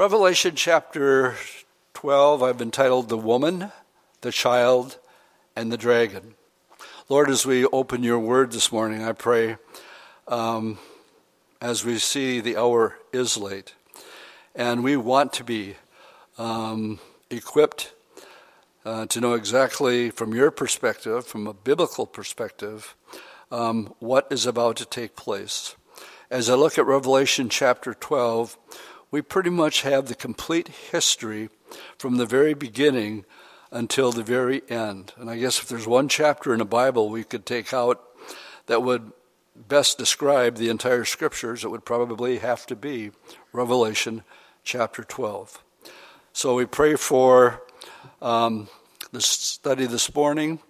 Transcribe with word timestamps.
Revelation 0.00 0.54
chapter 0.54 1.36
12, 1.92 2.42
I've 2.42 2.62
entitled 2.62 3.10
The 3.10 3.18
Woman, 3.18 3.70
the 4.22 4.32
Child, 4.32 4.98
and 5.54 5.70
the 5.70 5.76
Dragon. 5.76 6.36
Lord, 7.10 7.28
as 7.28 7.44
we 7.44 7.66
open 7.66 8.02
your 8.02 8.18
word 8.18 8.50
this 8.50 8.72
morning, 8.72 9.04
I 9.04 9.12
pray 9.12 9.58
um, 10.26 10.78
as 11.60 11.84
we 11.84 11.98
see 11.98 12.40
the 12.40 12.56
hour 12.56 12.96
is 13.12 13.36
late, 13.36 13.74
and 14.54 14.82
we 14.82 14.96
want 14.96 15.34
to 15.34 15.44
be 15.44 15.76
um, 16.38 16.98
equipped 17.28 17.92
uh, 18.86 19.04
to 19.04 19.20
know 19.20 19.34
exactly 19.34 20.08
from 20.08 20.34
your 20.34 20.50
perspective, 20.50 21.26
from 21.26 21.46
a 21.46 21.52
biblical 21.52 22.06
perspective, 22.06 22.96
um, 23.52 23.92
what 23.98 24.26
is 24.30 24.46
about 24.46 24.76
to 24.76 24.86
take 24.86 25.14
place. 25.14 25.76
As 26.30 26.48
I 26.48 26.54
look 26.54 26.78
at 26.78 26.86
Revelation 26.86 27.50
chapter 27.50 27.92
12, 27.92 28.56
we 29.10 29.22
pretty 29.22 29.50
much 29.50 29.82
have 29.82 30.06
the 30.06 30.14
complete 30.14 30.68
history 30.68 31.48
from 31.98 32.16
the 32.16 32.26
very 32.26 32.54
beginning 32.54 33.24
until 33.70 34.12
the 34.12 34.22
very 34.22 34.62
end. 34.68 35.12
And 35.16 35.30
I 35.30 35.38
guess 35.38 35.60
if 35.60 35.68
there's 35.68 35.86
one 35.86 36.08
chapter 36.08 36.52
in 36.52 36.58
the 36.58 36.64
Bible 36.64 37.08
we 37.08 37.24
could 37.24 37.46
take 37.46 37.72
out 37.72 38.02
that 38.66 38.82
would 38.82 39.12
best 39.56 39.98
describe 39.98 40.56
the 40.56 40.68
entire 40.68 41.04
scriptures, 41.04 41.64
it 41.64 41.70
would 41.70 41.84
probably 41.84 42.38
have 42.38 42.66
to 42.66 42.76
be 42.76 43.10
Revelation 43.52 44.22
chapter 44.64 45.02
12. 45.02 45.62
So 46.32 46.54
we 46.54 46.66
pray 46.66 46.94
for 46.96 47.62
um, 48.22 48.68
the 49.12 49.20
study 49.20 49.86
this 49.86 50.14
morning 50.14 50.60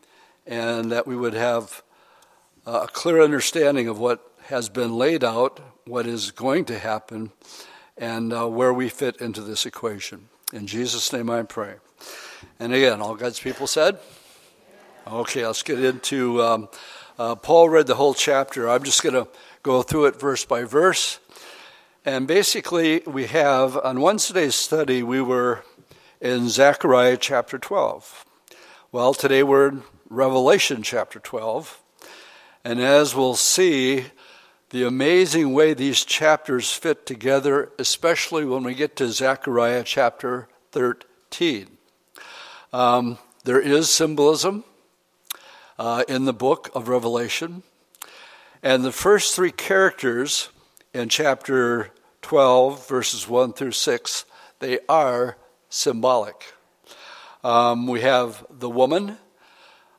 and 0.47 0.91
that 0.91 1.07
we 1.07 1.17
would 1.17 1.35
have 1.35 1.83
a 2.67 2.89
clear 2.89 3.23
understanding 3.23 3.89
of 3.89 3.99
what 3.99 4.33
has 4.45 4.69
been 4.69 4.97
laid 4.97 5.23
out, 5.23 5.61
what 5.87 6.07
is 6.07 6.31
going 6.31 6.65
to 6.67 6.79
happen, 6.79 7.33
and 8.01 8.33
uh, 8.33 8.49
where 8.49 8.73
we 8.73 8.89
fit 8.89 9.19
into 9.19 9.43
this 9.43 9.67
equation. 9.67 10.31
In 10.53 10.67
Jesus' 10.67 11.13
name 11.13 11.29
I 11.29 11.43
pray. 11.43 11.75
And 12.59 12.73
again, 12.73 13.03
all 13.03 13.15
God's 13.15 13.39
people 13.39 13.67
said? 13.67 13.99
Okay, 15.07 15.47
let's 15.47 15.63
get 15.63 15.85
into. 15.85 16.43
Um, 16.43 16.69
uh, 17.19 17.35
Paul 17.35 17.69
read 17.69 17.87
the 17.87 17.95
whole 17.95 18.15
chapter. 18.15 18.69
I'm 18.69 18.83
just 18.83 19.03
going 19.03 19.15
to 19.15 19.29
go 19.63 19.83
through 19.83 20.07
it 20.07 20.19
verse 20.19 20.47
by 20.47 20.65
verse. 20.65 21.21
And 22.05 22.27
basically, 22.27 23.03
we 23.07 23.27
have, 23.27 23.77
on 23.77 24.01
Wednesday's 24.01 24.55
study, 24.55 25.03
we 25.03 25.21
were 25.21 25.63
in 26.21 26.49
Zechariah 26.49 27.19
chapter 27.19 27.59
12. 27.59 28.25
Well, 28.91 29.13
today 29.13 29.43
we're 29.43 29.69
in 29.69 29.83
Revelation 30.09 30.83
chapter 30.83 31.19
12. 31.19 31.83
And 32.65 32.81
as 32.81 33.15
we'll 33.15 33.37
see, 33.37 34.07
the 34.71 34.85
amazing 34.85 35.53
way 35.53 35.75
these 35.75 36.05
chapters 36.05 36.73
fit 36.73 37.05
together, 37.05 37.73
especially 37.79 38.45
when 38.45 38.63
we 38.63 38.75
get 38.75 38.95
to 38.97 39.09
Zechariah 39.09 39.83
chapter 39.85 40.49
13. 40.71 41.77
Um, 42.73 43.19
there 43.43 43.61
is 43.61 43.91
symbolism 43.91 44.63
uh, 45.77 46.05
in 46.09 46.25
the 46.25 46.33
book 46.33 46.71
of 46.73 46.89
Revelation. 46.89 47.65
And 48.63 48.85
the 48.85 48.93
first 48.93 49.35
three 49.35 49.51
characters 49.51 50.51
in 50.95 51.09
chapter 51.09 51.91
12, 52.23 52.87
verses 52.87 53.27
1 53.27 53.55
through 53.55 53.73
6, 53.73 54.25
they 54.61 54.79
are 54.89 55.37
symbolic. 55.69 56.53
Um, 57.43 57.89
we 57.89 58.03
have 58.03 58.47
the 58.51 58.71
woman, 58.71 59.17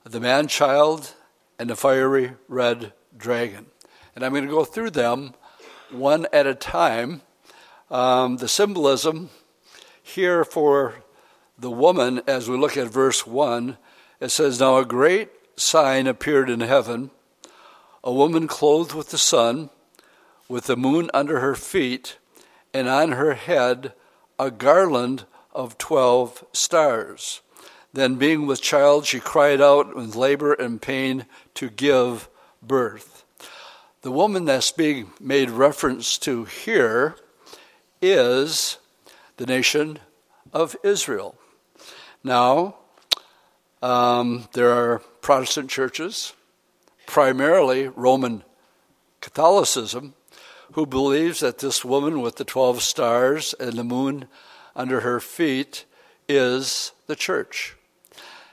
the 0.06 0.22
man 0.22 0.48
child, 0.48 1.14
and 1.60 1.70
the 1.70 1.76
fiery 1.76 2.34
red 2.48 2.94
dragon. 3.18 3.71
And 4.16 4.24
I'm 4.24 4.32
going 4.32 4.46
to 4.46 4.52
go 4.52 4.66
through 4.66 4.92
them 4.92 5.34
one 5.90 6.28
at 6.32 6.48
a 6.48 6.56
time. 6.56 7.22
Um, 7.90 8.38
the 8.38 8.48
symbolism 8.48 9.30
here 10.02 10.44
for 10.44 11.04
the 11.58 11.72
woman, 11.72 12.22
as 12.28 12.50
we 12.50 12.58
look 12.58 12.78
at 12.78 12.88
verse 12.88 13.28
1, 13.28 13.78
it 14.20 14.30
says, 14.30 14.60
Now 14.60 14.78
a 14.78 14.86
great 14.86 15.30
sign 15.58 16.08
appeared 16.08 16.50
in 16.50 16.62
heaven 16.62 17.12
a 18.04 18.12
woman 18.12 18.48
clothed 18.48 18.94
with 18.94 19.10
the 19.10 19.18
sun, 19.18 19.70
with 20.48 20.66
the 20.66 20.76
moon 20.76 21.10
under 21.14 21.40
her 21.40 21.56
feet, 21.56 22.18
and 22.74 22.88
on 22.88 23.12
her 23.12 23.36
head 23.36 23.94
a 24.40 24.50
garland 24.50 25.26
of 25.54 25.78
twelve 25.78 26.44
stars. 26.52 27.42
Then, 27.94 28.16
being 28.16 28.48
with 28.48 28.62
child, 28.62 29.06
she 29.06 29.20
cried 29.20 29.62
out 29.62 29.96
with 29.96 30.16
labor 30.16 30.54
and 30.54 30.82
pain 30.82 31.26
to 31.56 31.70
give 31.70 32.30
birth. 32.62 33.11
The 34.02 34.12
woman 34.12 34.46
that's 34.46 34.72
being 34.72 35.12
made 35.20 35.52
reference 35.52 36.18
to 36.20 36.46
here 36.46 37.18
is 38.02 38.80
the 39.38 39.46
nation 39.46 40.00
of 40.52 40.76
Israel. 40.84 41.36
Now, 42.24 42.78
um, 43.84 44.48
there 44.54 44.72
are 44.72 45.04
Protestant 45.22 45.70
churches, 45.70 46.34
primarily 47.06 47.90
Roman 47.90 48.44
Catholicism, 49.20 50.16
who 50.72 50.88
believes 50.88 51.42
that 51.42 51.60
this 51.60 51.86
woman 51.86 52.22
with 52.22 52.38
the 52.38 52.46
12 52.46 52.82
stars 52.82 53.54
and 53.60 53.74
the 53.74 53.84
moon 53.84 54.28
under 54.76 55.02
her 55.02 55.20
feet 55.20 55.86
is 56.28 56.92
the 57.06 57.16
church. 57.16 57.76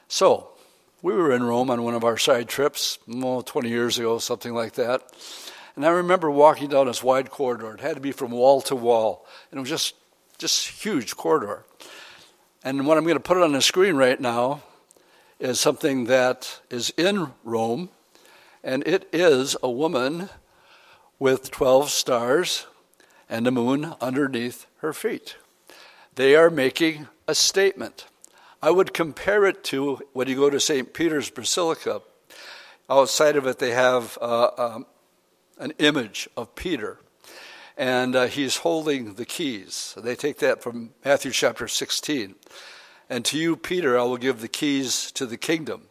So, 0.09 0.51
we 1.01 1.15
were 1.15 1.33
in 1.33 1.45
Rome 1.45 1.71
on 1.71 1.83
one 1.83 1.95
of 1.95 2.05
our 2.05 2.19
side 2.19 2.49
trips, 2.49 2.99
oh, 3.09 3.43
20 3.43 3.69
years 3.69 3.99
ago, 3.99 4.19
something 4.19 4.53
like 4.53 4.73
that. 4.75 5.03
And 5.77 5.87
I 5.87 5.91
remember 5.91 6.29
walking 6.31 6.71
down 6.71 6.87
this 6.87 7.05
wide 7.05 7.31
corridor. 7.31 7.75
It 7.75 7.81
had 7.81 7.95
to 7.95 8.01
be 8.01 8.11
from 8.11 8.33
wall 8.33 8.61
to 8.63 8.75
wall. 8.75 9.25
And 9.51 9.59
it 9.59 9.61
was 9.61 9.71
just, 9.71 9.95
just 10.39 10.83
huge 10.83 11.17
corridor. 11.17 11.65
And 12.65 12.85
what 12.85 12.99
I'm 12.99 13.05
going 13.05 13.17
to 13.17 13.21
put 13.21 13.37
on 13.37 13.53
the 13.53 13.63
screen 13.63 13.95
right 13.95 14.21
now 14.21 14.63
is 15.39 15.61
something 15.61 16.07
that 16.07 16.61
is 16.69 16.91
in 16.97 17.33
Rome, 17.45 17.91
and 18.65 18.85
it 18.85 19.09
is 19.13 19.57
a 19.63 19.71
woman 19.71 20.31
with 21.21 21.53
12 21.53 21.91
stars 21.91 22.67
and 23.29 23.47
a 23.47 23.53
moon 23.53 23.95
underneath 24.01 24.67
her 24.79 24.93
feet. 24.93 25.37
They 26.17 26.35
are 26.35 26.51
making 26.51 27.07
a 27.29 27.37
statement. 27.37 28.07
I 28.63 28.71
would 28.71 28.93
compare 28.93 29.45
it 29.45 29.63
to 29.65 30.01
when 30.13 30.29
you 30.29 30.37
go 30.37 30.51
to 30.51 30.61
St. 30.61 30.93
Peter's 30.93 31.31
Basilica. 31.31 32.03
Outside 32.91 33.37
of 33.37 33.47
it, 33.47 33.59
they 33.59 33.71
have 33.71 34.19
uh, 34.21 34.51
um, 34.59 34.87
an 35.59 35.73
image 35.79 36.29
of 36.37 36.55
Peter 36.55 36.99
and 37.79 38.17
uh, 38.17 38.27
he's 38.27 38.59
holding 38.59 39.15
the 39.15 39.25
keys. 39.25 39.95
They 39.97 40.17
take 40.17 40.39
that 40.39 40.61
from 40.61 40.91
Matthew 41.05 41.31
chapter 41.31 41.69
16. 41.69 42.35
And 43.09 43.25
to 43.27 43.39
you, 43.39 43.57
Peter, 43.57 43.97
I 43.97 44.03
will 44.03 44.17
give 44.17 44.41
the 44.41 44.49
keys 44.49 45.13
to 45.13 45.25
the 45.25 45.37
kingdom, 45.37 45.83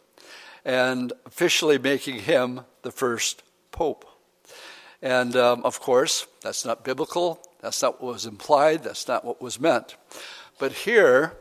and 0.64 1.14
officially 1.24 1.78
making 1.78 2.20
him 2.20 2.60
the 2.82 2.92
first 2.92 3.42
pope. 3.72 4.04
And 5.00 5.34
um, 5.34 5.64
of 5.64 5.80
course, 5.80 6.26
that's 6.42 6.64
not 6.64 6.84
biblical. 6.84 7.40
That's 7.60 7.80
not 7.80 8.02
what 8.02 8.12
was 8.12 8.26
implied. 8.26 8.84
That's 8.84 9.08
not 9.08 9.24
what 9.24 9.40
was 9.40 9.58
meant. 9.58 9.96
But 10.58 10.72
here, 10.72 11.38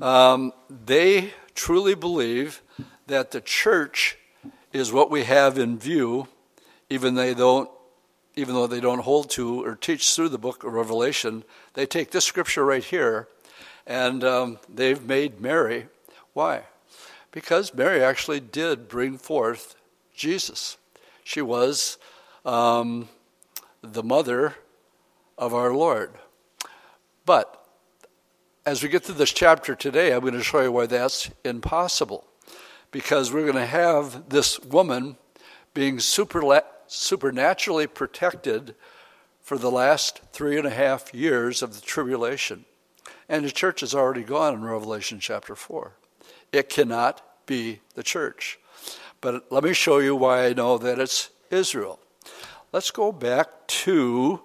um, 0.00 0.52
they 0.68 1.32
truly 1.54 1.94
believe 1.94 2.62
that 3.06 3.30
the 3.30 3.40
church 3.40 4.18
is 4.72 4.92
what 4.92 5.10
we 5.10 5.24
have 5.24 5.58
in 5.58 5.78
view, 5.78 6.28
even 6.90 7.14
they 7.14 7.34
don't 7.34 7.70
even 8.38 8.54
though 8.54 8.66
they 8.66 8.80
don't 8.80 9.00
hold 9.00 9.30
to 9.30 9.64
or 9.64 9.74
teach 9.74 10.14
through 10.14 10.28
the 10.28 10.38
book 10.38 10.62
of 10.62 10.72
Revelation, 10.72 11.42
they 11.72 11.86
take 11.86 12.10
this 12.10 12.26
scripture 12.26 12.66
right 12.66 12.84
here 12.84 13.28
and 13.86 14.22
um, 14.22 14.58
they've 14.68 15.02
made 15.02 15.40
Mary. 15.40 15.86
Why? 16.34 16.64
Because 17.30 17.72
Mary 17.72 18.02
actually 18.02 18.40
did 18.40 18.88
bring 18.88 19.16
forth 19.16 19.74
Jesus. 20.14 20.76
She 21.24 21.40
was 21.40 21.96
um, 22.44 23.08
the 23.82 24.02
mother 24.02 24.56
of 25.38 25.54
our 25.54 25.72
Lord. 25.72 26.10
But 27.24 27.65
as 28.66 28.82
we 28.82 28.88
get 28.88 29.04
through 29.04 29.14
this 29.14 29.32
chapter 29.32 29.76
today, 29.76 30.12
I'm 30.12 30.22
going 30.22 30.34
to 30.34 30.42
show 30.42 30.60
you 30.60 30.72
why 30.72 30.86
that's 30.86 31.30
impossible. 31.44 32.26
Because 32.90 33.32
we're 33.32 33.44
going 33.44 33.54
to 33.54 33.64
have 33.64 34.28
this 34.28 34.58
woman 34.58 35.16
being 35.72 36.00
super 36.00 36.62
supernaturally 36.88 37.86
protected 37.86 38.74
for 39.40 39.56
the 39.56 39.70
last 39.70 40.20
three 40.32 40.58
and 40.58 40.66
a 40.66 40.70
half 40.70 41.14
years 41.14 41.62
of 41.62 41.76
the 41.76 41.80
tribulation. 41.80 42.64
And 43.28 43.44
the 43.44 43.52
church 43.52 43.84
is 43.84 43.94
already 43.94 44.22
gone 44.22 44.54
in 44.54 44.64
Revelation 44.64 45.20
chapter 45.20 45.54
4. 45.54 45.92
It 46.50 46.68
cannot 46.68 47.22
be 47.46 47.80
the 47.94 48.02
church. 48.02 48.58
But 49.20 49.50
let 49.52 49.62
me 49.62 49.74
show 49.74 49.98
you 49.98 50.16
why 50.16 50.46
I 50.46 50.52
know 50.54 50.76
that 50.78 50.98
it's 50.98 51.30
Israel. 51.50 52.00
Let's 52.72 52.90
go 52.90 53.12
back 53.12 53.66
to 53.68 54.40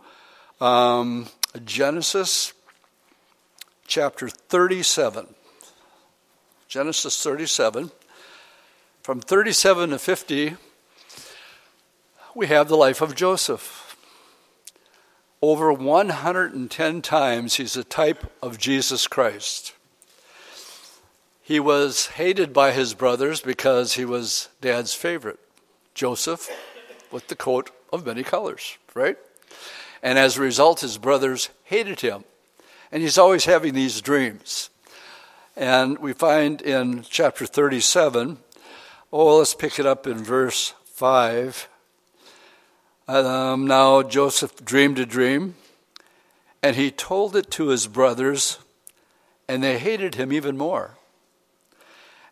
um, 0.59 1.27
Genesis 1.65 2.53
chapter 3.91 4.29
37. 4.29 5.35
Genesis 6.69 7.21
37. 7.21 7.91
From 9.03 9.19
37 9.19 9.89
to 9.89 9.99
50, 9.99 10.55
we 12.33 12.47
have 12.47 12.69
the 12.69 12.77
life 12.77 13.01
of 13.01 13.15
Joseph. 13.15 13.97
over 15.41 15.73
110 15.73 17.01
times 17.01 17.55
he's 17.55 17.75
a 17.75 17.83
type 17.83 18.31
of 18.41 18.57
Jesus 18.57 19.07
Christ. 19.07 19.73
He 21.41 21.59
was 21.59 22.07
hated 22.15 22.53
by 22.53 22.71
his 22.71 22.93
brothers 22.93 23.41
because 23.41 23.95
he 23.95 24.05
was 24.05 24.47
dad's 24.61 24.93
favorite, 24.93 25.39
Joseph, 25.93 26.49
with 27.11 27.27
the 27.27 27.35
coat 27.35 27.71
of 27.91 28.05
many 28.05 28.23
colors, 28.23 28.77
right? 28.93 29.17
And 30.01 30.17
as 30.17 30.37
a 30.37 30.41
result, 30.41 30.79
his 30.79 30.97
brothers 30.97 31.49
hated 31.65 31.99
him. 31.99 32.23
And 32.91 33.01
he's 33.01 33.17
always 33.17 33.45
having 33.45 33.73
these 33.73 34.01
dreams. 34.01 34.69
And 35.55 35.97
we 35.99 36.13
find 36.13 36.61
in 36.61 37.03
chapter 37.03 37.45
37, 37.45 38.37
oh, 39.11 39.37
let's 39.37 39.53
pick 39.53 39.79
it 39.79 39.85
up 39.85 40.07
in 40.07 40.23
verse 40.23 40.73
5. 40.85 41.69
Um, 43.07 43.67
now 43.67 44.03
Joseph 44.03 44.63
dreamed 44.63 44.99
a 44.99 45.05
dream, 45.05 45.55
and 46.63 46.75
he 46.75 46.91
told 46.91 47.35
it 47.35 47.51
to 47.51 47.67
his 47.67 47.87
brothers, 47.87 48.59
and 49.47 49.63
they 49.63 49.77
hated 49.77 50.15
him 50.15 50.31
even 50.31 50.57
more. 50.57 50.97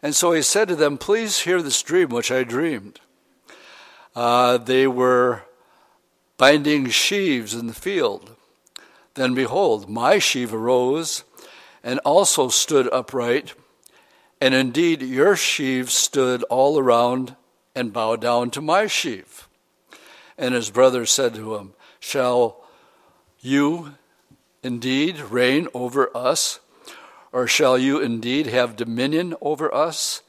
And 0.02 0.16
so 0.16 0.32
he 0.32 0.42
said 0.42 0.70
to 0.70 0.76
them, 0.76 0.98
Please 0.98 1.40
hear 1.40 1.62
this 1.62 1.82
dream 1.82 2.10
which 2.10 2.32
I 2.32 2.44
dreamed. 2.44 3.00
Uh, 4.16 4.58
they 4.58 4.88
were 4.88 5.44
binding 6.38 6.90
sheaves 6.90 7.54
in 7.54 7.68
the 7.68 7.74
field. 7.74 8.36
Then 9.16 9.34
behold, 9.34 9.90
my 9.90 10.20
sheaf 10.20 10.54
arose 10.54 11.24
and 11.84 12.00
also 12.00 12.50
stood 12.50 12.90
upright, 12.92 13.54
and 14.42 14.54
indeed 14.54 15.02
your 15.02 15.36
sheaves 15.36 15.94
stood 15.94 16.44
all 16.44 16.78
around 16.80 17.36
and 17.76 17.94
bowed 17.94 18.22
down 18.22 18.52
to 18.52 18.62
my 18.62 18.88
sheaf. 18.88 19.48
And 20.38 20.54
his 20.54 20.70
brothers 20.70 21.12
said 21.12 21.34
to 21.36 21.56
him, 21.56 21.74
Shall 22.00 22.64
you 23.40 23.96
indeed 24.64 25.20
reign 25.20 25.68
over 25.74 26.16
us? 26.16 26.60
Or 27.32 27.48
shall 27.48 27.78
you 27.78 28.00
indeed 28.00 28.48
have 28.48 28.76
dominion 28.76 29.36
over 29.42 29.74
us? 29.74 30.22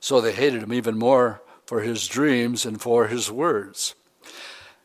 So 0.00 0.20
they 0.20 0.32
hated 0.32 0.62
him 0.62 0.72
even 0.72 0.98
more 0.98 1.42
for 1.64 1.80
his 1.80 2.06
dreams 2.06 2.66
and 2.66 2.80
for 2.80 3.06
his 3.06 3.30
words. 3.30 3.94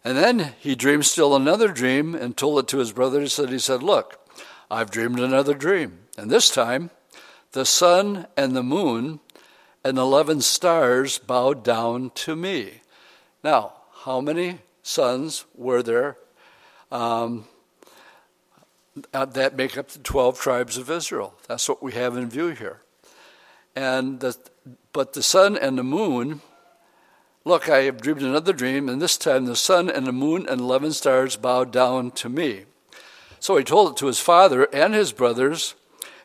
And 0.07 0.15
then 0.15 0.53
he 0.57 0.73
dreamed 0.73 1.05
still 1.05 1.35
another 1.35 1.67
dream 1.67 2.15
and 2.15 2.37
told 2.37 2.59
it 2.59 2.67
to 2.69 2.77
his 2.77 2.93
brothers. 2.93 3.37
And 3.39 3.49
he 3.49 3.59
said, 3.59 3.83
Look, 3.83 4.17
I've 4.71 4.89
dreamed 4.89 5.19
another 5.19 5.53
dream. 5.53 5.99
And 6.17 6.31
this 6.31 6.49
time, 6.49 6.91
the 7.51 7.65
sun 7.65 8.25
and 8.37 8.55
the 8.55 8.63
moon 8.63 9.19
and 9.83 9.97
11 9.97 10.43
stars 10.43 11.17
bowed 11.17 11.61
down 11.61 12.11
to 12.11 12.37
me. 12.37 12.79
Now, 13.43 13.73
how 14.05 14.21
many 14.21 14.59
sons 14.81 15.43
were 15.53 15.83
there 15.83 16.15
um, 16.89 17.43
that 19.11 19.57
make 19.57 19.77
up 19.77 19.89
the 19.89 19.99
12 19.99 20.39
tribes 20.39 20.77
of 20.77 20.89
Israel. 20.89 21.33
That's 21.49 21.67
what 21.67 21.83
we 21.83 21.91
have 21.95 22.15
in 22.15 22.29
view 22.29 22.47
here. 22.47 22.79
And 23.75 24.21
the, 24.21 24.37
but 24.93 25.11
the 25.11 25.21
sun 25.21 25.57
and 25.57 25.77
the 25.77 25.83
moon, 25.83 26.39
look, 27.47 27.69
I 27.69 27.83
have 27.83 28.01
dreamed 28.01 28.21
another 28.21 28.53
dream, 28.53 28.89
and 28.89 29.01
this 29.01 29.17
time 29.17 29.45
the 29.45 29.55
sun 29.55 29.89
and 29.89 30.05
the 30.05 30.11
moon 30.11 30.45
and 30.47 30.61
11 30.61 30.93
stars 30.93 31.35
bowed 31.35 31.71
down 31.71 32.11
to 32.11 32.29
me. 32.29 32.65
So 33.39 33.57
he 33.57 33.63
told 33.63 33.91
it 33.91 33.97
to 33.97 34.07
his 34.07 34.19
father 34.19 34.65
and 34.73 34.93
his 34.93 35.11
brothers, 35.11 35.75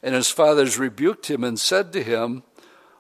and 0.02 0.14
his 0.14 0.30
fathers 0.30 0.78
rebuked 0.78 1.30
him 1.30 1.44
and 1.44 1.58
said 1.58 1.92
to 1.92 2.02
him, 2.02 2.42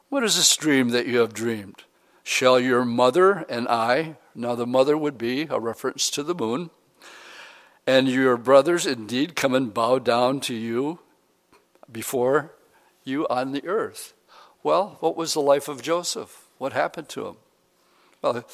What 0.08 0.24
is 0.24 0.36
this 0.36 0.56
dream 0.56 0.90
that 0.90 1.06
you 1.06 1.18
have 1.18 1.34
dreamed? 1.34 1.84
Shall 2.22 2.60
your 2.60 2.84
mother 2.84 3.44
and 3.48 3.66
I 3.68 4.16
now, 4.34 4.54
the 4.54 4.66
mother 4.66 4.96
would 4.96 5.18
be 5.18 5.46
a 5.50 5.60
reference 5.60 6.08
to 6.10 6.22
the 6.22 6.34
moon. 6.34 6.70
And 7.86 8.08
your 8.08 8.36
brothers 8.36 8.86
indeed 8.86 9.36
come 9.36 9.54
and 9.54 9.74
bow 9.74 9.98
down 9.98 10.40
to 10.40 10.54
you 10.54 11.00
before 11.90 12.54
you 13.04 13.26
on 13.28 13.52
the 13.52 13.66
earth. 13.66 14.14
Well, 14.62 14.96
what 15.00 15.16
was 15.16 15.34
the 15.34 15.40
life 15.40 15.68
of 15.68 15.82
Joseph? 15.82 16.48
What 16.58 16.72
happened 16.72 17.08
to 17.10 17.26
him? 17.26 17.36
Well, 18.22 18.44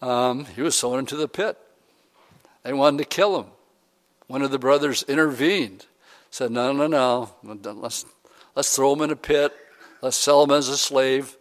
um, 0.00 0.46
he 0.46 0.62
was 0.62 0.80
thrown 0.80 1.00
into 1.00 1.16
the 1.16 1.28
pit. 1.28 1.58
They 2.62 2.72
wanted 2.72 2.98
to 2.98 3.04
kill 3.04 3.40
him. 3.40 3.50
One 4.26 4.40
of 4.40 4.50
the 4.50 4.58
brothers 4.58 5.02
intervened, 5.02 5.84
said, 6.30 6.50
No, 6.50 6.72
no, 6.72 6.86
no, 6.86 7.30
let's, 7.42 8.06
let's 8.54 8.74
throw 8.74 8.94
him 8.94 9.02
in 9.02 9.10
a 9.10 9.16
pit, 9.16 9.52
let's 10.00 10.16
sell 10.16 10.42
him 10.42 10.50
as 10.50 10.68
a 10.68 10.78
slave. 10.78 11.36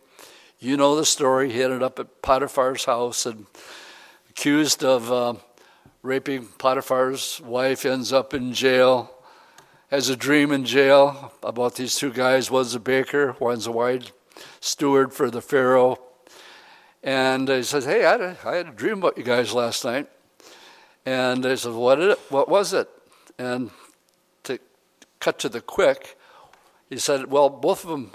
You 0.60 0.78
know 0.78 0.96
the 0.96 1.06
story. 1.06 1.52
He 1.52 1.64
ended 1.64 1.84
up 1.84 2.00
at 2.00 2.22
Potiphar's 2.22 2.86
house 2.86 3.26
and 3.26 3.46
accused 4.30 4.84
of 4.84 5.12
uh, 5.12 5.34
raping 6.02 6.48
Potiphar's 6.58 7.42
wife, 7.42 7.86
ends 7.86 8.14
up 8.14 8.34
in 8.34 8.54
jail, 8.54 9.12
has 9.92 10.10
a 10.10 10.16
dream 10.16 10.52
in 10.52 10.66
jail 10.66 11.34
about 11.42 11.76
these 11.76 11.96
two 11.96 12.12
guys. 12.12 12.50
One's 12.50 12.76
a 12.76 12.80
baker, 12.80 13.36
one's 13.40 13.68
a 13.68 13.72
white 13.72 14.12
steward 14.60 15.14
for 15.14 15.30
the 15.30 15.42
Pharaoh. 15.42 16.00
And 17.04 17.50
he 17.50 17.64
says, 17.64 17.86
Hey, 17.86 18.06
I 18.06 18.12
had, 18.12 18.22
a, 18.22 18.38
I 18.46 18.56
had 18.56 18.68
a 18.68 18.72
dream 18.72 19.00
about 19.00 19.18
you 19.18 19.24
guys 19.24 19.54
last 19.54 19.84
night. 19.84 20.10
And 21.06 21.44
they 21.44 21.56
said, 21.58 21.74
what, 21.74 22.00
it, 22.00 22.18
what 22.30 22.48
was 22.48 22.72
it? 22.72 22.90
And 23.38 23.72
to 24.44 24.58
cut 25.20 25.38
to 25.40 25.50
the 25.50 25.60
quick, 25.60 26.18
he 26.90 26.98
said, 26.98 27.30
Well, 27.30 27.50
both 27.50 27.84
of 27.84 27.90
them 27.90 28.12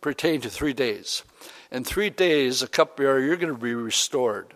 pertain 0.00 0.40
to 0.40 0.50
three 0.50 0.72
days. 0.72 1.22
In 1.70 1.84
three 1.84 2.10
days, 2.10 2.62
a 2.62 2.66
cupbearer, 2.66 3.20
you're 3.20 3.36
going 3.36 3.54
to 3.54 3.60
be 3.60 3.74
restored. 3.74 4.54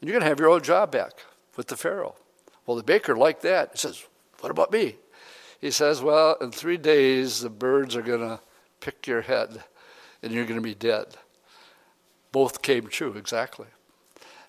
And 0.00 0.08
you're 0.08 0.12
going 0.12 0.22
to 0.22 0.28
have 0.28 0.38
your 0.38 0.50
old 0.50 0.64
job 0.64 0.92
back 0.92 1.12
with 1.56 1.68
the 1.68 1.76
Pharaoh. 1.76 2.14
Well, 2.66 2.76
the 2.76 2.82
baker 2.82 3.16
liked 3.16 3.42
that. 3.42 3.70
He 3.72 3.78
says, 3.78 4.04
What 4.40 4.50
about 4.50 4.70
me? 4.70 4.96
He 5.60 5.70
says, 5.72 6.00
Well, 6.00 6.36
in 6.40 6.52
three 6.52 6.76
days, 6.76 7.40
the 7.40 7.50
birds 7.50 7.96
are 7.96 8.02
going 8.02 8.20
to 8.20 8.40
pick 8.80 9.06
your 9.06 9.22
head 9.22 9.64
and 10.22 10.32
you're 10.32 10.44
going 10.44 10.60
to 10.60 10.62
be 10.62 10.74
dead. 10.74 11.16
Both 12.32 12.62
came 12.62 12.86
true, 12.86 13.14
exactly. 13.14 13.66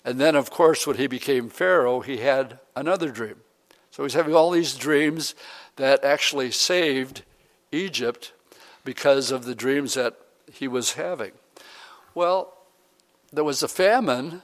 And 0.04 0.20
then, 0.20 0.34
of 0.34 0.50
course, 0.50 0.86
when 0.86 0.96
he 0.96 1.06
became 1.06 1.48
Pharaoh, 1.48 2.00
he 2.00 2.18
had 2.18 2.58
another 2.74 3.10
dream. 3.10 3.36
So 3.90 4.02
he's 4.02 4.14
having 4.14 4.34
all 4.34 4.50
these 4.50 4.74
dreams 4.74 5.34
that 5.76 6.04
actually 6.04 6.50
saved 6.50 7.22
Egypt 7.70 8.32
because 8.84 9.30
of 9.30 9.44
the 9.44 9.54
dreams 9.54 9.94
that 9.94 10.16
he 10.50 10.66
was 10.66 10.94
having. 10.94 11.32
Well, 12.14 12.54
there 13.32 13.44
was 13.44 13.62
a 13.62 13.68
famine, 13.68 14.42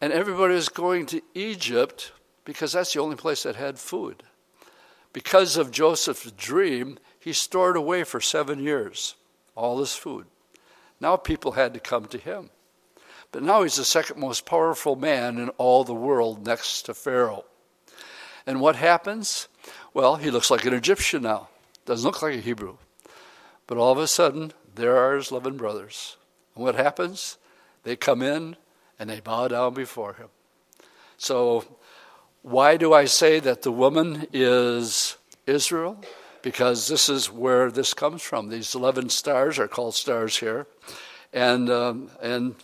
and 0.00 0.12
everybody 0.12 0.54
was 0.54 0.68
going 0.68 1.06
to 1.06 1.22
Egypt 1.34 2.12
because 2.44 2.72
that's 2.72 2.92
the 2.92 3.00
only 3.00 3.16
place 3.16 3.42
that 3.42 3.56
had 3.56 3.78
food. 3.78 4.22
Because 5.12 5.56
of 5.56 5.70
Joseph's 5.70 6.32
dream, 6.32 6.98
he 7.20 7.32
stored 7.32 7.76
away 7.76 8.04
for 8.04 8.20
seven 8.20 8.62
years 8.62 9.14
all 9.54 9.76
this 9.76 9.94
food. 9.94 10.26
Now 11.02 11.16
people 11.16 11.52
had 11.52 11.74
to 11.74 11.80
come 11.80 12.06
to 12.06 12.16
him. 12.16 12.50
But 13.32 13.42
now 13.42 13.64
he's 13.64 13.74
the 13.74 13.84
second 13.84 14.20
most 14.20 14.46
powerful 14.46 14.94
man 14.94 15.36
in 15.36 15.48
all 15.58 15.82
the 15.82 15.92
world 15.92 16.46
next 16.46 16.82
to 16.82 16.94
Pharaoh. 16.94 17.44
And 18.46 18.60
what 18.60 18.76
happens? 18.76 19.48
Well, 19.92 20.16
he 20.16 20.30
looks 20.30 20.48
like 20.48 20.64
an 20.64 20.74
Egyptian 20.74 21.22
now. 21.22 21.48
Doesn't 21.86 22.06
look 22.06 22.22
like 22.22 22.36
a 22.36 22.40
Hebrew. 22.40 22.76
But 23.66 23.78
all 23.78 23.90
of 23.90 23.98
a 23.98 24.06
sudden, 24.06 24.52
there 24.76 24.96
are 24.96 25.16
his 25.16 25.32
eleven 25.32 25.56
brothers. 25.56 26.16
And 26.54 26.62
what 26.62 26.76
happens? 26.76 27.36
They 27.82 27.96
come 27.96 28.22
in 28.22 28.56
and 28.96 29.10
they 29.10 29.18
bow 29.18 29.48
down 29.48 29.74
before 29.74 30.14
him. 30.14 30.28
So, 31.16 31.64
why 32.42 32.76
do 32.76 32.92
I 32.92 33.06
say 33.06 33.40
that 33.40 33.62
the 33.62 33.72
woman 33.72 34.28
is 34.32 35.16
Israel? 35.48 36.00
Because 36.42 36.88
this 36.88 37.08
is 37.08 37.30
where 37.30 37.70
this 37.70 37.94
comes 37.94 38.22
from. 38.22 38.48
These 38.48 38.74
11 38.74 39.10
stars 39.10 39.58
are 39.58 39.68
called 39.68 39.94
stars 39.94 40.38
here, 40.38 40.66
and, 41.32 41.70
um, 41.70 42.10
and 42.20 42.56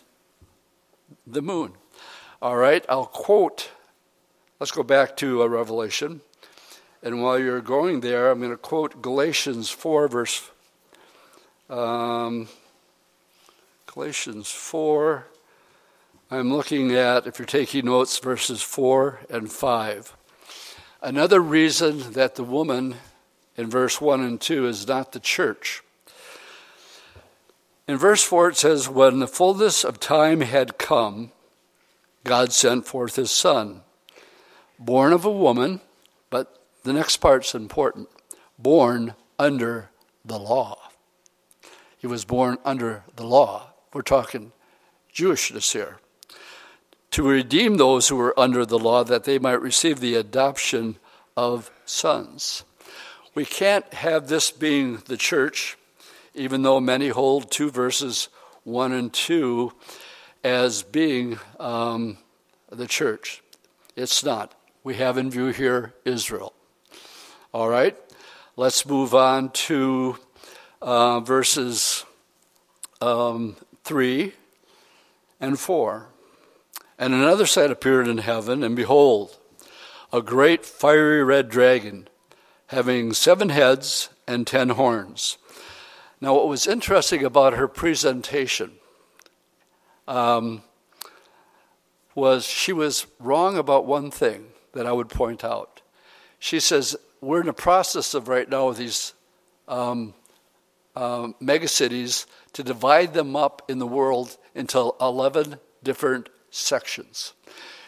the 1.25 1.41
moon. 1.41 1.73
All 2.41 2.57
right, 2.57 2.85
I'll 2.89 3.05
quote. 3.05 3.69
Let's 4.59 4.71
go 4.71 4.83
back 4.83 5.15
to 5.17 5.41
a 5.41 5.45
uh, 5.45 5.47
Revelation. 5.47 6.21
And 7.01 7.23
while 7.23 7.39
you're 7.39 7.61
going 7.61 8.01
there, 8.01 8.29
I'm 8.29 8.39
going 8.39 8.51
to 8.51 8.57
quote 8.57 9.01
Galatians 9.01 9.69
4, 9.69 10.09
verse 10.09 10.49
um, 11.69 12.47
Galatians 13.85 14.51
4. 14.51 15.25
I'm 16.31 16.53
looking 16.53 16.91
at, 16.91 17.25
if 17.25 17.39
you're 17.39 17.45
taking 17.45 17.85
notes, 17.85 18.17
verses 18.19 18.61
4 18.61 19.21
and 19.29 19.51
5. 19.51 20.15
Another 21.01 21.39
reason 21.39 22.11
that 22.13 22.35
the 22.35 22.43
woman 22.43 22.95
in 23.59 23.69
verse 23.69 23.99
1 23.99 24.21
and 24.21 24.39
2 24.39 24.67
is 24.67 24.87
not 24.87 25.11
the 25.11 25.19
church. 25.19 25.83
In 27.89 27.97
verse 27.97 28.23
4, 28.23 28.51
it 28.51 28.55
says, 28.57 28.87
When 28.87 29.19
the 29.19 29.27
fullness 29.27 29.83
of 29.83 29.99
time 29.99 30.39
had 30.39 30.77
come, 30.77 31.33
God 32.23 32.53
sent 32.53 32.85
forth 32.85 33.17
his 33.17 33.31
son, 33.31 33.81
born 34.79 35.11
of 35.11 35.25
a 35.25 35.31
woman, 35.31 35.81
but 36.29 36.57
the 36.83 36.93
next 36.93 37.17
part's 37.17 37.53
important 37.53 38.07
born 38.57 39.13
under 39.37 39.89
the 40.23 40.39
law. 40.39 40.77
He 41.97 42.07
was 42.07 42.23
born 42.23 42.59
under 42.63 43.03
the 43.17 43.25
law. 43.25 43.73
We're 43.91 44.03
talking 44.03 44.53
Jewishness 45.13 45.73
here. 45.73 45.97
to 47.11 47.27
redeem 47.27 47.75
those 47.75 48.07
who 48.07 48.15
were 48.15 48.39
under 48.39 48.65
the 48.65 48.79
law, 48.79 49.03
that 49.03 49.25
they 49.25 49.37
might 49.37 49.61
receive 49.61 49.99
the 49.99 50.15
adoption 50.15 50.95
of 51.35 51.71
sons. 51.83 52.63
We 53.39 53.45
can't 53.45 53.93
have 53.93 54.27
this 54.27 54.51
being 54.51 54.97
the 55.05 55.15
church, 55.15 55.77
even 56.35 56.61
though 56.61 56.81
many 56.81 57.07
hold 57.07 57.49
two 57.49 57.71
verses 57.71 58.27
1 58.65 58.91
and 58.91 59.13
2 59.13 59.71
as 60.43 60.83
being 60.83 61.39
um, 61.57 62.17
the 62.69 62.85
church. 62.85 63.41
It's 63.95 64.25
not. 64.25 64.55
We 64.83 64.95
have 64.95 65.17
in 65.17 65.31
view 65.31 65.53
here 65.53 65.93
Israel. 66.03 66.51
All 67.53 67.69
right, 67.69 67.95
let's 68.57 68.85
move 68.85 69.15
on 69.15 69.51
to 69.51 70.17
uh, 70.81 71.21
verses 71.21 72.03
um, 72.99 73.55
3 73.85 74.33
and 75.39 75.57
4. 75.57 76.09
And 76.97 77.13
another 77.13 77.45
sight 77.45 77.71
appeared 77.71 78.09
in 78.09 78.17
heaven, 78.17 78.63
and 78.63 78.75
behold, 78.75 79.37
a 80.11 80.21
great 80.21 80.65
fiery 80.65 81.23
red 81.23 81.47
dragon, 81.47 82.09
having 82.69 83.13
seven 83.13 83.49
heads 83.49 84.09
and 84.27 84.45
ten 84.45 84.69
horns. 84.69 85.37
Now, 86.21 86.35
what 86.35 86.47
was 86.47 86.67
interesting 86.67 87.23
about 87.23 87.53
her 87.53 87.67
presentation 87.67 88.73
um, 90.07 90.63
was 92.13 92.45
she 92.45 92.73
was 92.73 93.07
wrong 93.19 93.57
about 93.57 93.85
one 93.85 94.11
thing 94.11 94.47
that 94.73 94.85
I 94.85 94.91
would 94.91 95.09
point 95.09 95.43
out. 95.43 95.81
She 96.37 96.59
says, 96.59 96.95
We're 97.21 97.41
in 97.41 97.47
the 97.47 97.53
process 97.53 98.13
of 98.13 98.27
right 98.27 98.49
now 98.49 98.67
with 98.69 98.77
these 98.77 99.13
um, 99.67 100.13
um, 100.95 101.35
megacities 101.41 102.25
to 102.53 102.63
divide 102.63 103.13
them 103.13 103.35
up 103.35 103.63
in 103.69 103.79
the 103.79 103.87
world 103.87 104.37
into 104.53 104.91
11 104.99 105.59
different 105.83 106.29
sections. 106.51 107.33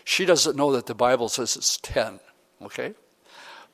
She 0.04 0.26
doesn't 0.26 0.56
know 0.56 0.72
that 0.72 0.86
the 0.88 0.96
Bible 0.96 1.30
says 1.30 1.56
it's 1.56 1.78
10, 1.78 2.20
okay? 2.62 2.94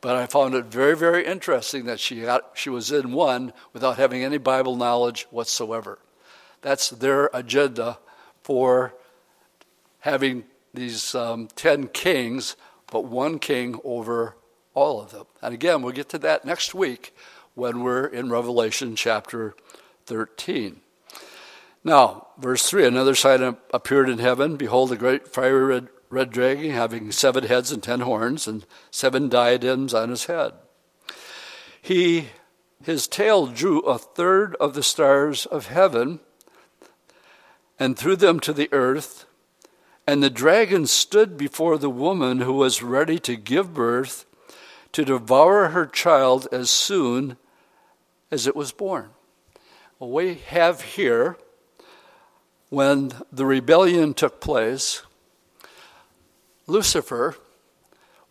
But 0.01 0.15
I 0.15 0.27
found 0.27 0.53
it 0.53 0.65
very, 0.65 0.95
very 0.95 1.25
interesting 1.25 1.85
that 1.85 1.99
she, 1.99 2.21
got, 2.21 2.51
she 2.53 2.69
was 2.69 2.91
in 2.91 3.11
one 3.11 3.51
without 3.73 3.97
having 3.97 4.23
any 4.23 4.37
Bible 4.37 4.75
knowledge 4.75 5.27
whatsoever. 5.31 5.99
That's 6.61 6.89
their 6.89 7.29
agenda 7.33 7.97
for 8.43 8.93
having 9.99 10.45
these 10.73 11.15
um, 11.15 11.47
10 11.55 11.87
kings, 11.87 12.55
but 12.91 13.05
one 13.05 13.39
king 13.39 13.79
over 13.83 14.35
all 14.73 15.01
of 15.01 15.11
them. 15.11 15.25
And 15.41 15.53
again, 15.53 15.81
we'll 15.81 15.93
get 15.93 16.09
to 16.09 16.19
that 16.19 16.45
next 16.45 16.75
week 16.75 17.15
when 17.55 17.81
we're 17.81 18.05
in 18.05 18.29
Revelation 18.29 18.95
chapter 18.95 19.55
13. 20.05 20.81
Now, 21.83 22.27
verse 22.37 22.69
3 22.69 22.85
Another 22.85 23.15
sign 23.15 23.57
appeared 23.73 24.09
in 24.09 24.19
heaven. 24.19 24.55
Behold, 24.55 24.91
a 24.91 24.95
great 24.95 25.27
fiery 25.27 25.65
red, 25.65 25.87
red 26.09 26.31
dragon 26.31 26.71
having 26.71 27.11
seven 27.11 27.43
heads 27.45 27.71
and 27.71 27.83
ten 27.83 28.01
horns 28.01 28.47
and 28.47 28.65
seven 28.91 29.29
diadems 29.29 29.93
on 29.93 30.09
his 30.09 30.25
head. 30.25 30.53
He, 31.81 32.29
his 32.83 33.07
tail 33.07 33.47
drew 33.47 33.79
a 33.81 33.97
third 33.97 34.55
of 34.59 34.73
the 34.73 34.83
stars 34.83 35.45
of 35.45 35.67
heaven 35.67 36.19
and 37.79 37.97
threw 37.97 38.15
them 38.15 38.39
to 38.41 38.53
the 38.53 38.69
earth. 38.71 39.25
And 40.05 40.23
the 40.23 40.29
dragon 40.29 40.87
stood 40.87 41.37
before 41.37 41.77
the 41.77 41.89
woman 41.89 42.39
who 42.39 42.53
was 42.53 42.81
ready 42.81 43.19
to 43.19 43.35
give 43.35 43.73
birth 43.73 44.25
to 44.93 45.03
devour 45.03 45.69
her 45.69 45.85
child 45.85 46.47
as 46.51 46.69
soon 46.69 47.37
as 48.31 48.47
it 48.47 48.55
was 48.55 48.71
born. 48.71 49.09
We 49.99 50.35
have 50.35 50.81
here, 50.81 51.37
when 52.69 53.11
the 53.31 53.45
rebellion 53.45 54.13
took 54.13 54.39
place, 54.39 55.01
Lucifer 56.67 57.35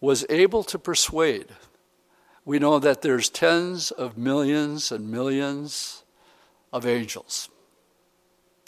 was 0.01 0.27
able 0.29 0.63
to 0.65 0.79
persuade. 0.79 1.49
We 2.45 2.59
know 2.59 2.79
that 2.79 3.03
there's 3.03 3.29
tens 3.29 3.91
of 3.91 4.17
millions 4.17 4.93
and 4.93 5.11
millions 5.11 6.05
of 6.73 6.87
angels. 6.87 7.49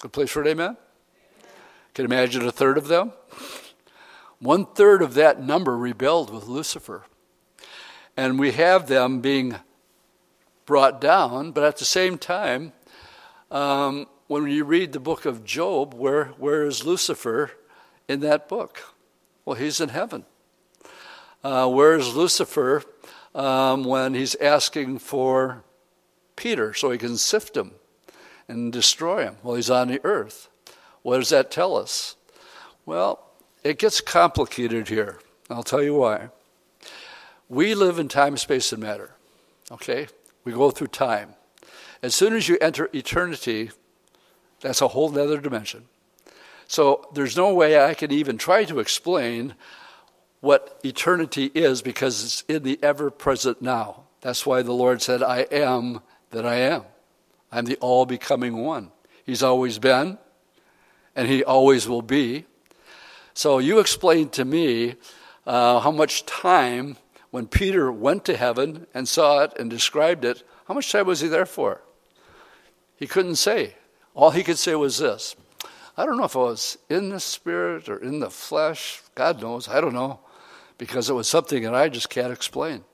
Good 0.01 0.13
place 0.13 0.31
for 0.31 0.43
an 0.43 0.49
amen? 0.49 0.77
Can 1.95 2.05
you 2.05 2.07
imagine 2.07 2.47
a 2.47 2.53
third 2.53 2.79
of 2.79 2.89
them? 2.89 3.13
One 4.41 4.67
third 4.67 5.03
of 5.03 5.15
that 5.15 5.43
number 5.43 5.77
rebelled 5.77 6.33
with 6.33 6.47
Lucifer. 6.47 7.05
And 8.17 8.39
we 8.39 8.53
have 8.53 8.89
them 8.89 9.21
being 9.21 9.57
brought 10.65 11.01
down, 11.01 11.53
but 11.53 11.65
at 11.65 11.77
the 11.77 11.85
same 11.85 12.19
time, 12.19 12.73
um, 13.51 14.07
when 14.29 14.47
you 14.49 14.65
read 14.65 14.93
the 14.93 15.01
book 15.01 15.25
of 15.25 15.45
Job, 15.45 15.95
where, 15.95 16.27
where 16.39 16.65
is 16.67 16.85
Lucifer 16.85 17.53
in 18.07 18.21
that 18.21 18.49
book? 18.49 18.95
Well, 19.49 19.57
he's 19.57 19.81
in 19.81 19.89
heaven. 19.89 20.27
Uh, 21.43 21.71
where 21.71 21.97
is 21.97 22.15
Lucifer 22.15 22.83
um, 23.35 23.83
when 23.83 24.13
he's 24.13 24.35
asking 24.35 24.99
for 24.99 25.65
Peter 26.37 26.75
so 26.75 26.91
he 26.91 26.99
can 26.99 27.17
sift 27.17 27.57
him 27.57 27.71
and 28.47 28.71
destroy 28.71 29.23
him? 29.23 29.37
Well, 29.43 29.55
he's 29.55 29.71
on 29.71 29.89
the 29.89 30.03
earth. 30.05 30.51
What 31.01 31.17
does 31.17 31.31
that 31.31 31.51
tell 31.51 31.79
us? 31.79 32.17
Well, 32.85 33.27
it 33.65 33.79
gets 33.79 34.03
complicated 34.03 34.89
here. 34.89 35.19
I'll 35.49 35.63
tell 35.63 35.83
you 35.83 35.95
why. 35.95 36.29
We 37.49 37.75
live 37.75 37.99
in 37.99 38.09
time, 38.09 38.37
space, 38.37 38.71
and 38.71 38.83
matter. 38.83 39.15
Okay? 39.73 40.09
We 40.45 40.53
go 40.53 40.71
through 40.71 40.89
time. 40.89 41.37
As 42.03 42.15
soon 42.15 42.35
as 42.35 42.51
you 42.51 42.59
enter 42.61 42.91
eternity, 42.93 43.71
that's 44.61 44.83
a 44.83 44.89
whole 44.89 45.19
other 45.19 45.41
dimension. 45.41 45.87
So 46.69 47.09
there's 47.15 47.37
no 47.37 47.53
way 47.55 47.83
I 47.83 47.95
can 47.95 48.13
even 48.13 48.37
try 48.37 48.65
to 48.65 48.79
explain 48.79 49.55
what 50.41 50.79
eternity 50.85 51.51
is 51.55 51.81
because 51.83 52.23
it's 52.23 52.43
in 52.43 52.63
the 52.63 52.79
ever 52.83 53.11
present 53.11 53.61
now. 53.63 54.05
That's 54.21 54.45
why 54.45 54.61
the 54.63 54.73
Lord 54.73 55.01
said, 55.01 55.23
I 55.23 55.41
am 55.51 56.03
that 56.31 56.47
I 56.47 56.57
am. 56.57 56.85
I'm 57.51 57.65
the 57.65 57.77
all 57.77 58.05
becoming 58.05 58.59
one. 58.59 58.93
He's 59.25 59.43
always 59.43 59.79
been, 59.79 60.19
and 61.17 61.27
He 61.27 61.43
always 61.43 61.89
will 61.89 62.03
be. 62.03 62.45
So 63.33 63.59
you 63.59 63.79
explain 63.79 64.29
to 64.31 64.45
me 64.45 64.97
uh, 65.47 65.81
how 65.81 65.91
much 65.91 66.27
time 66.27 66.99
when 67.31 67.47
Peter 67.47 67.91
went 67.91 68.27
to 68.27 68.37
heaven 68.37 68.87
and 68.93 69.09
saw 69.09 69.41
it 69.45 69.55
and 69.59 69.71
described 69.71 70.25
it, 70.25 70.43
how 70.67 70.75
much 70.75 70.93
time 70.93 71.07
was 71.07 71.21
he 71.21 71.29
there 71.29 71.47
for? 71.47 71.81
He 72.97 73.07
couldn't 73.07 73.37
say. 73.37 73.77
All 74.15 74.33
he 74.33 74.43
could 74.43 74.59
say 74.59 74.75
was 74.75 74.99
this 74.99 75.35
I 75.99 76.07
don't 76.07 76.17
know 76.17 76.25
if 76.25 76.37
I 76.37 76.39
was 76.39 76.79
in 76.89 77.09
the 77.09 77.19
spirit 77.19 77.89
or 77.89 77.97
in 77.97 78.21
the 78.21 78.31
flesh. 78.31 79.03
God 79.17 79.43
knows. 79.43 79.69
I 79.69 79.81
don't 79.81 79.95
know. 79.95 80.21
Because 80.79 81.11
it 81.11 81.15
was 81.15 81.27
something 81.27 81.65
that 81.65 81.75
I 81.75 81.89
just 81.89 82.09
can't 82.09 82.33
explain. 82.33 82.85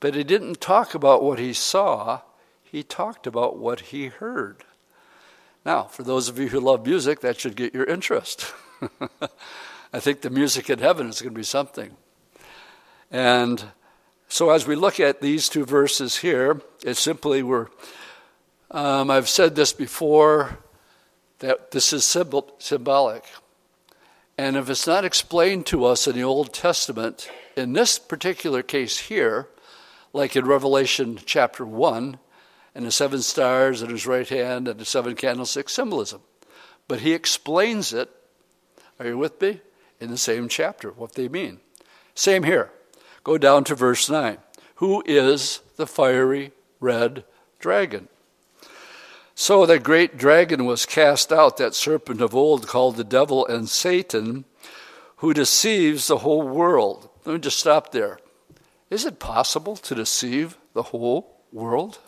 But 0.00 0.14
he 0.14 0.22
didn't 0.22 0.60
talk 0.60 0.94
about 0.94 1.22
what 1.22 1.38
he 1.38 1.54
saw, 1.54 2.20
he 2.62 2.82
talked 2.82 3.26
about 3.26 3.56
what 3.56 3.80
he 3.80 4.08
heard. 4.08 4.64
Now, 5.64 5.84
for 5.84 6.02
those 6.02 6.28
of 6.28 6.38
you 6.38 6.48
who 6.48 6.60
love 6.60 6.86
music, 6.86 7.20
that 7.20 7.40
should 7.40 7.56
get 7.56 7.74
your 7.74 7.84
interest. 7.84 8.52
I 9.92 9.98
think 9.98 10.20
the 10.20 10.30
music 10.30 10.68
in 10.68 10.78
heaven 10.78 11.08
is 11.08 11.22
going 11.22 11.32
to 11.32 11.38
be 11.38 11.42
something. 11.42 11.96
And 13.10 13.64
so, 14.28 14.50
as 14.50 14.66
we 14.66 14.76
look 14.76 15.00
at 15.00 15.22
these 15.22 15.48
two 15.48 15.64
verses 15.64 16.16
here, 16.16 16.60
it's 16.84 17.00
simply 17.00 17.42
we're, 17.42 17.68
um, 18.70 19.10
I've 19.10 19.28
said 19.28 19.56
this 19.56 19.72
before, 19.72 20.58
that 21.40 21.72
this 21.72 21.92
is 21.92 22.04
symbol, 22.04 22.54
symbolic. 22.58 23.24
And 24.38 24.56
if 24.56 24.70
it's 24.70 24.86
not 24.86 25.04
explained 25.04 25.66
to 25.66 25.84
us 25.84 26.06
in 26.06 26.14
the 26.14 26.22
Old 26.22 26.54
Testament, 26.54 27.30
in 27.56 27.72
this 27.72 27.98
particular 27.98 28.62
case 28.62 28.98
here, 28.98 29.48
like 30.12 30.36
in 30.36 30.46
Revelation 30.46 31.18
chapter 31.26 31.64
1, 31.64 32.18
and 32.74 32.86
the 32.86 32.90
seven 32.90 33.20
stars 33.20 33.82
in 33.82 33.90
his 33.90 34.06
right 34.06 34.28
hand 34.28 34.68
and 34.68 34.78
the 34.78 34.84
seven 34.84 35.14
candlesticks 35.16 35.72
symbolism. 35.72 36.22
But 36.88 37.00
he 37.00 37.12
explains 37.12 37.92
it, 37.92 38.10
are 38.98 39.06
you 39.06 39.18
with 39.18 39.40
me? 39.40 39.60
In 40.00 40.10
the 40.10 40.18
same 40.18 40.48
chapter, 40.48 40.90
what 40.90 41.14
they 41.14 41.28
mean. 41.28 41.60
Same 42.14 42.44
here. 42.44 42.70
Go 43.24 43.38
down 43.38 43.64
to 43.64 43.74
verse 43.74 44.08
9. 44.08 44.38
Who 44.76 45.02
is 45.04 45.60
the 45.76 45.86
fiery 45.86 46.52
red 46.80 47.24
dragon? 47.58 48.08
So 49.40 49.64
the 49.64 49.78
great 49.78 50.18
dragon 50.18 50.66
was 50.66 50.84
cast 50.84 51.32
out, 51.32 51.56
that 51.56 51.74
serpent 51.74 52.20
of 52.20 52.34
old 52.34 52.66
called 52.66 52.96
the 52.96 53.04
devil 53.04 53.46
and 53.46 53.70
Satan, 53.70 54.44
who 55.16 55.32
deceives 55.32 56.08
the 56.08 56.18
whole 56.18 56.46
world. 56.46 57.08
Let 57.24 57.32
me 57.32 57.38
just 57.38 57.58
stop 57.58 57.90
there. 57.90 58.18
Is 58.90 59.06
it 59.06 59.18
possible 59.18 59.76
to 59.76 59.94
deceive 59.94 60.58
the 60.74 60.82
whole 60.82 61.40
world? 61.52 62.00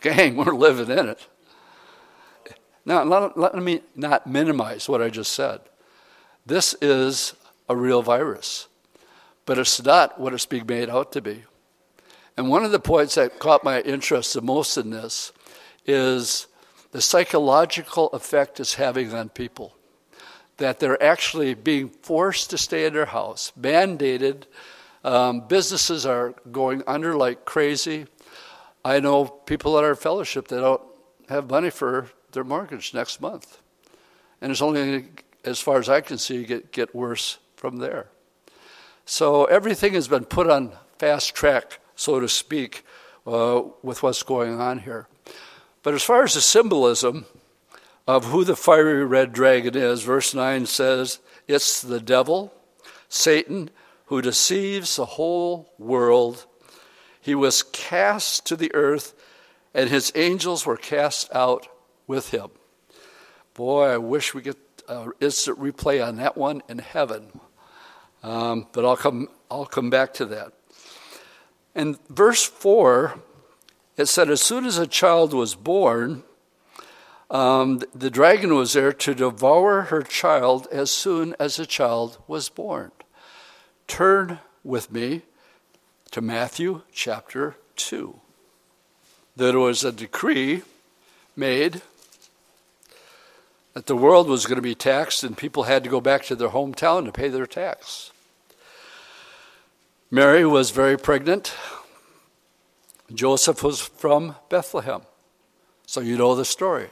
Gang, 0.00 0.34
we're 0.44 0.52
living 0.52 0.90
in 0.90 1.10
it. 1.10 1.28
Now, 2.84 3.04
let, 3.04 3.38
let 3.38 3.54
me 3.54 3.82
not 3.94 4.26
minimize 4.26 4.88
what 4.88 5.00
I 5.00 5.10
just 5.10 5.32
said. 5.32 5.60
This 6.44 6.74
is 6.82 7.34
a 7.68 7.76
real 7.76 8.02
virus 8.02 8.66
but 9.46 9.58
it's 9.58 9.82
not 9.82 10.18
what 10.18 10.32
it's 10.32 10.46
being 10.46 10.66
made 10.66 10.88
out 10.88 11.12
to 11.12 11.20
be. 11.20 11.44
And 12.36 12.48
one 12.48 12.64
of 12.64 12.72
the 12.72 12.80
points 12.80 13.14
that 13.14 13.38
caught 13.38 13.62
my 13.62 13.80
interest 13.82 14.34
the 14.34 14.42
most 14.42 14.76
in 14.76 14.90
this 14.90 15.32
is 15.86 16.46
the 16.90 17.00
psychological 17.00 18.08
effect 18.08 18.58
it's 18.60 18.74
having 18.74 19.12
on 19.12 19.28
people. 19.28 19.76
that 20.58 20.78
they're 20.78 21.02
actually 21.02 21.54
being 21.54 21.88
forced 21.88 22.50
to 22.50 22.58
stay 22.58 22.86
in 22.86 22.92
their 22.92 23.06
house, 23.06 23.52
mandated. 23.60 24.44
Um, 25.02 25.40
businesses 25.40 26.06
are 26.06 26.34
going 26.50 26.82
under 26.86 27.16
like 27.16 27.44
crazy. 27.44 28.06
I 28.84 29.00
know 29.00 29.24
people 29.24 29.76
at 29.78 29.84
our 29.84 29.94
fellowship 29.94 30.48
that 30.48 30.60
don't 30.60 30.82
have 31.28 31.50
money 31.50 31.70
for 31.70 32.08
their 32.32 32.44
mortgage 32.44 32.94
next 32.94 33.20
month. 33.20 33.60
And 34.40 34.52
it's 34.52 34.62
only, 34.62 35.08
as 35.44 35.58
far 35.60 35.78
as 35.78 35.88
I 35.88 36.00
can 36.00 36.18
see, 36.18 36.44
get, 36.44 36.72
get 36.72 36.94
worse 36.94 37.38
from 37.56 37.78
there. 37.78 38.08
So 39.06 39.44
everything 39.46 39.94
has 39.94 40.08
been 40.08 40.24
put 40.24 40.48
on 40.48 40.72
fast 40.98 41.34
track, 41.34 41.80
so 41.96 42.20
to 42.20 42.28
speak, 42.28 42.84
uh, 43.26 43.62
with 43.82 44.02
what's 44.02 44.22
going 44.22 44.60
on 44.60 44.80
here. 44.80 45.08
But 45.82 45.94
as 45.94 46.02
far 46.02 46.24
as 46.24 46.34
the 46.34 46.40
symbolism 46.40 47.26
of 48.06 48.26
who 48.26 48.44
the 48.44 48.56
fiery 48.56 49.04
red 49.04 49.32
dragon 49.32 49.76
is, 49.76 50.02
verse 50.02 50.34
9 50.34 50.66
says 50.66 51.18
it's 51.46 51.82
the 51.82 52.00
devil, 52.00 52.52
Satan, 53.08 53.70
who 54.06 54.22
deceives 54.22 54.96
the 54.96 55.04
whole 55.04 55.72
world. 55.78 56.46
He 57.20 57.34
was 57.34 57.62
cast 57.62 58.46
to 58.46 58.56
the 58.56 58.74
earth, 58.74 59.14
and 59.72 59.88
his 59.88 60.12
angels 60.14 60.66
were 60.66 60.76
cast 60.76 61.34
out 61.34 61.68
with 62.06 62.30
him. 62.30 62.50
Boy, 63.54 63.86
I 63.86 63.98
wish 63.98 64.34
we 64.34 64.42
get 64.42 64.56
an 64.88 65.12
instant 65.20 65.58
replay 65.58 66.06
on 66.06 66.16
that 66.16 66.36
one 66.36 66.62
in 66.68 66.78
heaven. 66.78 67.40
Um, 68.22 68.66
but 68.72 68.84
I'll 68.84 68.96
come, 68.96 69.28
I'll 69.50 69.66
come 69.66 69.90
back 69.90 70.14
to 70.14 70.26
that. 70.26 70.52
In 71.74 71.98
verse 72.08 72.44
4, 72.44 73.18
it 73.96 74.06
said, 74.06 74.30
As 74.30 74.40
soon 74.40 74.64
as 74.64 74.78
a 74.78 74.86
child 74.86 75.32
was 75.32 75.54
born, 75.54 76.22
um, 77.30 77.80
the 77.94 78.10
dragon 78.10 78.54
was 78.54 78.74
there 78.74 78.92
to 78.92 79.14
devour 79.14 79.82
her 79.82 80.02
child 80.02 80.68
as 80.70 80.90
soon 80.90 81.34
as 81.38 81.58
a 81.58 81.66
child 81.66 82.18
was 82.28 82.48
born. 82.48 82.92
Turn 83.88 84.38
with 84.62 84.92
me 84.92 85.22
to 86.12 86.20
Matthew 86.20 86.82
chapter 86.92 87.56
2. 87.76 88.20
There 89.36 89.58
was 89.58 89.82
a 89.82 89.90
decree 89.90 90.62
made 91.34 91.82
that 93.72 93.86
the 93.86 93.96
world 93.96 94.28
was 94.28 94.46
going 94.46 94.56
to 94.56 94.62
be 94.62 94.76
taxed 94.76 95.24
and 95.24 95.36
people 95.36 95.64
had 95.64 95.82
to 95.82 95.90
go 95.90 96.00
back 96.00 96.22
to 96.26 96.36
their 96.36 96.50
hometown 96.50 97.04
to 97.04 97.12
pay 97.12 97.28
their 97.28 97.46
tax. 97.46 98.12
Mary 100.14 100.46
was 100.46 100.70
very 100.70 100.96
pregnant. 100.96 101.52
Joseph 103.12 103.64
was 103.64 103.80
from 103.80 104.36
Bethlehem. 104.48 105.02
So 105.86 106.00
you 106.00 106.16
know 106.16 106.36
the 106.36 106.44
story. 106.44 106.90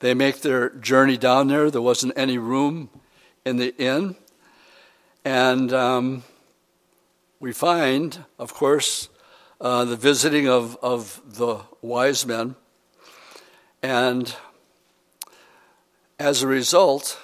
They 0.00 0.12
make 0.12 0.42
their 0.42 0.68
journey 0.68 1.16
down 1.16 1.48
there. 1.48 1.70
There 1.70 1.80
wasn't 1.80 2.12
any 2.14 2.36
room 2.36 2.90
in 3.46 3.56
the 3.56 3.74
inn. 3.78 4.16
And 5.24 5.72
um, 5.72 6.24
we 7.40 7.54
find, 7.54 8.26
of 8.38 8.52
course, 8.52 9.08
uh, 9.58 9.86
the 9.86 9.96
visiting 9.96 10.46
of, 10.46 10.76
of 10.82 11.22
the 11.24 11.60
wise 11.80 12.26
men. 12.26 12.54
And 13.82 14.36
as 16.18 16.42
a 16.42 16.46
result, 16.46 17.18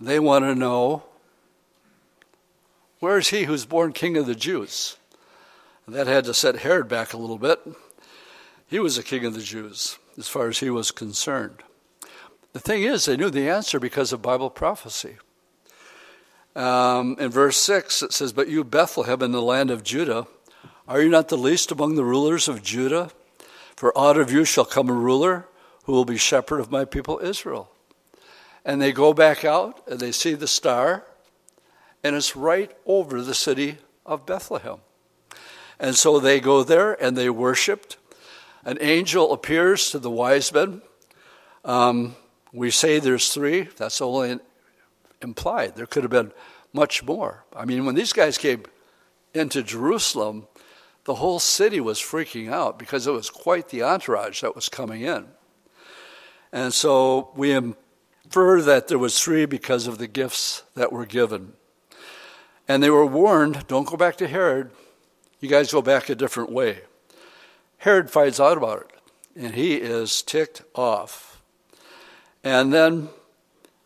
they 0.00 0.18
want 0.18 0.46
to 0.46 0.54
know 0.54 1.02
where 3.00 3.18
is 3.18 3.28
he 3.28 3.44
who's 3.44 3.66
born 3.66 3.92
king 3.92 4.16
of 4.16 4.26
the 4.26 4.34
Jews? 4.34 4.96
And 5.86 5.94
that 5.94 6.06
had 6.06 6.24
to 6.24 6.34
set 6.34 6.56
Herod 6.58 6.88
back 6.88 7.12
a 7.12 7.18
little 7.18 7.38
bit. 7.38 7.60
He 8.66 8.78
was 8.78 8.98
a 8.98 9.02
king 9.02 9.24
of 9.24 9.34
the 9.34 9.42
Jews 9.42 9.98
as 10.18 10.28
far 10.28 10.48
as 10.48 10.58
he 10.58 10.70
was 10.70 10.90
concerned. 10.90 11.62
The 12.52 12.60
thing 12.60 12.82
is, 12.82 13.04
they 13.04 13.16
knew 13.16 13.30
the 13.30 13.48
answer 13.48 13.78
because 13.78 14.12
of 14.12 14.22
Bible 14.22 14.50
prophecy. 14.50 15.18
Um, 16.56 17.16
in 17.20 17.30
verse 17.30 17.58
6, 17.58 18.02
it 18.02 18.12
says, 18.14 18.32
But 18.32 18.48
you, 18.48 18.64
Bethlehem, 18.64 19.20
in 19.20 19.32
the 19.32 19.42
land 19.42 19.70
of 19.70 19.84
Judah, 19.84 20.26
are 20.88 21.02
you 21.02 21.10
not 21.10 21.28
the 21.28 21.36
least 21.36 21.70
among 21.70 21.96
the 21.96 22.04
rulers 22.04 22.48
of 22.48 22.62
Judah? 22.62 23.10
For 23.76 23.96
out 23.96 24.16
of 24.16 24.32
you 24.32 24.46
shall 24.46 24.64
come 24.64 24.88
a 24.88 24.94
ruler 24.94 25.46
who 25.84 25.92
will 25.92 26.06
be 26.06 26.16
shepherd 26.16 26.60
of 26.60 26.70
my 26.70 26.86
people 26.86 27.18
Israel. 27.18 27.70
And 28.64 28.80
they 28.80 28.90
go 28.90 29.12
back 29.12 29.44
out 29.44 29.86
and 29.86 30.00
they 30.00 30.10
see 30.10 30.32
the 30.32 30.48
star 30.48 31.04
and 32.06 32.14
it's 32.14 32.36
right 32.36 32.70
over 32.86 33.20
the 33.20 33.34
city 33.34 33.78
of 34.04 34.24
Bethlehem. 34.24 34.78
And 35.80 35.96
so 35.96 36.20
they 36.20 36.38
go 36.38 36.62
there 36.62 36.92
and 37.02 37.16
they 37.16 37.28
worshiped. 37.28 37.96
An 38.64 38.78
angel 38.80 39.32
appears 39.32 39.90
to 39.90 39.98
the 39.98 40.10
wise 40.10 40.52
men. 40.52 40.82
Um, 41.64 42.14
we 42.52 42.70
say 42.70 43.00
there's 43.00 43.34
three, 43.34 43.62
that's 43.76 44.00
only 44.00 44.38
implied. 45.20 45.74
There 45.74 45.86
could 45.86 46.04
have 46.04 46.12
been 46.12 46.30
much 46.72 47.02
more. 47.02 47.44
I 47.54 47.64
mean, 47.64 47.84
when 47.84 47.96
these 47.96 48.12
guys 48.12 48.38
came 48.38 48.62
into 49.34 49.64
Jerusalem, 49.64 50.46
the 51.04 51.16
whole 51.16 51.40
city 51.40 51.80
was 51.80 51.98
freaking 51.98 52.52
out 52.52 52.78
because 52.78 53.08
it 53.08 53.12
was 53.12 53.30
quite 53.30 53.70
the 53.70 53.82
entourage 53.82 54.42
that 54.42 54.54
was 54.54 54.68
coming 54.68 55.02
in. 55.02 55.26
And 56.52 56.72
so 56.72 57.32
we 57.34 57.50
infer 57.50 58.62
that 58.62 58.86
there 58.86 58.98
was 58.98 59.20
three 59.20 59.44
because 59.44 59.88
of 59.88 59.98
the 59.98 60.06
gifts 60.06 60.62
that 60.76 60.92
were 60.92 61.04
given. 61.04 61.54
And 62.68 62.82
they 62.82 62.90
were 62.90 63.06
warned 63.06 63.66
don't 63.66 63.88
go 63.88 63.96
back 63.96 64.16
to 64.16 64.28
Herod. 64.28 64.70
You 65.40 65.48
guys 65.48 65.72
go 65.72 65.82
back 65.82 66.08
a 66.08 66.14
different 66.14 66.50
way. 66.50 66.80
Herod 67.78 68.10
finds 68.10 68.40
out 68.40 68.56
about 68.56 68.80
it, 68.80 68.90
and 69.36 69.54
he 69.54 69.76
is 69.76 70.22
ticked 70.22 70.62
off. 70.74 71.40
And 72.42 72.72
then 72.72 73.10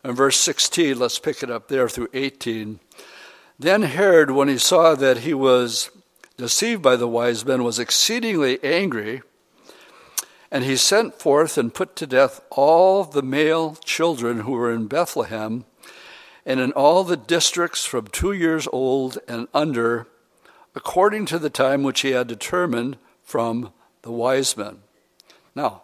in 0.05 0.15
verse 0.15 0.37
16, 0.39 0.99
let's 0.99 1.19
pick 1.19 1.43
it 1.43 1.51
up 1.51 1.69
there 1.69 1.89
through 1.89 2.09
18. 2.15 2.81
Then 3.59 3.83
Herod, 3.83 4.31
when 4.31 4.49
he 4.49 4.59
saw 4.59 4.95
that 4.95 5.19
he 5.19 5.35
was 5.35 5.91
deceived 6.37 6.81
by 6.81 6.97
the 6.97 7.09
wise 7.09 7.45
men, 7.45 7.65
was 7.65 7.79
exceedingly 7.79 8.59
angry, 8.65 9.23
and 10.51 10.65
he 10.65 10.77
sent 10.77 11.21
forth 11.21 11.59
and 11.59 11.75
put 11.75 11.95
to 11.97 12.07
death 12.07 12.41
all 12.51 13.05
the 13.05 13.23
male 13.23 13.77
children 13.85 14.41
who 14.41 14.53
were 14.53 14.73
in 14.73 14.87
Bethlehem 14.87 15.65
and 16.47 16.61
in 16.61 16.73
all 16.73 17.05
the 17.05 17.17
districts 17.17 17.85
from 17.85 18.07
two 18.07 18.33
years 18.33 18.67
old 18.73 19.19
and 19.29 19.49
under, 19.53 20.07
according 20.75 21.27
to 21.27 21.39
the 21.39 21.51
time 21.51 21.83
which 21.83 22.01
he 22.01 22.11
had 22.13 22.27
determined 22.27 22.97
from 23.23 23.73
the 24.03 24.13
wise 24.13 24.57
men. 24.57 24.79
Now, 25.55 25.83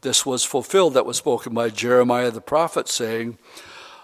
this 0.00 0.26
was 0.26 0.44
fulfilled 0.44 0.94
that 0.94 1.06
was 1.06 1.18
spoken 1.18 1.54
by 1.54 1.70
Jeremiah 1.70 2.30
the 2.30 2.40
prophet, 2.40 2.88
saying, 2.88 3.38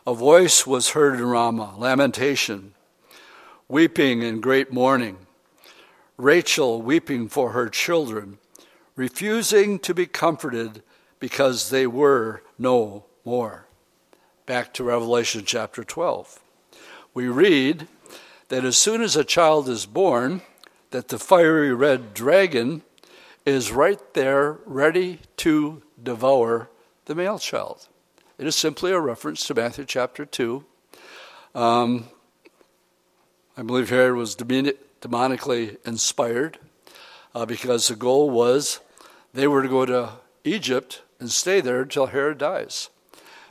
A 0.06 0.14
voice 0.14 0.66
was 0.66 0.90
heard 0.90 1.14
in 1.14 1.24
Ramah, 1.24 1.74
lamentation, 1.76 2.74
weeping 3.68 4.22
and 4.22 4.42
great 4.42 4.72
mourning, 4.72 5.18
Rachel 6.16 6.82
weeping 6.82 7.28
for 7.28 7.50
her 7.52 7.68
children, 7.68 8.38
refusing 8.96 9.78
to 9.80 9.94
be 9.94 10.06
comforted 10.06 10.82
because 11.20 11.70
they 11.70 11.86
were 11.86 12.42
no 12.58 13.04
more 13.24 13.67
back 14.48 14.72
to 14.72 14.82
Revelation 14.82 15.42
chapter 15.44 15.84
12. 15.84 16.40
We 17.12 17.28
read 17.28 17.86
that 18.48 18.64
as 18.64 18.78
soon 18.78 19.02
as 19.02 19.14
a 19.14 19.22
child 19.22 19.68
is 19.68 19.84
born, 19.84 20.40
that 20.88 21.08
the 21.08 21.18
fiery 21.18 21.74
red 21.74 22.14
dragon 22.14 22.80
is 23.44 23.70
right 23.70 24.00
there 24.14 24.56
ready 24.64 25.18
to 25.36 25.82
devour 26.02 26.70
the 27.04 27.14
male 27.14 27.38
child. 27.38 27.88
It 28.38 28.46
is 28.46 28.56
simply 28.56 28.90
a 28.90 28.98
reference 28.98 29.46
to 29.48 29.54
Matthew 29.54 29.84
chapter 29.84 30.24
2. 30.24 30.64
Um, 31.54 32.06
I 33.54 33.62
believe 33.62 33.90
Herod 33.90 34.16
was 34.16 34.34
demonically 34.34 35.76
inspired 35.86 36.58
uh, 37.34 37.44
because 37.44 37.88
the 37.88 37.96
goal 37.96 38.30
was 38.30 38.80
they 39.34 39.46
were 39.46 39.60
to 39.60 39.68
go 39.68 39.84
to 39.84 40.12
Egypt 40.42 41.02
and 41.20 41.30
stay 41.30 41.60
there 41.60 41.82
until 41.82 42.06
Herod 42.06 42.38
dies. 42.38 42.88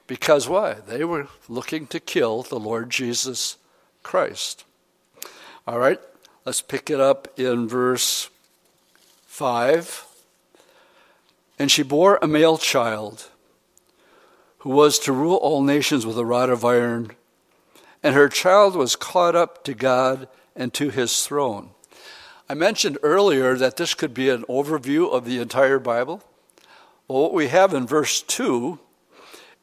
Because 0.08 0.48
why? 0.48 0.76
They 0.88 1.04
were 1.04 1.28
looking 1.50 1.86
to 1.88 2.00
kill 2.00 2.44
the 2.44 2.60
Lord 2.60 2.90
Jesus 2.90 3.58
Christ. 4.04 4.64
All 5.68 5.80
right, 5.80 6.00
let's 6.46 6.62
pick 6.62 6.90
it 6.90 7.02
up 7.02 7.28
in 7.38 7.68
verse 7.68 8.30
5. 9.26 10.06
And 11.60 11.70
she 11.70 11.84
bore 11.84 12.20
a 12.22 12.28
male 12.28 12.58
child 12.58 13.30
who 14.60 14.70
was 14.70 14.98
to 15.00 15.12
rule 15.12 15.36
all 15.36 15.62
nations 15.62 16.06
with 16.06 16.18
a 16.18 16.26
rod 16.26 16.50
of 16.50 16.64
iron, 16.64 17.12
and 18.02 18.16
her 18.16 18.30
child 18.30 18.76
was 18.76 18.96
caught 18.96 19.36
up 19.36 19.64
to 19.66 19.74
God 19.74 20.28
and 20.56 20.74
to 20.74 20.90
his 20.90 21.26
throne. 21.26 21.72
I 22.50 22.54
mentioned 22.54 22.98
earlier 23.04 23.56
that 23.56 23.76
this 23.76 23.94
could 23.94 24.14
be 24.14 24.30
an 24.30 24.44
overview 24.44 25.12
of 25.12 25.26
the 25.26 25.40
entire 25.40 25.80
Bible. 25.80 26.24
Well, 27.08 27.24
what 27.24 27.34
we 27.34 27.48
have 27.48 27.74
in 27.74 27.86
verse 27.86 28.22
2 28.22 28.80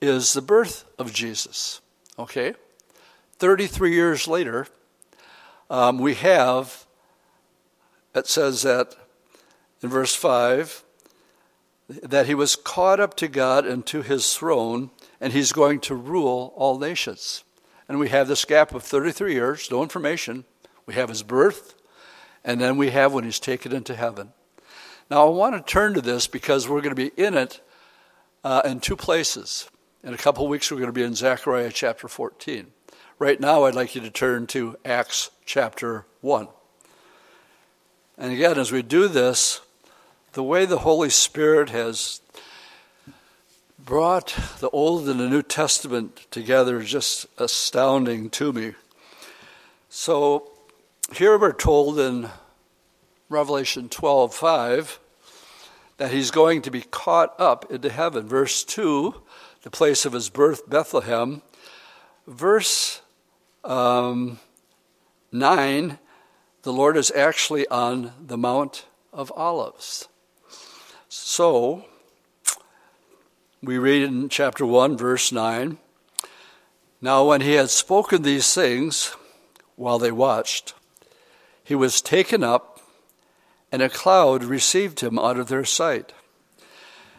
is 0.01 0.33
the 0.33 0.43
birth 0.43 0.85
of 0.99 1.13
Jesus. 1.13 1.81
Okay? 2.19 2.55
33 3.39 3.93
years 3.93 4.29
later, 4.29 4.67
um, 5.71 5.99
we 5.99 6.15
have, 6.15 6.87
it 8.15 8.27
says 8.27 8.63
that 8.63 8.95
in 9.83 9.89
verse 9.89 10.15
5, 10.15 10.85
that 11.89 12.27
he 12.27 12.35
was 12.35 12.57
caught 12.57 13.01
up 13.01 13.15
to 13.17 13.29
God 13.29 13.67
and 13.67 13.85
to 13.87 14.03
his 14.03 14.35
throne, 14.35 14.91
and 15.21 15.33
he's 15.33 15.53
going 15.53 15.81
to 15.81 15.95
rule 15.95 16.53
all 16.57 16.79
nations. 16.79 17.45
and 17.87 17.99
we 17.99 18.09
have 18.09 18.29
this 18.29 18.47
gap 18.47 18.75
of 18.75 18.83
33 18.83 19.35
years, 19.35 19.71
no 19.71 19.83
information. 19.83 20.45
We 20.87 20.95
have 20.95 21.11
his 21.11 21.23
birth, 21.23 21.75
and 22.43 22.61
then 22.61 22.79
we 22.79 22.91
have 22.91 23.13
when 23.13 23.25
he's 23.25 23.39
taken 23.39 23.73
into 23.73 23.95
heaven. 23.95 24.33
Now, 25.11 25.27
I 25.27 25.31
want 25.31 25.55
to 25.55 25.73
turn 25.73 25.93
to 25.95 26.01
this 26.01 26.27
because 26.27 26.67
we're 26.67 26.81
going 26.81 26.95
to 26.95 27.11
be 27.11 27.13
in 27.23 27.35
it 27.35 27.61
uh, 28.43 28.63
in 28.65 28.81
two 28.81 28.97
places. 28.97 29.69
In 30.05 30.13
a 30.13 30.19
couple 30.19 30.47
weeks, 30.47 30.71
we're 30.71 30.77
going 30.77 30.89
to 30.89 30.93
be 30.93 31.03
in 31.03 31.15
Zechariah 31.15 31.71
chapter 31.73 32.09
14. 32.09 32.67
Right 33.19 33.41
now, 33.41 33.65
I'd 33.65 33.75
like 33.75 33.95
you 33.95 34.03
to 34.03 34.11
turn 34.11 34.47
to 34.49 34.77
Acts 34.85 35.31
chapter 35.47 36.05
1. 36.21 36.47
And 38.19 38.31
again, 38.31 38.59
as 38.59 38.71
we 38.71 38.83
do 38.83 39.09
this, 39.09 39.63
the 40.35 40.43
way 40.43 40.67
the 40.67 40.81
Holy 40.81 41.09
Spirit 41.09 41.71
has 41.71 42.21
brought 43.79 44.37
the 44.61 44.69
Old 44.69 45.09
and 45.09 45.19
the 45.19 45.27
New 45.27 45.41
Testament 45.41 46.27
together 46.31 46.81
is 46.81 46.91
just 46.91 47.25
astounding 47.39 48.29
to 48.29 48.53
me. 48.53 48.75
So 49.89 50.51
here 51.15 51.39
we're 51.39 51.55
told 51.55 51.99
in 51.99 52.29
Revelation 53.31 53.89
12:5 53.89 54.99
that 55.97 56.11
he's 56.11 56.31
going 56.31 56.61
to 56.61 56.71
be 56.71 56.83
caught 56.83 57.35
up 57.41 57.71
into 57.71 57.89
heaven. 57.89 58.29
Verse 58.29 58.65
2, 58.65 59.23
the 59.65 59.71
place 59.71 60.05
of 60.05 60.13
his 60.13 60.29
birth, 60.29 60.69
Bethlehem. 60.69 61.41
Verse 62.27 63.01
um, 63.65 64.39
9, 65.33 65.99
the 66.63 66.73
Lord 66.73 66.99
is 66.99 67.11
actually 67.13 67.67
on 67.69 68.13
the 68.21 68.37
Mount 68.37 68.85
of 69.11 69.33
Olives. 69.35 70.07
So, 71.09 71.87
we 73.63 73.79
read 73.79 74.03
in 74.03 74.29
chapter 74.29 74.67
1, 74.67 74.99
verse 74.99 75.33
9 75.33 75.79
Now, 77.01 77.27
when 77.27 77.41
he 77.41 77.55
had 77.55 77.71
spoken 77.71 78.21
these 78.21 78.53
things 78.53 79.17
while 79.77 79.99
they 79.99 80.13
watched, 80.13 80.75
he 81.65 81.75
was 81.75 82.03
taken 82.03 82.45
up, 82.45 82.81
and 83.73 83.81
a 83.81 83.89
cloud 83.89 84.45
received 84.45 85.01
him 85.01 85.19
out 85.19 85.39
of 85.39 85.49
their 85.49 85.65
sight. 85.65 86.13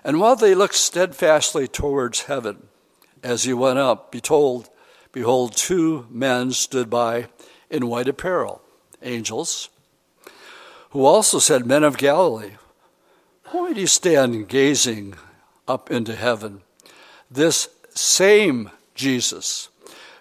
And 0.06 0.20
while 0.20 0.36
they 0.36 0.54
looked 0.54 0.76
steadfastly 0.76 1.68
towards 1.68 2.22
heaven, 2.22 2.68
as 3.24 3.44
he 3.44 3.54
went 3.54 3.80
up, 3.80 4.12
behold, 4.12 4.70
behold, 5.12 5.58
two 5.58 6.06
men 6.12 6.52
stood 6.52 6.92
by 6.92 7.28
in 7.72 7.88
white 7.88 8.08
apparel, 8.08 8.62
angels, 9.02 9.70
who 10.92 11.04
also 11.04 11.40
said, 11.40 11.66
Men 11.66 11.84
of 11.84 11.98
Galilee, 11.98 12.52
why 13.46 13.74
do 13.74 13.82
you 13.82 13.88
stand 13.88 14.48
gazing 14.48 15.16
up 15.68 15.90
into 15.90 16.16
heaven? 16.16 16.62
This 17.32 17.68
same 17.96 18.70
Jesus 18.94 19.70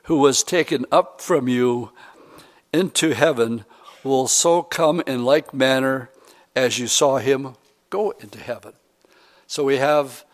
who 0.05 0.17
was 0.17 0.43
taken 0.43 0.87
up 0.91 1.21
from 1.21 1.47
you 1.47 1.93
into 2.73 3.13
heaven 3.13 3.67
will 4.03 4.29
so 4.29 4.63
come 4.63 5.03
in 5.07 5.27
like 5.27 5.53
manner 5.53 6.09
as 6.57 6.79
you 6.79 6.87
saw 6.87 7.19
him 7.19 7.55
go 7.91 8.13
into 8.13 8.39
heaven. 8.39 8.73
So 9.47 9.65
we 9.65 9.77
have 9.77 10.25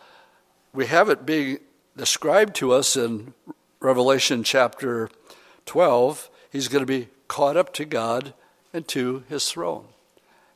we 0.72 0.86
have 0.86 1.08
it 1.08 1.26
being 1.26 1.58
described 1.96 2.54
to 2.56 2.72
us 2.72 2.96
in 2.96 3.34
Revelation 3.80 4.44
chapter 4.44 5.10
12. 5.66 6.30
He's 6.50 6.68
going 6.68 6.82
to 6.82 6.86
be 6.86 7.08
caught 7.26 7.56
up 7.56 7.72
to 7.74 7.84
God 7.84 8.34
and 8.72 8.86
to 8.88 9.24
his 9.28 9.50
throne. 9.50 9.86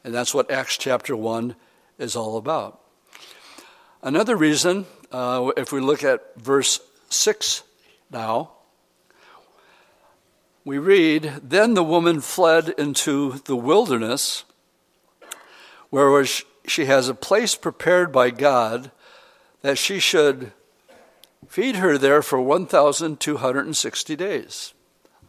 And 0.04 0.14
that's 0.14 0.32
what 0.32 0.50
Acts 0.50 0.76
chapter 0.78 1.16
1 1.16 1.56
is 1.98 2.14
all 2.14 2.36
about. 2.36 2.80
Another 4.02 4.36
reason, 4.36 4.86
uh, 5.10 5.50
if 5.56 5.72
we 5.72 5.80
look 5.80 6.04
at 6.04 6.36
verse 6.36 6.80
6 7.08 7.62
now, 8.12 8.52
we 10.64 10.78
read, 10.78 11.40
Then 11.42 11.74
the 11.74 11.82
woman 11.82 12.20
fled 12.20 12.68
into 12.78 13.40
the 13.46 13.56
wilderness, 13.56 14.44
where 15.90 16.10
she 16.66 16.86
has 16.86 17.08
a 17.08 17.14
place 17.14 17.54
prepared 17.54 18.12
by 18.12 18.30
God 18.30 18.90
that 19.62 19.78
she 19.78 19.98
should 19.98 20.52
feed 21.48 21.76
her 21.76 21.98
there 21.98 22.22
for 22.22 22.40
1,260 22.40 24.16
days. 24.16 24.74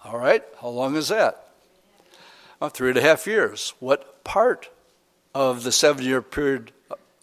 All 0.04 0.18
right, 0.18 0.44
how 0.62 0.70
long 0.70 0.96
is 0.96 1.10
that? 1.10 1.50
Well, 2.60 2.70
three 2.70 2.90
and 2.90 2.98
a 2.98 3.02
half 3.02 3.28
years. 3.28 3.74
What 3.80 4.24
part 4.24 4.70
of 5.34 5.64
the 5.64 5.72
seven 5.72 6.06
year 6.06 6.22
period 6.22 6.72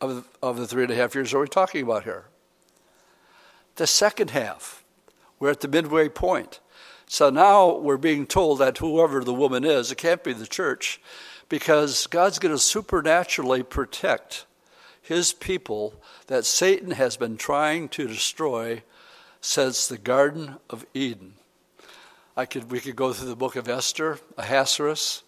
of, 0.01 0.29
of 0.43 0.57
the 0.57 0.67
three 0.67 0.83
and 0.83 0.93
a 0.93 0.97
half 0.97 1.15
years 1.15 1.33
are 1.33 1.41
we 1.41 1.49
talking 1.49 1.83
about 1.83 2.05
here? 2.05 2.25
The 3.77 3.87
second 3.87 4.31
half. 4.31 4.85
We're 5.39 5.51
at 5.51 5.61
the 5.61 5.69
midway 5.69 6.09
point. 6.09 6.61
So 7.07 7.31
now 7.31 7.77
we're 7.77 7.97
being 7.97 8.27
told 8.27 8.59
that 8.61 8.79
whoever 8.79 9.25
the 9.25 9.35
woman 9.35 9.65
is, 9.65 9.91
it 9.91 9.99
can't 9.99 10.23
be 10.23 10.33
the 10.33 10.47
church, 10.47 11.01
because 11.53 12.07
God's 12.07 12.39
going 12.39 12.55
to 12.55 12.59
supernaturally 12.59 13.63
protect 13.63 14.47
his 15.03 15.35
people 15.35 15.93
that 16.29 16.47
Satan 16.47 16.93
has 16.93 17.19
been 17.19 17.37
trying 17.37 17.91
to 17.91 18.09
destroy 18.09 18.83
since 19.43 19.87
the 19.87 19.99
Garden 19.99 20.57
of 20.71 20.87
Eden. 20.95 21.35
I 22.39 22.47
could, 22.47 22.71
we 22.71 22.81
could 22.81 22.97
go 22.97 23.13
through 23.13 23.29
the 23.29 23.37
book 23.37 23.57
of 23.57 23.69
Esther. 23.69 24.19
Ahasuerus 24.39 25.25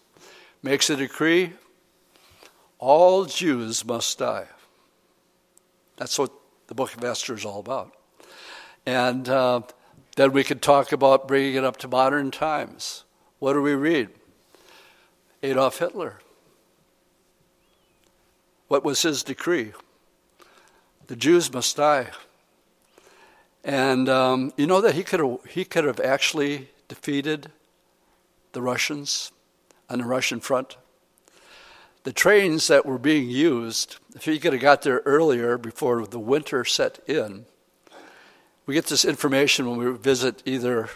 makes 0.63 0.89
a 0.89 0.95
decree 0.95 1.53
all 2.79 3.25
Jews 3.25 3.85
must 3.85 4.17
die. 4.17 4.47
That's 5.95 6.17
what 6.17 6.31
the 6.65 6.73
book 6.73 6.95
of 6.95 7.03
Esther 7.03 7.35
is 7.35 7.45
all 7.45 7.59
about. 7.59 7.95
And 8.83 9.29
uh, 9.29 9.61
then 10.15 10.31
we 10.31 10.43
could 10.43 10.63
talk 10.63 10.91
about 10.91 11.27
bringing 11.27 11.53
it 11.53 11.63
up 11.63 11.77
to 11.77 11.87
modern 11.87 12.31
times. 12.31 13.03
What 13.37 13.53
do 13.53 13.61
we 13.61 13.75
read? 13.75 14.09
Adolf 15.43 15.79
Hitler. 15.79 16.19
What 18.67 18.83
was 18.83 19.01
his 19.01 19.23
decree? 19.23 19.73
The 21.07 21.15
Jews 21.15 21.53
must 21.53 21.77
die. 21.77 22.09
And 23.63 24.09
um, 24.09 24.53
you 24.57 24.67
know 24.67 24.81
that 24.81 24.95
he 24.95 25.03
could 25.03 25.19
have, 25.19 25.39
he 25.49 25.65
could 25.65 25.85
have 25.85 25.99
actually 25.99 26.69
defeated 26.87 27.51
the 28.53 28.61
Russians 28.61 29.31
on 29.89 29.99
the 29.99 30.05
Russian 30.05 30.39
front 30.39 30.77
the 32.05 32.13
trains 32.13 32.67
that 32.67 32.85
were 32.85 32.99
being 32.99 33.31
used, 33.31 33.97
if 34.15 34.25
he 34.25 34.37
could 34.37 34.53
have 34.53 34.61
got 34.61 34.83
there 34.83 35.01
earlier 35.05 35.57
before 35.57 36.05
the 36.05 36.19
winter 36.19 36.63
set 36.63 36.99
in, 37.07 37.45
we 38.67 38.75
get 38.75 38.85
this 38.85 39.03
information 39.03 39.67
when 39.67 39.79
we 39.79 39.91
visit 39.97 40.43
either 40.45 40.87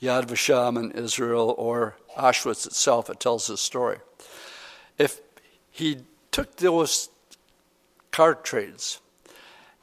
Yad 0.00 0.26
Vashem 0.26 0.78
in 0.78 0.92
Israel 0.92 1.54
or 1.56 1.96
Auschwitz 2.16 2.66
itself. 2.66 3.08
It 3.08 3.20
tells 3.20 3.46
this 3.46 3.60
story. 3.60 3.98
If 4.98 5.20
he 5.70 5.98
took 6.30 6.56
those 6.56 7.08
cart 8.10 8.44
trains, 8.44 9.00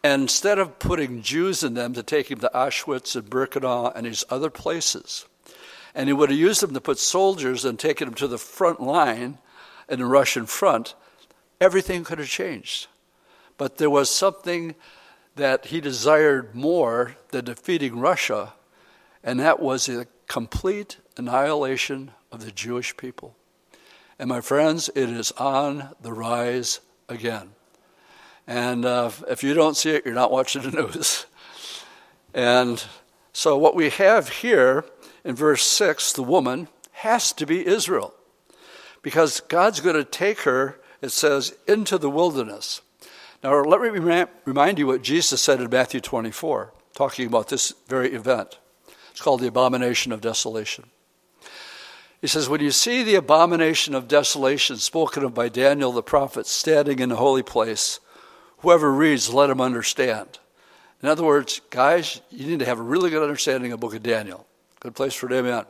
and 0.04 0.24
instead 0.24 0.60
of 0.60 0.80
putting 0.80 1.22
Jews 1.22 1.64
in 1.64 1.76
them 1.76 1.94
to 1.94 2.04
take 2.04 2.30
him 2.30 2.40
to 2.40 2.52
Auschwitz 2.54 3.16
and 3.16 3.30
Birkenau 3.30 3.92
and 3.96 4.06
these 4.06 4.24
other 4.30 4.50
places, 4.50 5.26
and 5.96 6.10
he 6.10 6.14
would 6.14 6.30
have 6.30 6.40
used 6.40 6.62
them 6.62 6.74
to 6.74 6.82
put 6.82 7.00
soldiers 7.00 7.64
and 7.64 7.80
taken 7.80 8.08
them 8.08 8.16
to 8.16 8.28
the 8.28 8.38
front 8.38 8.82
line 8.82 9.38
in 9.88 10.00
the 10.00 10.06
Russian 10.06 10.46
front, 10.46 10.96
everything 11.62 12.04
could 12.04 12.20
have 12.20 12.28
changed. 12.28 12.88
But 13.58 13.78
there 13.78 13.90
was 13.90 14.10
something 14.10 14.76
that 15.36 15.68
he 15.68 15.80
desired 15.80 16.54
more 16.54 17.16
than 17.30 17.46
defeating 17.46 18.00
Russia, 18.00 18.54
and 19.24 19.40
that 19.40 19.60
was 19.60 19.86
the 19.86 20.08
complete 20.28 20.98
annihilation 21.18 22.12
of 22.32 22.44
the 22.44 22.52
Jewish 22.52 22.98
people. 22.98 23.36
And 24.20 24.30
my 24.30 24.42
friends, 24.42 24.90
it 24.96 25.10
is 25.10 25.32
on 25.34 25.90
the 26.02 26.14
rise 26.14 26.80
again. 27.10 27.52
And 28.48 28.86
uh, 28.86 29.12
if 29.30 29.44
you 29.44 29.54
don't 29.54 29.78
see 29.78 29.92
it, 29.92 30.06
you're 30.06 30.14
not 30.14 30.32
watching 30.32 30.64
the 30.64 30.72
news. 30.82 31.26
And 32.34 32.84
so, 33.32 33.58
what 33.58 33.76
we 33.76 33.90
have 33.90 34.30
here 34.30 34.86
in 35.24 35.36
verse 35.36 35.64
6, 35.64 36.14
the 36.14 36.24
woman 36.24 36.68
has 36.92 37.32
to 37.34 37.46
be 37.46 37.66
Israel 37.66 38.14
because 39.02 39.42
God's 39.42 39.80
going 39.80 39.96
to 39.96 40.04
take 40.04 40.42
her, 40.42 40.80
it 41.02 41.10
says, 41.10 41.56
into 41.68 41.98
the 41.98 42.10
wilderness. 42.10 42.82
Now, 43.44 43.62
let 43.62 43.82
me 43.82 44.26
remind 44.46 44.80
you 44.80 44.88
what 44.88 45.02
Jesus 45.02 45.42
said 45.42 45.60
in 45.60 45.70
Matthew 45.70 46.00
24, 46.00 46.74
talking 46.96 47.28
about 47.28 47.50
this 47.50 47.74
very 47.88 48.14
event. 48.14 48.58
It's 49.14 49.22
called 49.22 49.42
the 49.42 49.48
abomination 49.48 50.12
of 50.12 50.22
desolation. 50.22 50.86
He 52.20 52.26
says, 52.26 52.50
When 52.50 52.62
you 52.62 52.72
see 52.72 53.04
the 53.04 53.14
abomination 53.14 53.94
of 53.94 54.08
desolation 54.08 54.78
spoken 54.78 55.24
of 55.24 55.36
by 55.36 55.50
Daniel 55.50 55.92
the 55.92 56.02
prophet 56.02 56.48
standing 56.48 56.98
in 56.98 57.10
the 57.10 57.16
holy 57.18 57.44
place, 57.44 58.00
whoever 58.60 58.92
reads, 58.92 59.32
let 59.32 59.52
him 59.52 59.62
understand. 59.62 60.40
In 61.04 61.10
other 61.10 61.24
words, 61.24 61.62
guys, 61.70 62.22
you 62.32 62.48
need 62.48 62.58
to 62.60 62.66
have 62.66 62.80
a 62.80 62.84
really 62.84 63.12
good 63.12 63.22
understanding 63.22 63.72
of 63.72 63.80
the 63.80 63.86
book 63.86 63.96
of 63.96 64.02
Daniel. 64.02 64.48
Good 64.80 64.96
place 64.96 65.14
for 65.14 65.28
it, 65.28 65.38
amen. 65.38 65.66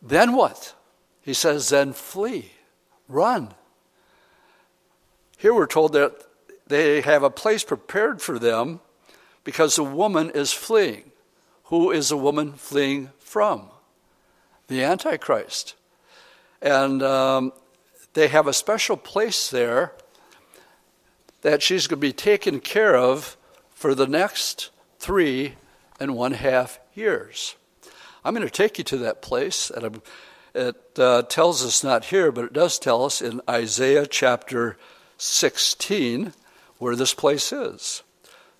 Then 0.00 0.32
what? 0.32 0.74
He 1.20 1.34
says, 1.34 1.68
then 1.68 1.92
flee, 1.92 2.52
run. 3.08 3.52
Here 5.36 5.52
we're 5.52 5.66
told 5.66 5.92
that 5.92 6.14
they 6.66 7.02
have 7.02 7.24
a 7.24 7.30
place 7.30 7.62
prepared 7.62 8.22
for 8.22 8.38
them 8.38 8.80
because 9.44 9.76
the 9.76 9.84
woman 9.84 10.30
is 10.30 10.50
fleeing. 10.50 11.12
Who 11.72 11.90
is 11.90 12.10
a 12.10 12.18
woman 12.18 12.52
fleeing 12.52 13.12
from? 13.18 13.70
The 14.68 14.84
Antichrist. 14.84 15.74
And 16.60 17.02
um, 17.02 17.54
they 18.12 18.28
have 18.28 18.46
a 18.46 18.52
special 18.52 18.98
place 18.98 19.48
there 19.48 19.94
that 21.40 21.62
she's 21.62 21.86
going 21.86 21.98
to 21.98 22.06
be 22.06 22.12
taken 22.12 22.60
care 22.60 22.94
of 22.94 23.38
for 23.70 23.94
the 23.94 24.06
next 24.06 24.68
three 24.98 25.54
and 25.98 26.14
one 26.14 26.32
half 26.32 26.78
years. 26.92 27.56
I'm 28.22 28.34
going 28.34 28.46
to 28.46 28.52
take 28.52 28.76
you 28.76 28.84
to 28.84 28.98
that 28.98 29.22
place, 29.22 29.70
and 29.70 30.02
it 30.54 30.98
uh, 30.98 31.22
tells 31.22 31.64
us 31.64 31.82
not 31.82 32.04
here, 32.04 32.30
but 32.30 32.44
it 32.44 32.52
does 32.52 32.78
tell 32.78 33.02
us 33.02 33.22
in 33.22 33.40
Isaiah 33.48 34.06
chapter 34.06 34.76
16 35.16 36.34
where 36.76 36.96
this 36.96 37.14
place 37.14 37.50
is. 37.50 38.02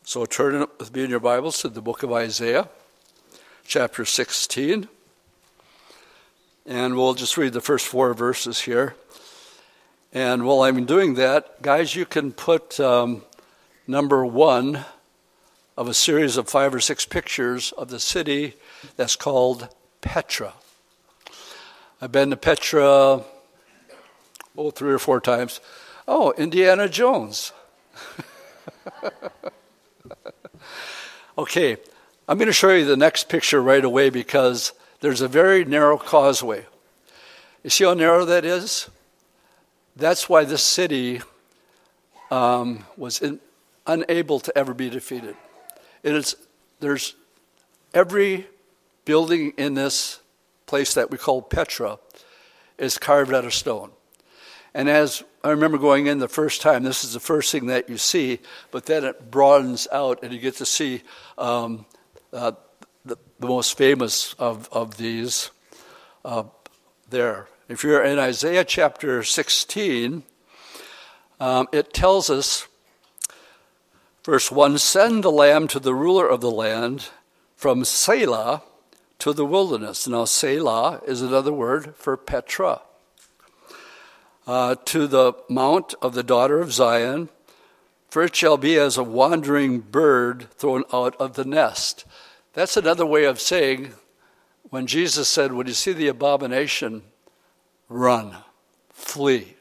So 0.03 0.25
turn 0.25 0.67
with 0.79 0.95
me 0.95 1.05
in 1.05 1.11
your 1.11 1.21
Bibles 1.21 1.61
to 1.61 1.69
the 1.69 1.83
book 1.83 2.03
of 2.03 2.11
Isaiah, 2.11 2.71
chapter 3.67 4.05
16. 4.05 4.89
And 6.67 6.97
we'll 6.97 7.15
just 7.15 7.37
read 7.37 7.53
the 7.53 7.61
first 7.61 7.87
four 7.87 8.15
verses 8.15 8.61
here. 8.61 8.95
And 10.13 10.45
while 10.45 10.63
I'm 10.63 10.85
doing 10.85 11.15
that, 11.15 11.63
guys, 11.63 11.97
you 11.97 12.05
can 12.05 12.33
put 12.33 12.79
um, 12.79 13.23
number 13.87 14.27
one 14.27 14.85
of 15.77 15.89
a 15.89 15.95
series 15.95 16.37
of 16.37 16.49
five 16.49 16.75
or 16.75 16.81
six 16.81 17.07
pictures 17.07 17.73
of 17.73 17.89
the 17.89 17.99
city 17.99 18.55
that's 18.97 19.17
called 19.17 19.69
Petra. 20.01 20.55
I've 22.01 22.13
been 22.13 22.31
to 22.31 22.37
Petra, 22.37 23.23
oh, 24.57 24.71
three 24.71 24.93
or 24.93 24.99
four 24.99 25.21
times. 25.21 25.61
Oh, 26.07 26.33
Indiana 26.37 26.89
Jones. 26.89 27.53
okay, 31.39 31.77
I'm 32.29 32.39
going 32.39 32.47
to 32.47 32.53
show 32.53 32.71
you 32.71 32.85
the 32.85 32.97
next 32.97 33.29
picture 33.29 33.61
right 33.61 33.85
away 33.85 34.09
because 34.09 34.73
there's 35.01 35.23
a 35.23 35.29
very 35.29 35.65
narrow 35.65 35.99
causeway. 35.99 36.65
You 37.65 37.71
see 37.71 37.85
how 37.85 37.95
narrow 37.95 38.25
that 38.25 38.45
is? 38.45 38.89
That's 39.97 40.29
why 40.29 40.45
this 40.45 40.63
city 40.63 41.21
um, 42.31 42.87
was 42.97 43.21
in, 43.21 43.41
unable 43.89 44.39
to 44.39 44.57
ever 44.57 44.73
be 44.73 44.89
defeated. 44.89 45.35
It 46.05 46.15
is, 46.15 46.37
there's 46.79 47.17
every 47.93 48.47
building 49.05 49.53
in 49.57 49.75
this 49.75 50.21
place 50.67 50.95
that 50.95 51.11
we 51.11 51.19
call 51.19 51.43
Petra 51.43 51.99
is 52.79 52.99
carved 52.99 53.35
out 53.35 53.45
of 53.45 53.53
stone. 53.53 53.91
And 54.75 54.89
as 54.89 55.25
I 55.43 55.51
remember 55.51 55.77
going 55.77 56.07
in 56.07 56.21
the 56.21 56.29
first 56.29 56.63
time, 56.63 56.85
this 56.85 57.03
is 57.03 57.15
the 57.15 57.21
first 57.21 57.51
thing 57.51 57.67
that 57.67 57.91
you 57.91 57.99
see, 57.99 58.39
but 58.71 58.87
then 58.87 59.05
it 59.05 59.31
broadens 59.31 59.89
out 59.91 60.23
and 60.23 60.33
you 60.33 60.39
get 60.39 60.55
to 60.57 60.67
see 60.67 61.03
um, 61.37 61.85
uh, 62.33 62.53
the, 63.05 63.17
the, 63.39 63.47
most 63.47 63.77
famous 63.77 64.35
of, 64.35 64.69
of 64.73 64.97
these 64.97 65.51
uh, 66.25 66.45
there. 67.11 67.49
If 67.69 67.85
you're 67.85 68.03
in 68.03 68.19
Isaiah 68.19 68.65
chapter 68.65 69.23
16, 69.23 70.23
um, 71.41 71.69
it 71.73 71.93
tells 71.93 72.31
us, 72.31 72.69
verse 74.25 74.51
1 74.51 74.79
Send 74.79 75.25
the 75.25 75.31
lamb 75.31 75.69
to 75.69 75.81
the 75.81 75.95
ruler 75.95 76.27
of 76.29 76.41
the 76.41 76.51
land 76.51 77.09
from 77.57 77.85
Selah 77.85 78.63
to 79.19 79.33
the 79.33 79.47
wilderness. 79.47 80.09
Now, 80.09 80.25
Selah 80.25 81.01
is 81.07 81.23
another 81.23 81.53
word 81.53 81.95
for 81.97 82.17
Petra. 82.17 82.83
Uh, 84.45 84.75
to 84.87 85.07
the 85.07 85.35
mount 85.49 85.95
of 86.03 86.15
the 86.15 86.25
daughter 86.25 86.61
of 86.61 86.73
Zion, 86.73 87.29
for 88.13 88.23
it 88.23 88.37
shall 88.37 88.59
be 88.59 88.77
as 88.77 88.99
a 88.99 89.03
wandering 89.03 89.81
bird 89.81 90.47
thrown 90.51 90.85
out 90.93 91.17
of 91.19 91.33
the 91.33 91.47
nest. 91.47 92.05
That's 92.53 92.77
another 92.77 93.07
way 93.07 93.25
of 93.25 93.41
saying 93.41 93.95
when 94.69 94.87
Jesus 94.87 95.31
said, 95.31 95.55
When 95.55 95.67
you 95.67 95.73
see 95.73 95.95
the 95.95 96.09
abomination, 96.09 97.05
run, 97.89 98.37
flee, 98.91 99.57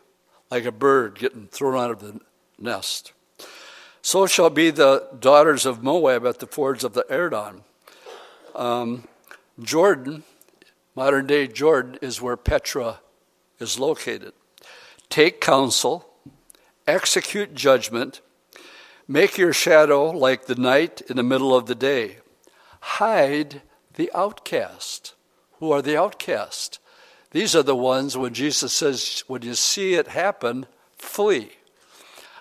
like 0.49 0.65
a 0.65 0.71
bird 0.73 1.17
getting 1.17 1.47
thrown 1.47 1.81
out 1.81 1.91
of 1.91 2.01
the 2.01 2.19
nest. 2.59 3.13
So 4.01 4.27
shall 4.27 4.49
be 4.49 4.69
the 4.69 5.07
daughters 5.17 5.65
of 5.65 5.81
Moab 5.81 6.25
at 6.25 6.39
the 6.39 6.45
fords 6.45 6.83
of 6.83 6.91
the 6.91 7.09
Arnon. 7.09 7.61
Um, 8.53 9.07
Jordan, 9.61 10.23
modern 10.93 11.25
day 11.25 11.47
Jordan, 11.47 11.99
is 12.01 12.21
where 12.21 12.35
Petra 12.35 12.99
is 13.61 13.79
located. 13.79 14.33
Take 15.07 15.39
counsel, 15.39 16.05
execute 16.85 17.55
judgment, 17.55 18.19
make 19.07 19.37
your 19.37 19.53
shadow 19.53 20.09
like 20.09 20.45
the 20.45 20.55
night 20.55 21.01
in 21.09 21.17
the 21.17 21.23
middle 21.23 21.55
of 21.55 21.65
the 21.65 21.75
day. 21.75 22.17
Hide 22.81 23.61
the 23.95 24.11
outcast. 24.13 25.13
Who 25.59 25.71
are 25.71 25.81
the 25.81 25.97
outcast? 25.97 26.79
These 27.31 27.55
are 27.55 27.63
the 27.63 27.75
ones 27.75 28.17
when 28.17 28.33
Jesus 28.33 28.73
says, 28.73 29.23
when 29.27 29.41
you 29.41 29.53
see 29.53 29.93
it 29.93 30.09
happen, 30.09 30.65
flee. 30.97 31.51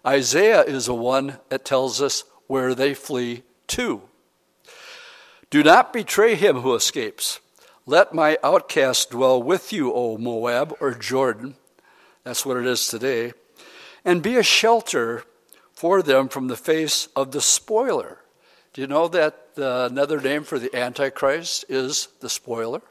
Isaiah 0.06 0.62
is 0.62 0.86
the 0.86 0.94
one 0.94 1.38
that 1.48 1.64
tells 1.64 2.00
us 2.00 2.24
where 2.46 2.74
they 2.74 2.94
flee 2.94 3.42
to. 3.68 4.02
Do 5.50 5.62
not 5.62 5.92
betray 5.92 6.34
him 6.34 6.60
who 6.60 6.74
escapes. 6.74 7.40
Let 7.86 8.14
my 8.14 8.38
outcast 8.42 9.10
dwell 9.10 9.42
with 9.42 9.72
you, 9.72 9.92
O 9.92 10.16
Moab 10.16 10.76
or 10.80 10.94
Jordan. 10.94 11.56
That's 12.24 12.46
what 12.46 12.56
it 12.56 12.66
is 12.66 12.88
today. 12.88 13.32
And 14.04 14.22
be 14.22 14.36
a 14.36 14.42
shelter 14.42 15.24
for 15.80 16.02
them 16.02 16.28
from 16.28 16.48
the 16.48 16.56
face 16.58 17.08
of 17.16 17.32
the 17.32 17.40
spoiler. 17.40 18.18
Do 18.74 18.82
you 18.82 18.86
know 18.86 19.08
that 19.08 19.46
uh, 19.56 19.88
another 19.90 20.20
name 20.20 20.44
for 20.44 20.58
the 20.58 20.76
Antichrist 20.76 21.64
is 21.70 22.08
the 22.20 22.28
spoiler? 22.28 22.82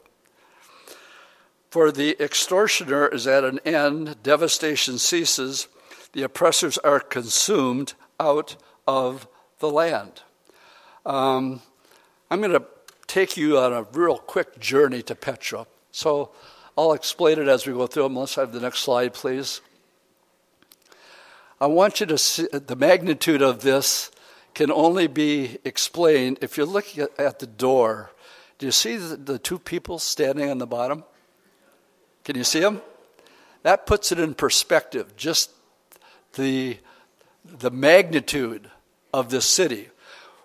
For 1.70 1.92
the 1.92 2.20
extortioner 2.20 3.08
is 3.08 3.28
at 3.28 3.44
an 3.44 3.60
end, 3.64 4.24
devastation 4.24 4.98
ceases, 4.98 5.68
the 6.14 6.24
oppressors 6.24 6.80
are 6.80 7.00
consumed 7.00 7.94
out 8.20 8.56
of 8.88 9.28
the 9.60 9.70
land. 9.70 10.24
Um, 11.06 11.62
I'm 12.32 12.42
going 12.42 12.60
to 12.60 12.66
take 13.06 13.38
you 13.38 13.60
on 13.60 13.72
a 13.72 13.84
real 13.84 14.18
quick 14.18 14.60
journey 14.60 15.04
to 15.04 15.14
Petra. 15.14 15.68
So 15.92 16.32
I'll 16.76 16.94
explain 16.94 17.38
it 17.38 17.48
as 17.48 17.68
we 17.68 17.74
go 17.74 17.86
through. 17.86 18.08
Let's 18.08 18.34
have 18.34 18.52
the 18.52 18.60
next 18.60 18.80
slide, 18.80 19.14
please. 19.14 19.62
I 21.62 21.68
want 21.68 22.00
you 22.00 22.06
to 22.06 22.18
see 22.18 22.48
the 22.52 22.76
magnitude 22.76 23.42
of 23.42 23.62
this 23.62 24.12
can 24.54 24.72
only 24.72 25.08
be 25.08 25.58
explained 25.66 26.40
if 26.42 26.58
you 26.58 26.66
look 26.66 26.86
at 27.18 27.40
the 27.40 27.48
door. 27.48 28.12
Do 28.58 28.66
you 28.66 28.72
see 28.72 28.96
the, 28.96 29.18
the 29.18 29.40
two 29.40 29.60
people 29.60 30.00
standing 30.00 30.50
on 30.50 30.58
the 30.58 30.68
bottom? 30.68 31.04
Can 32.24 32.38
you 32.38 32.44
see 32.44 32.62
them? 32.62 32.82
That 33.64 33.86
puts 33.86 34.12
it 34.12 34.20
in 34.20 34.36
perspective, 34.36 35.16
just 35.18 35.52
the, 36.34 36.78
the 37.44 37.72
magnitude 37.72 38.72
of 39.14 39.30
this 39.30 39.46
city. 39.46 39.90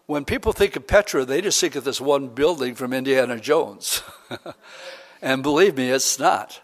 When 0.06 0.24
people 0.24 0.52
think 0.52 0.74
of 0.74 0.86
Petra, 0.86 1.24
they 1.24 1.40
just 1.40 1.60
think 1.60 1.76
of 1.76 1.84
this 1.84 2.00
one 2.00 2.28
building 2.28 2.74
from 2.74 2.92
Indiana 2.92 3.38
Jones. 3.38 4.02
and 5.22 5.42
believe 5.42 5.76
me, 5.76 5.90
it's 5.90 6.18
not. 6.18 6.60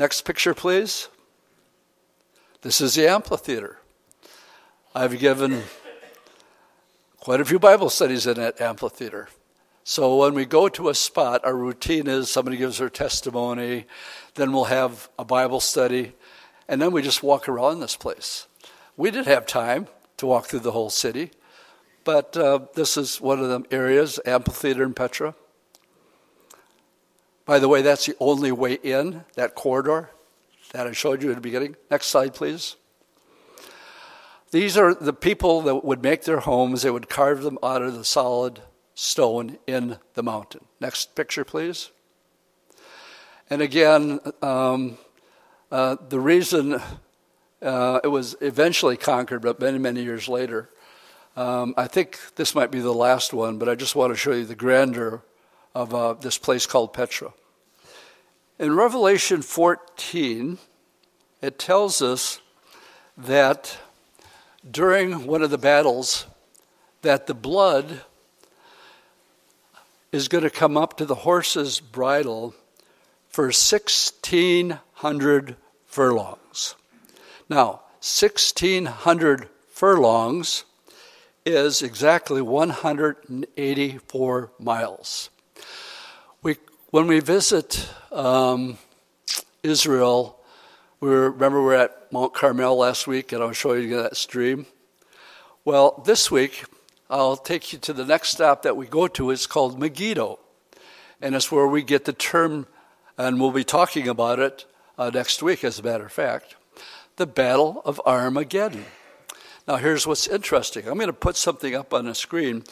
Next 0.00 0.22
picture, 0.22 0.52
please. 0.52 1.08
This 2.62 2.80
is 2.80 2.94
the 2.94 3.08
amphitheater. 3.08 3.78
I've 4.96 5.18
given 5.18 5.64
quite 7.18 7.40
a 7.40 7.44
few 7.44 7.58
Bible 7.58 7.90
studies 7.90 8.28
in 8.28 8.36
that 8.36 8.60
amphitheater. 8.60 9.26
So 9.82 10.18
when 10.18 10.34
we 10.34 10.44
go 10.44 10.68
to 10.68 10.88
a 10.88 10.94
spot, 10.94 11.44
our 11.44 11.56
routine 11.56 12.06
is 12.06 12.30
somebody 12.30 12.56
gives 12.56 12.78
their 12.78 12.88
testimony, 12.88 13.86
then 14.36 14.52
we'll 14.52 14.64
have 14.64 15.08
a 15.18 15.24
Bible 15.24 15.58
study, 15.58 16.12
and 16.68 16.80
then 16.80 16.92
we 16.92 17.02
just 17.02 17.24
walk 17.24 17.48
around 17.48 17.80
this 17.80 17.96
place. 17.96 18.46
We 18.96 19.10
did 19.10 19.26
have 19.26 19.46
time 19.46 19.88
to 20.18 20.26
walk 20.26 20.46
through 20.46 20.60
the 20.60 20.70
whole 20.70 20.90
city, 20.90 21.32
but 22.04 22.36
uh, 22.36 22.60
this 22.74 22.96
is 22.96 23.20
one 23.20 23.40
of 23.40 23.48
the 23.48 23.64
areas, 23.74 24.20
amphitheater 24.24 24.84
in 24.84 24.94
Petra. 24.94 25.34
By 27.46 27.58
the 27.58 27.68
way, 27.68 27.82
that's 27.82 28.06
the 28.06 28.14
only 28.20 28.52
way 28.52 28.74
in, 28.74 29.24
that 29.34 29.56
corridor 29.56 30.10
that 30.70 30.86
I 30.86 30.92
showed 30.92 31.20
you 31.20 31.30
at 31.30 31.34
the 31.34 31.40
beginning. 31.40 31.74
Next 31.90 32.06
slide, 32.06 32.32
please. 32.32 32.76
These 34.54 34.76
are 34.76 34.94
the 34.94 35.12
people 35.12 35.62
that 35.62 35.84
would 35.84 36.00
make 36.00 36.22
their 36.22 36.38
homes, 36.38 36.82
they 36.82 36.90
would 36.90 37.08
carve 37.08 37.42
them 37.42 37.58
out 37.60 37.82
of 37.82 37.96
the 37.96 38.04
solid 38.04 38.60
stone 38.94 39.58
in 39.66 39.98
the 40.14 40.22
mountain. 40.22 40.64
Next 40.78 41.16
picture, 41.16 41.44
please. 41.44 41.90
And 43.50 43.60
again, 43.60 44.20
um, 44.42 44.96
uh, 45.72 45.96
the 46.08 46.20
reason 46.20 46.80
uh, 47.62 47.98
it 48.04 48.06
was 48.06 48.36
eventually 48.40 48.96
conquered, 48.96 49.42
but 49.42 49.58
many, 49.58 49.78
many 49.78 50.04
years 50.04 50.28
later, 50.28 50.70
um, 51.36 51.74
I 51.76 51.88
think 51.88 52.20
this 52.36 52.54
might 52.54 52.70
be 52.70 52.78
the 52.78 52.94
last 52.94 53.32
one, 53.34 53.58
but 53.58 53.68
I 53.68 53.74
just 53.74 53.96
want 53.96 54.12
to 54.12 54.16
show 54.16 54.30
you 54.30 54.44
the 54.44 54.54
grandeur 54.54 55.24
of 55.74 55.92
uh, 55.92 56.12
this 56.12 56.38
place 56.38 56.64
called 56.64 56.92
Petra. 56.92 57.32
In 58.60 58.76
Revelation 58.76 59.42
14, 59.42 60.58
it 61.42 61.58
tells 61.58 62.00
us 62.00 62.40
that 63.16 63.78
during 64.70 65.26
one 65.26 65.42
of 65.42 65.50
the 65.50 65.58
battles, 65.58 66.26
that 67.02 67.26
the 67.26 67.34
blood 67.34 68.00
is 70.10 70.28
going 70.28 70.44
to 70.44 70.50
come 70.50 70.76
up 70.76 70.96
to 70.96 71.04
the 71.04 71.16
horse's 71.16 71.80
bridle 71.80 72.54
for 73.28 73.46
1,600 73.46 75.56
furlongs. 75.86 76.76
Now, 77.48 77.82
1,600 78.00 79.48
furlongs 79.70 80.64
is 81.44 81.82
exactly 81.82 82.40
184 82.40 84.50
miles. 84.58 85.30
We, 86.42 86.56
when 86.90 87.06
we 87.06 87.20
visit 87.20 87.86
um, 88.12 88.78
Israel, 89.62 90.38
we 91.00 91.10
remember 91.10 91.62
we're 91.62 91.74
at 91.74 92.03
Mount 92.14 92.32
Carmel 92.32 92.76
last 92.76 93.08
week, 93.08 93.32
and 93.32 93.42
I'll 93.42 93.50
show 93.50 93.72
you 93.72 93.96
that 93.96 94.16
stream. 94.16 94.66
Well, 95.64 96.00
this 96.06 96.30
week 96.30 96.64
I'll 97.10 97.36
take 97.36 97.72
you 97.72 97.78
to 97.80 97.92
the 97.92 98.04
next 98.04 98.28
stop 98.28 98.62
that 98.62 98.76
we 98.76 98.86
go 98.86 99.08
to. 99.08 99.32
It's 99.32 99.48
called 99.48 99.80
Megiddo, 99.80 100.38
and 101.20 101.34
it's 101.34 101.50
where 101.50 101.66
we 101.66 101.82
get 101.82 102.04
the 102.04 102.12
term, 102.12 102.68
and 103.18 103.40
we'll 103.40 103.50
be 103.50 103.64
talking 103.64 104.06
about 104.06 104.38
it 104.38 104.64
uh, 104.96 105.10
next 105.12 105.42
week, 105.42 105.64
as 105.64 105.80
a 105.80 105.82
matter 105.82 106.06
of 106.06 106.12
fact, 106.12 106.54
the 107.16 107.26
Battle 107.26 107.82
of 107.84 108.00
Armageddon. 108.06 108.84
Now, 109.66 109.74
here's 109.74 110.06
what's 110.06 110.28
interesting. 110.28 110.86
I'm 110.86 110.94
going 110.94 111.08
to 111.08 111.12
put 111.12 111.34
something 111.34 111.74
up 111.74 111.92
on 111.92 112.04
the 112.04 112.14
screen, 112.14 112.62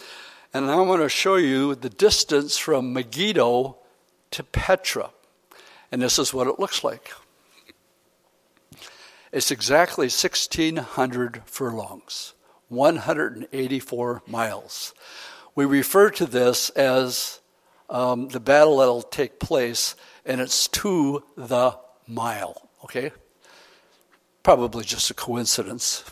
and 0.55 0.71
I 0.71 0.81
want 0.83 1.03
to 1.03 1.09
show 1.09 1.35
you 1.35 1.75
the 1.75 1.91
distance 1.91 2.59
from 2.59 2.93
Megiddo 2.93 3.77
to 4.31 4.45
Petra. 4.45 5.11
And 5.91 6.01
this 6.01 6.21
is 6.21 6.33
what 6.33 6.47
it 6.47 6.61
looks 6.61 6.85
like. 6.85 7.11
It's 9.33 9.51
exactly 9.51 10.05
1,600 10.05 11.43
furlongs, 11.47 12.35
184 12.69 14.23
miles. 14.27 14.93
We 15.55 15.65
refer 15.65 16.11
to 16.11 16.27
this 16.27 16.69
as 16.71 17.41
um, 17.89 18.29
the 18.29 18.41
battle 18.41 18.79
that'll 18.79 19.03
take 19.03 19.41
place, 19.41 19.97
and 20.27 20.39
it's 20.39 20.69
to 20.69 21.25
the 21.35 21.79
mile, 22.07 22.69
okay? 22.85 23.13
Probably 24.43 24.85
just 24.85 25.11
a 25.11 25.15
coincidence. 25.15 26.05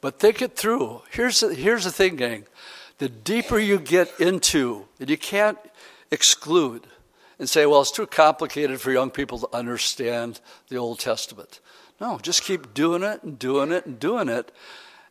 But 0.00 0.18
think 0.18 0.40
it 0.40 0.56
through. 0.56 1.02
Here's 1.10 1.40
the, 1.40 1.54
here's 1.54 1.84
the 1.84 1.92
thing, 1.92 2.16
gang. 2.16 2.46
The 2.96 3.10
deeper 3.10 3.58
you 3.58 3.78
get 3.78 4.08
into, 4.18 4.86
and 4.98 5.10
you 5.10 5.18
can't 5.18 5.58
exclude 6.10 6.86
and 7.40 7.48
say, 7.48 7.64
well, 7.64 7.80
it's 7.80 7.90
too 7.90 8.06
complicated 8.06 8.80
for 8.82 8.92
young 8.92 9.10
people 9.10 9.38
to 9.38 9.48
understand 9.52 10.40
the 10.68 10.76
Old 10.76 11.00
Testament. 11.00 11.58
No, 11.98 12.18
just 12.18 12.44
keep 12.44 12.74
doing 12.74 13.02
it 13.02 13.22
and 13.22 13.38
doing 13.38 13.72
it 13.72 13.86
and 13.86 13.98
doing 13.98 14.28
it. 14.28 14.52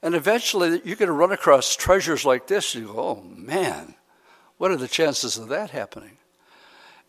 And 0.03 0.13
eventually 0.13 0.79
you're 0.85 0.95
going 0.95 1.07
to 1.07 1.11
run 1.11 1.31
across 1.31 1.75
treasures 1.75 2.25
like 2.25 2.45
this. 2.45 2.75
You 2.75 2.85
go, 2.85 2.99
oh 2.99 3.23
man, 3.35 3.95
what 4.59 4.69
are 4.69 4.77
the 4.77 4.87
chances 4.87 5.37
of 5.37 5.49
that 5.49 5.71
happening? 5.71 6.17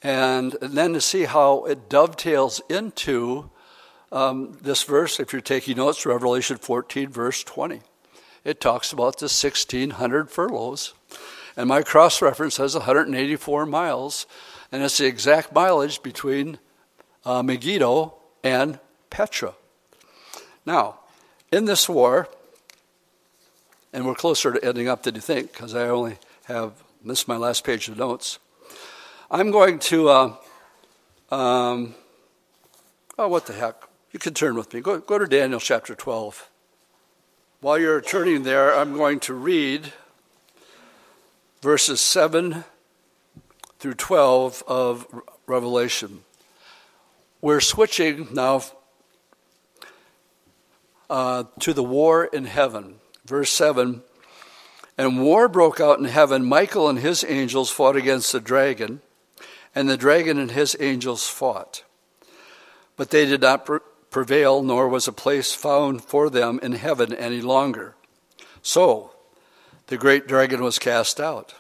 And, 0.03 0.57
and 0.63 0.73
then 0.73 0.95
to 0.95 1.03
see 1.03 1.25
how 1.25 1.65
it 1.67 1.91
dovetails 1.91 2.63
into 2.71 3.51
um, 4.11 4.57
this 4.63 4.83
verse, 4.85 5.21
if 5.21 5.35
you're 5.35 5.43
taking 5.43 5.77
notes, 5.77 6.07
Revelation 6.07 6.57
14, 6.57 7.11
verse 7.11 7.45
20. 7.45 7.83
It 8.43 8.59
talks 8.59 8.91
about 8.91 9.19
the 9.19 9.25
1,600 9.25 10.31
furlongs. 10.31 10.95
And 11.57 11.69
my 11.69 11.83
cross 11.83 12.23
reference 12.23 12.57
has 12.57 12.75
184 12.75 13.67
miles, 13.67 14.27
and 14.73 14.83
it's 14.83 14.99
the 14.99 15.07
exact 15.07 15.53
mileage 15.53 16.03
between 16.03 16.59
uh, 17.25 17.43
Megiddo 17.43 18.15
and 18.43 18.79
Petra. 19.11 19.55
Now, 20.65 21.01
in 21.51 21.65
this 21.65 21.89
war, 21.89 22.29
and 23.93 24.07
we're 24.07 24.15
closer 24.15 24.53
to 24.53 24.65
ending 24.65 24.89
up 24.89 25.03
than 25.03 25.15
you 25.15 25.21
think, 25.21 25.53
because 25.53 25.75
I 25.75 25.89
only 25.89 26.19
have 26.45 26.73
is 27.07 27.27
my 27.27 27.37
last 27.37 27.65
page 27.65 27.89
of 27.89 27.97
notes. 27.97 28.39
I'm 29.31 29.51
going 29.51 29.79
to, 29.79 30.09
uh, 30.09 30.35
um, 31.31 31.95
oh, 33.19 33.29
what 33.29 33.47
the 33.47 33.55
heck? 33.55 33.77
You 34.13 34.19
can 34.19 34.35
turn 34.35 34.57
with 34.57 34.75
me. 34.75 34.81
Go, 34.81 34.99
go 34.99 35.19
to 35.19 35.27
Daniel 35.27 35.61
chapter 35.61 35.95
12. 35.95 36.49
While 37.61 37.79
you're 37.79 38.01
turning 38.01 38.43
there, 38.43 38.75
I'm 38.75 38.95
going 38.95 39.21
to 39.21 39.35
read 39.35 39.93
verses 41.63 42.01
7 42.01 42.65
through 43.81 43.95
12 43.95 44.63
of 44.69 45.07
Revelation. 45.47 46.21
We're 47.41 47.61
switching 47.61 48.29
now 48.33 48.63
uh, 51.09 51.45
to 51.61 51.73
the 51.73 51.83
war 51.83 52.27
in 52.27 52.45
heaven. 52.45 52.97
Verse 53.25 53.51
7 53.51 54.03
And 54.99 55.23
war 55.23 55.49
broke 55.49 55.81
out 55.81 55.99
in 55.99 56.05
heaven. 56.05 56.45
Michael 56.45 56.89
and 56.89 56.99
his 56.99 57.25
angels 57.27 57.71
fought 57.71 57.97
against 57.97 58.33
the 58.33 58.41
dragon, 58.41 59.01
and 59.75 59.89
the 59.89 59.97
dragon 59.97 60.39
and 60.39 60.51
his 60.51 60.77
angels 60.79 61.27
fought. 61.27 61.83
But 62.97 63.09
they 63.09 63.25
did 63.25 63.41
not 63.41 63.67
prevail, 64.11 64.63
nor 64.63 64.89
was 64.89 65.09
a 65.09 65.13
place 65.13 65.55
found 65.55 66.05
for 66.05 66.29
them 66.29 66.61
in 66.63 66.73
heaven 66.73 67.15
any 67.15 67.41
longer. 67.41 67.95
So 68.61 69.15
the 69.87 69.97
great 69.97 70.29
dragon 70.29 70.63
was 70.63 70.79
cast 70.79 71.19
out, 71.19 71.55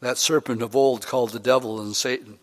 that 0.00 0.18
serpent 0.18 0.62
of 0.62 0.76
old 0.76 1.06
called 1.06 1.30
the 1.30 1.38
devil 1.38 1.80
and 1.80 1.96
Satan, 1.96 2.38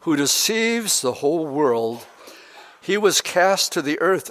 who 0.00 0.16
deceives 0.16 1.00
the 1.00 1.14
whole 1.14 1.46
world. 1.46 2.06
He 2.80 2.96
was 2.96 3.20
cast 3.20 3.72
to 3.72 3.82
the 3.82 4.00
earth, 4.00 4.30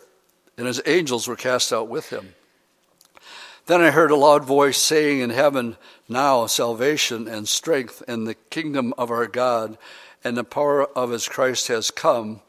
and 0.57 0.67
his 0.67 0.81
angels 0.85 1.27
were 1.27 1.35
cast 1.35 1.71
out 1.71 1.87
with 1.87 2.09
him. 2.09 2.33
Then 3.67 3.81
I 3.81 3.91
heard 3.91 4.11
a 4.11 4.15
loud 4.15 4.45
voice 4.45 4.77
saying 4.77 5.19
in 5.19 5.29
heaven, 5.29 5.75
Now 6.07 6.45
salvation 6.45 7.27
and 7.27 7.47
strength 7.47 8.01
and 8.07 8.25
the 8.25 8.35
kingdom 8.35 8.93
of 8.97 9.11
our 9.11 9.27
God 9.27 9.77
and 10.23 10.37
the 10.37 10.43
power 10.43 10.85
of 10.85 11.11
his 11.11 11.27
Christ 11.27 11.67
has 11.67 11.91
come. 11.91 12.41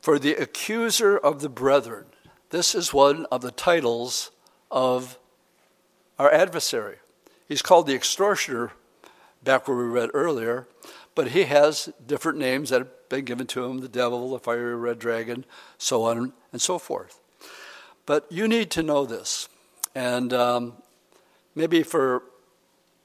For 0.00 0.18
the 0.18 0.34
accuser 0.34 1.18
of 1.18 1.40
the 1.40 1.48
brethren, 1.48 2.06
this 2.50 2.74
is 2.74 2.94
one 2.94 3.26
of 3.26 3.42
the 3.42 3.50
titles 3.50 4.30
of 4.70 5.18
our 6.18 6.32
adversary. 6.32 6.96
He's 7.48 7.62
called 7.62 7.86
the 7.86 7.94
extortioner, 7.94 8.72
back 9.42 9.66
where 9.66 9.76
we 9.76 9.84
read 9.84 10.10
earlier, 10.14 10.66
but 11.14 11.28
he 11.28 11.44
has 11.44 11.92
different 12.06 12.38
names 12.38 12.70
that 12.70 12.80
have 12.80 13.08
been 13.08 13.24
given 13.24 13.46
to 13.48 13.64
him 13.64 13.78
the 13.78 13.88
devil, 13.88 14.30
the 14.30 14.38
fiery 14.38 14.76
red 14.76 14.98
dragon, 14.98 15.44
so 15.78 16.04
on 16.04 16.32
and 16.52 16.62
so 16.62 16.78
forth. 16.78 17.20
But 18.06 18.26
you 18.30 18.48
need 18.48 18.70
to 18.72 18.82
know 18.82 19.04
this. 19.04 19.48
And 19.94 20.32
um, 20.32 20.74
maybe 21.54 21.82
for 21.82 22.22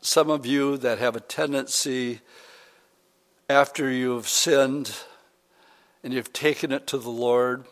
some 0.02 0.30
of 0.30 0.46
you 0.46 0.78
that 0.78 1.00
have 1.00 1.16
a 1.16 1.20
tendency 1.20 2.22
after 3.50 3.90
you've 3.90 4.28
sinned, 4.28 4.96
and 6.04 6.14
you've 6.14 6.34
taken 6.34 6.72
it 6.72 6.86
to 6.88 6.98
the 6.98 7.10
Lord, 7.10 7.66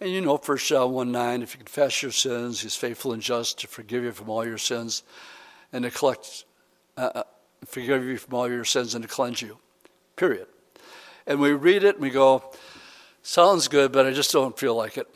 and 0.00 0.10
you 0.10 0.20
know 0.20 0.36
1 0.36 0.58
John 0.58 0.92
1 0.92 1.12
9, 1.12 1.42
if 1.42 1.54
you 1.54 1.58
confess 1.58 2.02
your 2.02 2.12
sins, 2.12 2.60
He's 2.60 2.76
faithful 2.76 3.12
and 3.12 3.22
just 3.22 3.60
to 3.60 3.68
forgive 3.68 4.04
you 4.04 4.12
from 4.12 4.28
all 4.28 4.44
your 4.44 4.58
sins 4.58 5.02
and 5.72 5.84
to 5.84 5.90
collect, 5.90 6.44
uh, 6.96 7.10
uh, 7.14 7.22
forgive 7.68 8.04
you 8.04 8.16
from 8.16 8.34
all 8.34 8.48
your 8.48 8.64
sins 8.64 8.94
and 8.94 9.02
to 9.02 9.08
cleanse 9.08 9.42
you. 9.42 9.58
Period. 10.16 10.46
And 11.26 11.40
we 11.40 11.52
read 11.52 11.84
it 11.84 11.96
and 11.96 12.02
we 12.02 12.10
go, 12.10 12.52
sounds 13.22 13.68
good, 13.68 13.92
but 13.92 14.06
I 14.06 14.12
just 14.12 14.32
don't 14.32 14.58
feel 14.58 14.74
like 14.74 14.98
it. 14.98 15.08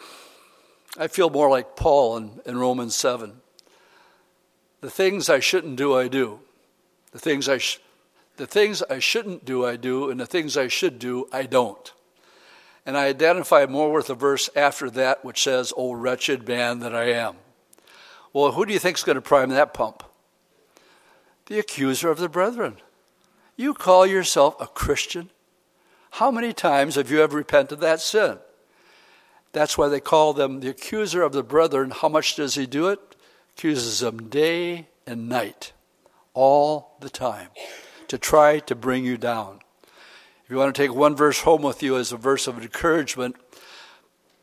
I 0.98 1.08
feel 1.08 1.30
more 1.30 1.50
like 1.50 1.76
Paul 1.76 2.16
in, 2.16 2.40
in 2.46 2.58
Romans 2.58 2.96
7. 2.96 3.40
The 4.80 4.90
things 4.90 5.28
I 5.28 5.40
shouldn't 5.40 5.76
do, 5.76 5.96
I 5.96 6.08
do. 6.08 6.40
The 7.12 7.18
things 7.18 7.48
I, 7.48 7.58
sh- 7.58 7.80
the 8.36 8.46
things 8.46 8.82
I 8.88 8.98
shouldn't 8.98 9.44
do, 9.44 9.64
I 9.66 9.76
do, 9.76 10.10
and 10.10 10.18
the 10.18 10.26
things 10.26 10.56
I 10.56 10.68
should 10.68 10.98
do, 10.98 11.28
I 11.32 11.44
don't. 11.44 11.92
And 12.86 12.96
I 12.96 13.06
identify 13.06 13.66
more 13.66 13.92
with 13.92 14.06
the 14.06 14.14
verse 14.14 14.48
after 14.56 14.88
that 14.90 15.24
which 15.24 15.42
says, 15.42 15.72
Oh, 15.76 15.92
wretched 15.92 16.48
man 16.48 16.78
that 16.80 16.94
I 16.94 17.10
am. 17.12 17.36
Well, 18.32 18.52
who 18.52 18.64
do 18.64 18.72
you 18.72 18.78
think 18.78 18.96
is 18.96 19.04
going 19.04 19.16
to 19.16 19.22
prime 19.22 19.50
that 19.50 19.74
pump? 19.74 20.02
The 21.48 21.58
accuser 21.58 22.10
of 22.10 22.18
the 22.18 22.28
brethren. 22.28 22.76
You 23.56 23.74
call 23.74 24.06
yourself 24.06 24.54
a 24.60 24.66
Christian? 24.66 25.30
How 26.12 26.30
many 26.30 26.52
times 26.52 26.94
have 26.94 27.10
you 27.10 27.22
ever 27.22 27.36
repented 27.36 27.80
that 27.80 28.00
sin? 28.00 28.38
That's 29.52 29.78
why 29.78 29.88
they 29.88 30.00
call 30.00 30.34
them 30.34 30.60
the 30.60 30.68
accuser 30.68 31.22
of 31.22 31.32
the 31.32 31.42
brethren. 31.42 31.90
How 31.90 32.08
much 32.08 32.36
does 32.36 32.54
he 32.54 32.66
do 32.66 32.88
it? 32.88 33.00
Accuses 33.56 34.00
them 34.00 34.28
day 34.28 34.88
and 35.06 35.28
night, 35.28 35.72
all 36.34 36.96
the 37.00 37.10
time, 37.10 37.48
to 38.08 38.18
try 38.18 38.58
to 38.60 38.74
bring 38.74 39.06
you 39.06 39.16
down. 39.16 39.60
If 40.44 40.50
you 40.50 40.56
want 40.56 40.74
to 40.74 40.82
take 40.82 40.94
one 40.94 41.16
verse 41.16 41.40
home 41.40 41.62
with 41.62 41.82
you 41.82 41.96
as 41.96 42.12
a 42.12 42.18
verse 42.18 42.46
of 42.46 42.60
encouragement, 42.62 43.36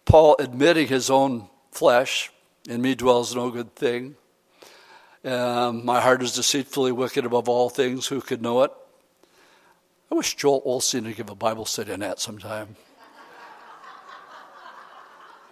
Paul 0.05 0.35
admitting 0.39 0.87
his 0.87 1.09
own 1.09 1.49
flesh, 1.71 2.31
in 2.67 2.81
me 2.81 2.95
dwells 2.95 3.35
no 3.35 3.51
good 3.51 3.75
thing. 3.75 4.15
Um, 5.25 5.83
my 5.83 6.01
heart 6.01 6.21
is 6.21 6.33
deceitfully 6.33 6.91
wicked 6.91 7.25
above 7.25 7.49
all 7.49 7.67
things. 7.69 8.05
Who 8.05 8.21
could 8.21 8.43
know 8.43 8.61
it? 8.61 8.71
I 10.11 10.15
wish 10.15 10.35
Joel 10.35 10.61
Osteen 10.61 11.05
would 11.05 11.15
give 11.15 11.31
a 11.31 11.35
Bible 11.35 11.65
study 11.65 11.91
on 11.93 12.01
that 12.01 12.19
sometime. 12.19 12.75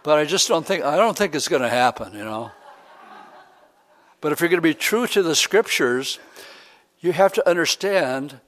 but 0.03 0.19
I 0.19 0.25
just 0.25 0.47
don't 0.47 0.63
think 0.63 0.83
I 0.83 0.95
don't 0.95 1.17
think 1.17 1.33
it's 1.33 1.47
going 1.47 1.63
to 1.63 1.69
happen, 1.69 2.13
you 2.13 2.23
know. 2.23 2.51
But 4.21 4.31
if 4.31 4.39
you're 4.39 4.49
going 4.49 4.59
to 4.59 4.61
be 4.61 4.75
true 4.75 5.07
to 5.07 5.23
the 5.23 5.35
scriptures, 5.35 6.19
you 6.99 7.11
have 7.11 7.33
to 7.33 7.49
understand, 7.49 8.39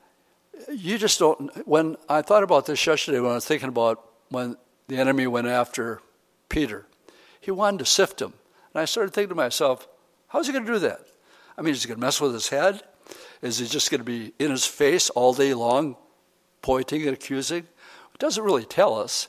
you 0.72 1.00
just 1.00 1.18
don't. 1.18 1.68
When 1.68 1.98
I 2.08 2.22
thought 2.22 2.44
about 2.44 2.68
this 2.68 2.86
yesterday, 2.86 3.20
when 3.20 3.32
I 3.32 3.36
was 3.36 3.46
thinking 3.46 3.70
about 3.70 4.12
when 4.30 4.58
the 4.88 4.98
enemy 4.98 5.26
went 5.26 5.48
after 5.48 6.02
Peter, 6.50 6.86
he 7.42 7.50
wanted 7.50 7.80
to 7.80 7.86
sift 7.86 8.22
him. 8.22 8.34
And 8.74 8.82
I 8.82 8.86
started 8.86 9.12
thinking 9.12 9.30
to 9.30 9.36
myself, 9.36 9.88
how's 10.28 10.46
he 10.46 10.54
going 10.54 10.68
to 10.68 10.72
do 10.72 10.80
that? 10.80 11.02
I 11.58 11.62
mean, 11.62 11.74
is 11.74 11.84
he 11.84 11.88
going 11.88 12.00
to 12.00 12.06
mess 12.06 12.20
with 12.20 12.34
his 12.34 12.50
head? 12.50 12.82
Is 13.42 13.60
he 13.60 13.68
just 13.68 13.92
going 13.92 14.00
to 14.00 14.06
be 14.06 14.34
in 14.40 14.52
his 14.52 14.66
face 14.66 15.10
all 15.12 15.34
day 15.34 15.54
long, 15.54 15.96
pointing 16.62 17.04
and 17.04 17.14
accusing? 17.14 17.64
It 18.14 18.20
doesn't 18.20 18.44
really 18.44 18.66
tell 18.66 19.00
us. 19.00 19.28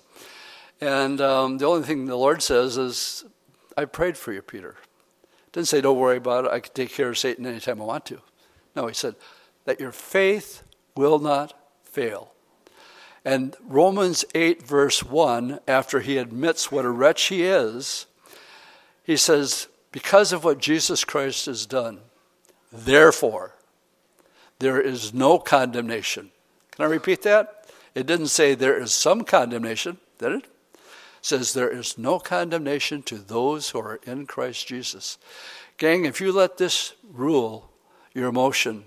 And 0.81 1.21
um, 1.21 1.59
the 1.59 1.67
only 1.67 1.87
thing 1.87 2.07
the 2.07 2.17
Lord 2.17 2.43
says 2.43 2.77
is, 2.77 3.25
I 3.77 3.85
prayed 3.85 4.17
for 4.17 4.33
you, 4.33 4.43
Peter. 4.43 4.77
Didn't 5.53 5.69
say, 5.69 5.81
don't 5.81 5.99
worry 5.99 6.19
about 6.19 6.45
it. 6.45 6.51
I 6.51 6.61
can 6.61 6.73
take 6.75 6.91
care 6.91 7.09
of 7.09 7.19
Satan 7.19 7.47
anytime 7.47 7.81
I 7.81 7.85
want 7.85 8.07
to. 8.07 8.21
No, 8.75 8.87
he 8.87 8.95
said, 8.95 9.17
that 9.65 9.81
your 9.81 9.93
faith 9.93 10.63
will 10.95 11.19
not 11.19 11.55
fail. 11.83 12.33
And 13.25 13.57
Romans 13.67 14.25
8, 14.35 14.63
verse 14.63 15.03
1, 15.03 15.61
after 15.67 16.01
he 16.01 16.17
admits 16.17 16.71
what 16.71 16.85
a 16.85 16.91
wretch 16.91 17.25
he 17.25 17.43
is, 17.43 18.07
he 19.03 19.17
says, 19.17 19.67
Because 19.93 20.33
of 20.33 20.45
what 20.45 20.59
Jesus 20.59 21.05
Christ 21.05 21.47
has 21.47 21.67
done, 21.67 22.01
therefore, 22.85 23.55
there 24.59 24.81
is 24.81 25.13
no 25.13 25.39
condemnation. 25.39 26.31
Can 26.73 26.85
I 26.85 26.89
repeat 26.89 27.23
that? 27.23 27.67
It 27.95 28.07
didn't 28.07 28.29
say 28.29 28.55
there 28.55 28.79
is 28.79 28.93
some 28.93 29.25
condemnation, 29.25 29.99
did 30.19 30.33
it? 30.33 30.45
It 30.45 30.81
says 31.23 31.55
there 31.55 31.71
is 31.71 31.97
no 31.97 32.19
condemnation 32.19 33.03
to 33.05 33.17
those 33.17 33.71
who 33.71 33.81
are 33.81 34.01
in 34.05 34.27
Christ 34.27 34.67
Jesus. 34.67 35.19
Gang, 35.79 36.05
if 36.05 36.21
you 36.21 36.33
let 36.33 36.59
this 36.59 36.95
rule 37.11 37.71
your 38.15 38.29
emotion, 38.29 38.85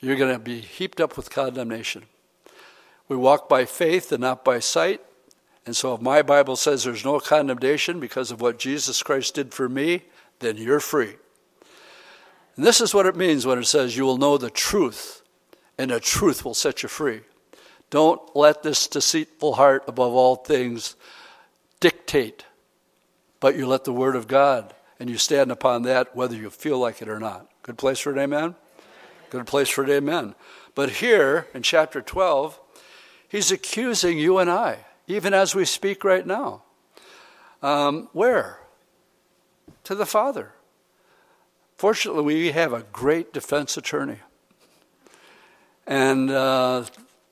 you're 0.00 0.16
going 0.16 0.32
to 0.32 0.38
be 0.38 0.60
heaped 0.60 1.00
up 1.00 1.16
with 1.16 1.30
condemnation. 1.30 2.04
We 3.08 3.16
walk 3.16 3.48
by 3.48 3.64
faith 3.64 4.12
and 4.12 4.20
not 4.20 4.44
by 4.44 4.58
sight. 4.58 5.00
And 5.66 5.74
so, 5.74 5.94
if 5.94 6.00
my 6.00 6.22
Bible 6.22 6.56
says 6.56 6.84
there's 6.84 7.04
no 7.04 7.18
condemnation 7.20 7.98
because 7.98 8.30
of 8.30 8.40
what 8.40 8.58
Jesus 8.58 9.02
Christ 9.02 9.34
did 9.34 9.54
for 9.54 9.68
me, 9.68 10.02
then 10.40 10.56
you're 10.56 10.80
free. 10.80 11.14
And 12.56 12.64
this 12.64 12.80
is 12.80 12.94
what 12.94 13.06
it 13.06 13.16
means 13.16 13.46
when 13.46 13.58
it 13.58 13.66
says 13.66 13.96
you 13.96 14.04
will 14.04 14.18
know 14.18 14.38
the 14.38 14.50
truth, 14.50 15.22
and 15.76 15.90
the 15.90 16.00
truth 16.00 16.44
will 16.44 16.54
set 16.54 16.82
you 16.82 16.88
free. 16.88 17.22
Don't 17.90 18.20
let 18.34 18.62
this 18.62 18.86
deceitful 18.86 19.54
heart, 19.54 19.84
above 19.86 20.12
all 20.12 20.36
things, 20.36 20.96
dictate, 21.80 22.44
but 23.40 23.56
you 23.56 23.66
let 23.66 23.84
the 23.84 23.92
Word 23.92 24.16
of 24.16 24.28
God, 24.28 24.74
and 24.98 25.10
you 25.10 25.18
stand 25.18 25.50
upon 25.50 25.82
that 25.82 26.14
whether 26.14 26.36
you 26.36 26.50
feel 26.50 26.78
like 26.78 27.02
it 27.02 27.08
or 27.08 27.20
not. 27.20 27.48
Good 27.62 27.78
place 27.78 27.98
for 27.98 28.12
an 28.12 28.18
amen? 28.18 28.54
Good 29.30 29.46
place 29.46 29.68
for 29.68 29.84
an 29.84 29.90
amen. 29.90 30.34
But 30.74 30.90
here 30.90 31.48
in 31.54 31.62
chapter 31.62 32.00
12, 32.00 32.60
he's 33.28 33.50
accusing 33.50 34.18
you 34.18 34.38
and 34.38 34.50
I, 34.50 34.78
even 35.06 35.34
as 35.34 35.54
we 35.54 35.64
speak 35.64 36.04
right 36.04 36.26
now. 36.26 36.62
Um, 37.62 38.08
where? 38.12 38.60
To 39.84 39.94
the 39.94 40.06
Father. 40.06 40.52
Fortunately, 41.84 42.22
we 42.22 42.52
have 42.52 42.72
a 42.72 42.86
great 42.94 43.34
defense 43.34 43.76
attorney. 43.76 44.16
And 45.86 46.30
uh, 46.30 46.86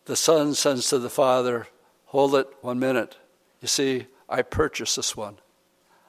the 0.04 0.14
son 0.14 0.52
says 0.52 0.88
to 0.88 0.98
the 0.98 1.08
father, 1.08 1.68
Hold 2.08 2.34
it 2.34 2.48
one 2.60 2.78
minute. 2.78 3.16
You 3.62 3.68
see, 3.68 4.08
I 4.28 4.42
purchased 4.42 4.96
this 4.96 5.16
one, 5.16 5.38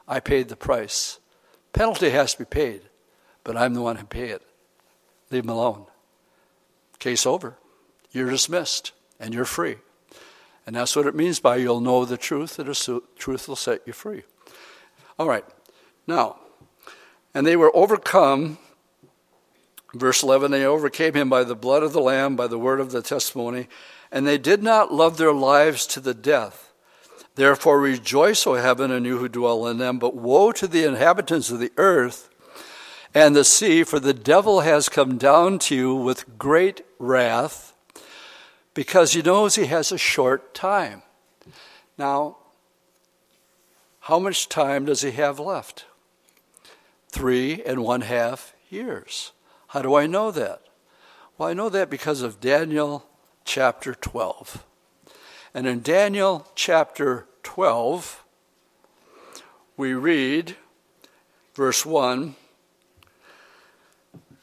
I 0.09 0.19
paid 0.19 0.49
the 0.49 0.57
price. 0.57 1.21
Penalty 1.71 2.09
has 2.09 2.33
to 2.33 2.39
be 2.39 2.43
paid, 2.43 2.81
but 3.45 3.55
I'm 3.55 3.75
the 3.75 3.81
one 3.81 3.95
who 3.95 4.05
paid 4.05 4.31
it. 4.31 4.41
Leave 5.31 5.45
him 5.45 5.49
alone. 5.49 5.85
Case 6.99 7.25
over. 7.25 7.55
You're 8.11 8.29
dismissed 8.29 8.91
and 9.21 9.33
you're 9.33 9.45
free. 9.45 9.77
And 10.67 10.75
that's 10.75 10.97
what 10.97 11.07
it 11.07 11.15
means 11.15 11.39
by 11.39 11.55
you'll 11.55 11.79
know 11.79 12.03
the 12.03 12.17
truth, 12.17 12.59
and 12.59 12.67
the 12.67 13.01
truth 13.15 13.47
will 13.47 13.55
set 13.55 13.87
you 13.87 13.93
free. 13.93 14.23
All 15.17 15.29
right. 15.29 15.45
Now, 16.07 16.39
and 17.34 17.45
they 17.45 17.55
were 17.55 17.75
overcome. 17.75 18.57
Verse 19.93 20.23
11 20.23 20.51
they 20.51 20.65
overcame 20.65 21.13
him 21.13 21.29
by 21.29 21.43
the 21.43 21.55
blood 21.55 21.84
of 21.84 21.93
the 21.93 22.01
Lamb, 22.01 22.36
by 22.36 22.47
the 22.47 22.59
word 22.59 22.79
of 22.79 22.91
the 22.91 23.01
testimony, 23.01 23.67
and 24.11 24.25
they 24.25 24.38
did 24.38 24.63
not 24.63 24.93
love 24.93 25.17
their 25.17 25.34
lives 25.34 25.86
to 25.88 25.99
the 25.99 26.13
death. 26.13 26.71
Therefore 27.36 27.79
rejoice, 27.79 28.45
O 28.45 28.53
heaven, 28.53 28.91
and 28.91 29.05
you 29.05 29.17
who 29.17 29.27
dwell 29.27 29.65
in 29.67 29.77
them. 29.77 29.97
But 29.97 30.15
woe 30.15 30.51
to 30.51 30.67
the 30.67 30.86
inhabitants 30.86 31.49
of 31.49 31.59
the 31.59 31.71
earth 31.77 32.29
and 33.13 33.36
the 33.36 33.43
sea, 33.43 33.84
for 33.84 33.99
the 33.99 34.13
devil 34.13 34.61
has 34.61 34.89
come 34.89 35.17
down 35.17 35.59
to 35.59 35.75
you 35.75 35.93
with 35.93 36.38
great 36.38 36.84
wrath, 36.97 37.73
because 38.73 39.13
he 39.13 39.21
knows 39.21 39.55
he 39.55 39.67
has 39.67 39.91
a 39.91 39.97
short 39.97 40.53
time. 40.55 41.03
Now, 41.97 42.38
how 44.01 44.17
much 44.17 44.49
time 44.49 44.86
does 44.86 45.01
he 45.01 45.11
have 45.11 45.39
left? 45.39 45.86
Three 47.14 47.61
and 47.64 47.84
one 47.84 48.01
half 48.01 48.55
years. 48.70 49.34
How 49.68 49.84
do 49.84 49.93
I 49.93 50.07
know 50.07 50.32
that? 50.32 50.61
Well, 51.38 51.47
I 51.47 51.53
know 51.53 51.70
that 51.70 51.89
because 51.89 52.24
of 52.24 52.41
Daniel 52.41 53.05
chapter 53.45 53.93
12. 53.93 54.66
And 55.53 55.68
in 55.68 55.82
Daniel 55.82 56.47
chapter 56.55 57.28
12, 57.43 58.24
we 59.78 59.93
read 59.93 60.55
verse 61.53 61.86
1 61.86 62.36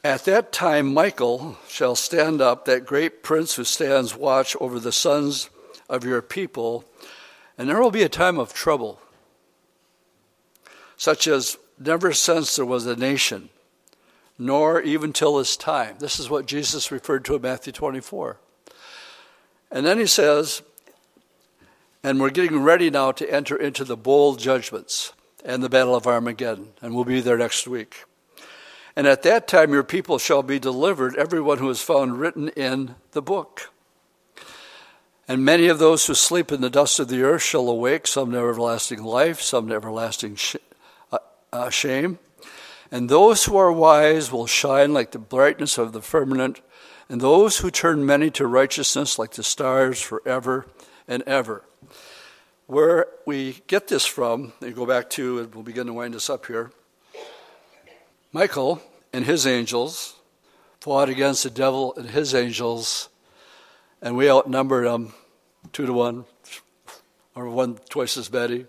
At 0.04 0.24
that 0.26 0.52
time, 0.52 0.94
Michael 0.94 1.58
shall 1.68 1.96
stand 1.96 2.40
up, 2.40 2.66
that 2.66 2.86
great 2.86 3.24
prince 3.24 3.56
who 3.56 3.64
stands 3.64 4.14
watch 4.14 4.56
over 4.60 4.78
the 4.78 4.92
sons 4.92 5.50
of 5.88 6.04
your 6.04 6.22
people, 6.22 6.84
and 7.58 7.68
there 7.68 7.82
will 7.82 7.90
be 7.90 8.04
a 8.04 8.08
time 8.08 8.38
of 8.38 8.54
trouble, 8.54 9.00
such 10.96 11.26
as 11.26 11.58
never 11.80 12.12
since 12.12 12.54
there 12.54 12.66
was 12.66 12.86
a 12.86 12.94
nation, 12.94 13.48
nor 14.38 14.80
even 14.80 15.12
till 15.12 15.38
this 15.38 15.56
time. 15.56 15.96
This 15.98 16.20
is 16.20 16.30
what 16.30 16.46
Jesus 16.46 16.92
referred 16.92 17.24
to 17.24 17.34
in 17.34 17.42
Matthew 17.42 17.72
24. 17.72 18.36
And 19.70 19.86
then 19.86 19.98
he 19.98 20.06
says, 20.06 20.62
and 22.02 22.20
we're 22.20 22.30
getting 22.30 22.62
ready 22.62 22.90
now 22.90 23.12
to 23.12 23.30
enter 23.30 23.56
into 23.56 23.84
the 23.84 23.96
bowl 23.96 24.36
judgments 24.36 25.12
and 25.44 25.62
the 25.62 25.68
battle 25.68 25.94
of 25.94 26.06
Armageddon, 26.06 26.72
and 26.82 26.94
we'll 26.94 27.04
be 27.04 27.20
there 27.20 27.38
next 27.38 27.66
week. 27.66 28.04
And 28.96 29.06
at 29.06 29.22
that 29.22 29.48
time 29.48 29.72
your 29.72 29.82
people 29.82 30.18
shall 30.18 30.42
be 30.42 30.58
delivered, 30.58 31.16
everyone 31.16 31.58
who 31.58 31.70
is 31.70 31.80
found 31.80 32.20
written 32.20 32.48
in 32.50 32.96
the 33.12 33.22
book. 33.22 33.72
And 35.28 35.44
many 35.44 35.68
of 35.68 35.78
those 35.78 36.06
who 36.06 36.14
sleep 36.14 36.50
in 36.50 36.60
the 36.60 36.68
dust 36.68 36.98
of 36.98 37.08
the 37.08 37.22
earth 37.22 37.42
shall 37.42 37.68
awake, 37.68 38.06
some 38.06 38.32
to 38.32 38.38
everlasting 38.38 39.02
life, 39.02 39.40
some 39.40 39.68
to 39.68 39.74
everlasting 39.74 40.36
sh- 40.36 40.56
uh, 41.52 41.70
shame. 41.70 42.18
And 42.90 43.08
those 43.08 43.44
who 43.44 43.56
are 43.56 43.72
wise 43.72 44.32
will 44.32 44.46
shine 44.46 44.92
like 44.92 45.12
the 45.12 45.18
brightness 45.18 45.78
of 45.78 45.92
the 45.92 46.02
firmament, 46.02 46.60
and 47.08 47.20
those 47.20 47.58
who 47.58 47.70
turn 47.70 48.04
many 48.04 48.30
to 48.32 48.46
righteousness 48.46 49.18
like 49.18 49.32
the 49.32 49.42
stars 49.42 50.00
forever 50.00 50.66
and 51.06 51.22
ever. 51.24 51.64
Where 52.66 53.06
we 53.26 53.62
get 53.66 53.88
this 53.88 54.06
from, 54.06 54.52
you 54.60 54.70
go 54.70 54.86
back 54.86 55.10
to, 55.10 55.40
and 55.40 55.54
we'll 55.54 55.64
begin 55.64 55.86
to 55.86 55.92
wind 55.92 56.14
this 56.14 56.30
up 56.30 56.46
here. 56.46 56.72
Michael 58.32 58.80
and 59.12 59.24
his 59.24 59.46
angels 59.46 60.14
fought 60.80 61.08
against 61.08 61.42
the 61.42 61.50
devil 61.50 61.94
and 61.96 62.10
his 62.10 62.34
angels, 62.34 63.08
and 64.00 64.16
we 64.16 64.30
outnumbered 64.30 64.86
them 64.86 65.12
two 65.72 65.86
to 65.86 65.92
one, 65.92 66.24
or 67.34 67.48
one 67.48 67.78
twice 67.88 68.16
as 68.16 68.32
many. 68.32 68.66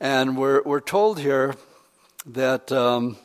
And 0.00 0.36
we're, 0.36 0.62
we're 0.62 0.80
told 0.80 1.20
here 1.20 1.54
that 2.26 2.72
um, 2.72 3.16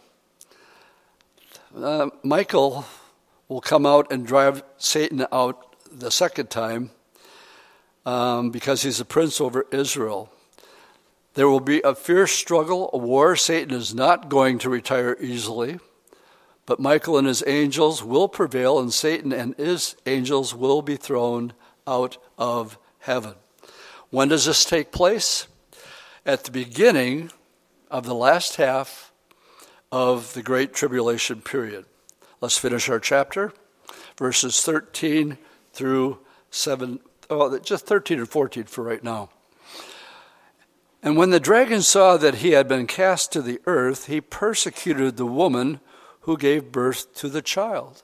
uh, 1.75 2.09
Michael 2.23 2.85
will 3.47 3.61
come 3.61 3.85
out 3.85 4.11
and 4.11 4.25
drive 4.25 4.63
Satan 4.77 5.25
out 5.31 5.75
the 5.91 6.11
second 6.11 6.49
time 6.49 6.91
um, 8.05 8.51
because 8.51 8.83
he's 8.83 8.99
a 8.99 9.05
prince 9.05 9.41
over 9.41 9.65
Israel. 9.71 10.31
There 11.33 11.49
will 11.49 11.61
be 11.61 11.81
a 11.81 11.95
fierce 11.95 12.33
struggle, 12.33 12.89
a 12.93 12.97
war. 12.97 13.35
Satan 13.35 13.73
is 13.73 13.95
not 13.95 14.29
going 14.29 14.59
to 14.59 14.69
retire 14.69 15.17
easily, 15.19 15.79
but 16.65 16.79
Michael 16.79 17.17
and 17.17 17.27
his 17.27 17.43
angels 17.47 18.03
will 18.03 18.27
prevail, 18.27 18.79
and 18.79 18.93
Satan 18.93 19.33
and 19.33 19.55
his 19.55 19.95
angels 20.05 20.53
will 20.53 20.81
be 20.81 20.97
thrown 20.97 21.53
out 21.87 22.17
of 22.37 22.77
heaven. 22.99 23.35
When 24.09 24.27
does 24.27 24.45
this 24.45 24.65
take 24.65 24.91
place? 24.91 25.47
At 26.25 26.43
the 26.43 26.51
beginning 26.51 27.31
of 27.91 28.05
the 28.05 28.15
last 28.15 28.55
half 28.55 29.11
of 29.91 30.33
the 30.33 30.41
Great 30.41 30.73
Tribulation 30.73 31.41
period. 31.41 31.85
Let's 32.39 32.57
finish 32.57 32.89
our 32.89 32.99
chapter, 32.99 33.53
verses 34.17 34.61
13 34.61 35.37
through 35.73 36.19
7, 36.49 37.01
oh, 37.29 37.59
just 37.59 37.85
13 37.85 38.19
and 38.19 38.29
14 38.29 38.63
for 38.63 38.83
right 38.83 39.03
now. 39.03 39.29
And 41.03 41.17
when 41.17 41.31
the 41.31 41.39
dragon 41.39 41.81
saw 41.81 42.15
that 42.17 42.35
he 42.35 42.51
had 42.51 42.67
been 42.67 42.87
cast 42.87 43.31
to 43.33 43.41
the 43.41 43.59
earth, 43.65 44.07
he 44.07 44.21
persecuted 44.21 45.17
the 45.17 45.25
woman 45.25 45.81
who 46.21 46.37
gave 46.37 46.71
birth 46.71 47.13
to 47.15 47.27
the 47.27 47.41
child. 47.41 48.03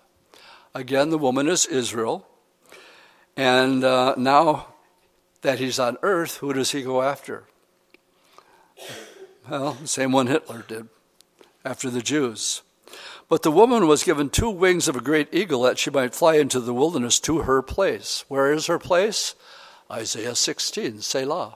Again, 0.75 1.11
the 1.11 1.17
woman 1.17 1.47
is 1.47 1.65
Israel. 1.65 2.27
And 3.37 3.83
uh, 3.83 4.15
now 4.17 4.73
that 5.41 5.59
he's 5.59 5.79
on 5.79 5.97
earth, 6.01 6.37
who 6.37 6.51
does 6.53 6.71
he 6.71 6.81
go 6.81 7.01
after? 7.01 7.45
Well, 9.49 9.73
the 9.73 9.87
same 9.87 10.11
one 10.11 10.27
Hitler 10.27 10.65
did, 10.67 10.89
after 11.63 11.89
the 11.89 12.01
Jews. 12.01 12.63
But 13.29 13.43
the 13.43 13.51
woman 13.51 13.87
was 13.87 14.03
given 14.03 14.29
two 14.29 14.49
wings 14.49 14.89
of 14.89 14.95
a 14.95 15.01
great 15.01 15.33
eagle 15.33 15.61
that 15.61 15.79
she 15.79 15.89
might 15.89 16.13
fly 16.15 16.35
into 16.35 16.59
the 16.59 16.73
wilderness 16.73 17.19
to 17.21 17.39
her 17.39 17.61
place. 17.61 18.25
Where 18.27 18.51
is 18.51 18.67
her 18.67 18.79
place? 18.79 19.35
Isaiah 19.89 20.35
16, 20.35 21.01
Selah. 21.01 21.55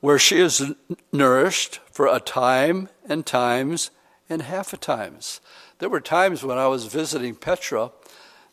Where 0.00 0.18
she 0.18 0.38
is 0.38 0.74
nourished 1.12 1.80
for 1.90 2.06
a 2.06 2.20
time 2.20 2.88
and 3.08 3.26
times 3.26 3.90
and 4.28 4.42
half 4.42 4.72
a 4.72 4.76
times. 4.76 5.40
There 5.78 5.88
were 5.88 6.00
times 6.00 6.44
when 6.44 6.58
I 6.58 6.68
was 6.68 6.86
visiting 6.86 7.34
Petra 7.34 7.90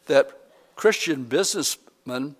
that 0.07 0.31
Christian 0.75 1.25
businessmen 1.25 2.35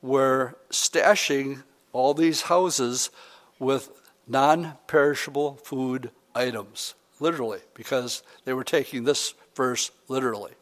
were 0.00 0.56
stashing 0.70 1.64
all 1.92 2.14
these 2.14 2.42
houses 2.42 3.10
with 3.58 3.90
non 4.30 4.74
perishable 4.86 5.56
food 5.56 6.10
items, 6.34 6.94
literally, 7.18 7.58
because 7.74 8.22
they 8.44 8.52
were 8.52 8.64
taking 8.64 9.04
this 9.04 9.34
verse 9.54 9.90
literally. 10.08 10.52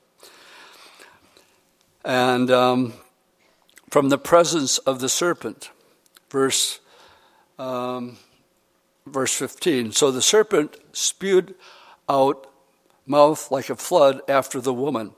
And 2.05 2.51
um, 2.51 2.95
from 3.91 4.09
the 4.09 4.19
presence 4.19 4.79
of 4.79 5.01
the 5.01 5.09
serpent, 5.09 5.71
verse, 6.31 6.81
um, 7.59 8.17
verse 9.07 9.35
15. 9.35 9.93
So 9.93 10.11
the 10.11 10.23
serpent 10.23 10.77
spewed 10.93 11.55
out 12.09 12.51
mouth 13.07 13.51
like 13.51 13.69
a 13.69 13.77
flood 13.77 14.23
after 14.29 14.61
the 14.61 14.73
woman. 14.73 15.13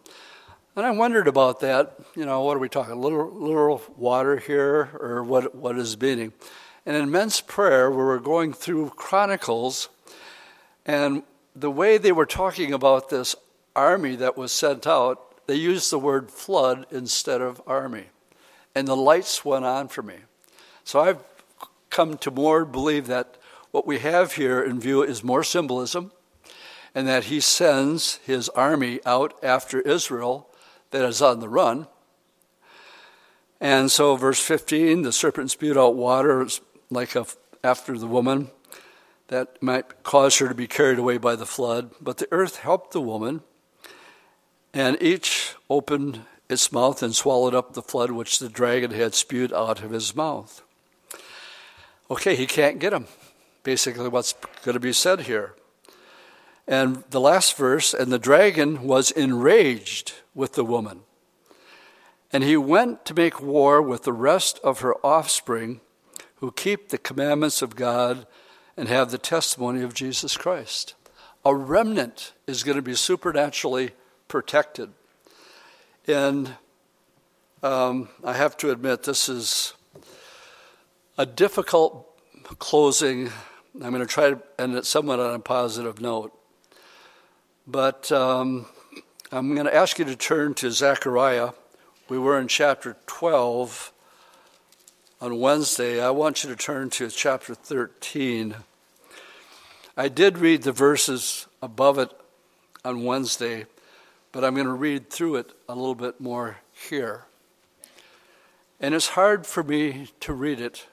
And 0.74 0.86
I 0.86 0.90
wondered 0.90 1.28
about 1.28 1.60
that. 1.60 1.98
You 2.16 2.24
know, 2.24 2.42
what 2.42 2.56
are 2.56 2.60
we 2.60 2.68
talking? 2.68 3.00
Little, 3.00 3.30
little 3.30 3.82
water 3.96 4.38
here, 4.38 4.90
or 4.98 5.22
what, 5.22 5.54
what 5.54 5.76
is 5.78 6.00
meaning? 6.00 6.32
And 6.86 6.96
immense 6.96 7.12
men's 7.12 7.40
prayer, 7.42 7.90
we 7.90 7.98
were 7.98 8.18
going 8.18 8.52
through 8.52 8.90
Chronicles, 8.96 9.88
and 10.86 11.22
the 11.54 11.70
way 11.70 11.98
they 11.98 12.12
were 12.12 12.26
talking 12.26 12.72
about 12.72 13.10
this 13.10 13.36
army 13.76 14.16
that 14.16 14.36
was 14.36 14.52
sent 14.52 14.86
out, 14.86 15.46
they 15.46 15.54
used 15.54 15.90
the 15.90 15.98
word 15.98 16.30
flood 16.30 16.86
instead 16.90 17.40
of 17.40 17.60
army. 17.66 18.06
And 18.74 18.86
the 18.86 18.96
lights 18.96 19.44
went 19.44 19.64
on 19.64 19.88
for 19.88 20.02
me. 20.02 20.16
So 20.84 21.00
I've 21.00 21.22
come 21.90 22.16
to 22.18 22.30
more 22.30 22.64
believe 22.64 23.08
that 23.08 23.36
what 23.70 23.86
we 23.86 23.98
have 23.98 24.34
here 24.34 24.62
in 24.62 24.80
view 24.80 25.02
is 25.02 25.22
more 25.22 25.44
symbolism 25.44 26.12
and 26.94 27.06
that 27.06 27.24
he 27.24 27.40
sends 27.40 28.16
his 28.16 28.48
army 28.50 29.00
out 29.04 29.38
after 29.42 29.80
Israel 29.80 30.48
that 30.90 31.04
is 31.04 31.22
on 31.22 31.40
the 31.40 31.48
run. 31.48 31.86
And 33.60 33.90
so, 33.90 34.16
verse 34.16 34.40
15 34.40 35.02
the 35.02 35.12
serpent 35.12 35.50
spewed 35.50 35.76
out 35.76 35.94
water 35.94 36.46
like 36.90 37.14
a, 37.14 37.26
after 37.62 37.96
the 37.96 38.06
woman 38.06 38.50
that 39.28 39.62
might 39.62 40.02
cause 40.02 40.38
her 40.38 40.48
to 40.48 40.54
be 40.54 40.66
carried 40.66 40.98
away 40.98 41.16
by 41.16 41.36
the 41.36 41.46
flood. 41.46 41.92
But 42.00 42.18
the 42.18 42.28
earth 42.32 42.56
helped 42.56 42.92
the 42.92 43.00
woman, 43.00 43.42
and 44.74 45.00
each 45.00 45.54
opened 45.68 46.22
its 46.48 46.72
mouth 46.72 47.02
and 47.02 47.14
swallowed 47.14 47.54
up 47.54 47.72
the 47.72 47.82
flood 47.82 48.10
which 48.10 48.40
the 48.40 48.48
dragon 48.48 48.90
had 48.90 49.14
spewed 49.14 49.52
out 49.52 49.82
of 49.82 49.92
his 49.92 50.16
mouth. 50.16 50.62
Okay, 52.10 52.34
he 52.34 52.46
can't 52.46 52.80
get 52.80 52.92
him. 52.92 53.06
Basically, 53.62 54.08
what's 54.08 54.34
going 54.64 54.74
to 54.74 54.80
be 54.80 54.92
said 54.92 55.22
here. 55.22 55.54
And 56.66 57.04
the 57.10 57.20
last 57.20 57.56
verse, 57.56 57.94
and 57.94 58.12
the 58.12 58.18
dragon 58.18 58.82
was 58.82 59.12
enraged 59.12 60.14
with 60.34 60.54
the 60.54 60.64
woman. 60.64 61.00
And 62.32 62.42
he 62.42 62.56
went 62.56 63.04
to 63.06 63.14
make 63.14 63.40
war 63.40 63.80
with 63.80 64.02
the 64.02 64.12
rest 64.12 64.58
of 64.64 64.80
her 64.80 64.94
offspring 65.06 65.80
who 66.40 66.50
keep 66.50 66.88
the 66.88 66.98
commandments 66.98 67.62
of 67.62 67.76
God 67.76 68.26
and 68.76 68.88
have 68.88 69.10
the 69.10 69.18
testimony 69.18 69.82
of 69.82 69.94
Jesus 69.94 70.36
Christ. 70.36 70.94
A 71.44 71.54
remnant 71.54 72.32
is 72.46 72.62
going 72.62 72.76
to 72.76 72.82
be 72.82 72.94
supernaturally 72.94 73.92
protected. 74.26 74.90
And 76.06 76.56
um, 77.62 78.08
I 78.24 78.32
have 78.32 78.56
to 78.58 78.70
admit, 78.70 79.02
this 79.02 79.28
is 79.28 79.74
a 81.18 81.26
difficult 81.26 82.06
closing. 82.58 83.30
I'm 83.74 83.92
going 83.92 84.00
to 84.00 84.06
try 84.06 84.30
to 84.30 84.42
end 84.58 84.74
it 84.76 84.86
somewhat 84.86 85.20
on 85.20 85.34
a 85.34 85.38
positive 85.38 86.00
note. 86.00 86.32
But 87.66 88.10
um, 88.10 88.66
I'm 89.30 89.54
going 89.54 89.66
to 89.66 89.74
ask 89.74 89.98
you 89.98 90.06
to 90.06 90.16
turn 90.16 90.54
to 90.54 90.70
Zechariah. 90.70 91.50
We 92.08 92.18
were 92.18 92.38
in 92.38 92.48
chapter 92.48 92.96
12 93.06 93.92
on 95.20 95.38
Wednesday. 95.38 96.02
I 96.02 96.10
want 96.10 96.42
you 96.42 96.50
to 96.50 96.56
turn 96.56 96.88
to 96.90 97.10
chapter 97.10 97.54
13. 97.54 98.54
I 99.96 100.08
did 100.08 100.38
read 100.38 100.62
the 100.62 100.72
verses 100.72 101.46
above 101.60 101.98
it 101.98 102.10
on 102.84 103.04
Wednesday, 103.04 103.66
but 104.32 104.44
I'm 104.44 104.54
going 104.54 104.66
to 104.66 104.72
read 104.72 105.10
through 105.10 105.36
it 105.36 105.52
a 105.68 105.74
little 105.74 105.94
bit 105.94 106.20
more 106.20 106.58
here. 106.72 107.24
And 108.80 108.94
it's 108.94 109.08
hard 109.08 109.46
for 109.46 109.62
me 109.62 110.08
to 110.20 110.32
read 110.32 110.58
it 110.58 110.86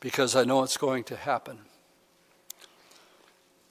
because 0.00 0.34
I 0.34 0.42
know 0.42 0.64
it's 0.64 0.76
going 0.76 1.04
to 1.04 1.16
happen. 1.16 1.60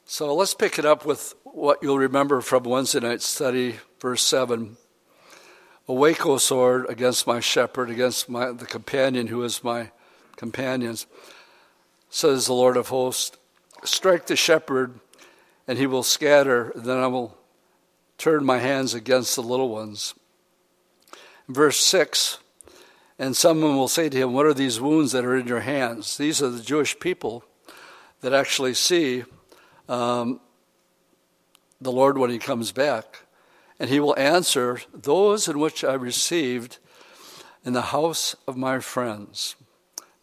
So 0.05 0.33
let's 0.33 0.53
pick 0.53 0.79
it 0.79 0.85
up 0.85 1.05
with 1.05 1.35
what 1.43 1.79
you'll 1.81 1.97
remember 1.97 2.39
from 2.39 2.63
Wednesday 2.63 3.01
night's 3.01 3.27
study, 3.27 3.79
verse 3.99 4.23
7. 4.23 4.77
Awake, 5.91 6.25
O 6.25 6.37
sword, 6.37 6.85
against 6.87 7.27
my 7.27 7.41
shepherd, 7.41 7.89
against 7.89 8.29
my, 8.29 8.53
the 8.53 8.65
companion 8.65 9.27
who 9.27 9.43
is 9.43 9.61
my 9.61 9.91
companions, 10.37 11.05
says 12.09 12.45
the 12.45 12.53
Lord 12.53 12.77
of 12.77 12.87
hosts. 12.87 13.37
Strike 13.83 14.27
the 14.27 14.37
shepherd, 14.37 15.01
and 15.67 15.77
he 15.77 15.85
will 15.85 16.01
scatter, 16.01 16.71
then 16.75 16.97
I 16.97 17.07
will 17.07 17.37
turn 18.17 18.45
my 18.45 18.59
hands 18.59 18.93
against 18.93 19.35
the 19.35 19.43
little 19.43 19.67
ones. 19.67 20.13
Verse 21.49 21.77
6 21.81 22.37
And 23.19 23.35
someone 23.35 23.75
will 23.75 23.89
say 23.89 24.07
to 24.07 24.17
him, 24.17 24.31
What 24.31 24.45
are 24.45 24.53
these 24.53 24.79
wounds 24.79 25.11
that 25.11 25.25
are 25.25 25.35
in 25.35 25.45
your 25.45 25.59
hands? 25.59 26.15
These 26.15 26.41
are 26.41 26.49
the 26.49 26.63
Jewish 26.63 26.97
people 27.01 27.43
that 28.21 28.31
actually 28.31 28.75
see 28.75 29.25
um, 29.89 30.39
the 31.81 31.91
Lord 31.91 32.17
when 32.17 32.29
He 32.29 32.39
comes 32.39 32.71
back. 32.71 33.20
And 33.81 33.89
He 33.89 33.99
will 33.99 34.15
answer, 34.15 34.79
Those 34.93 35.47
in 35.47 35.57
which 35.57 35.83
I 35.83 35.95
received 35.95 36.77
in 37.65 37.73
the 37.73 37.81
house 37.81 38.35
of 38.47 38.55
my 38.55 38.79
friends. 38.79 39.55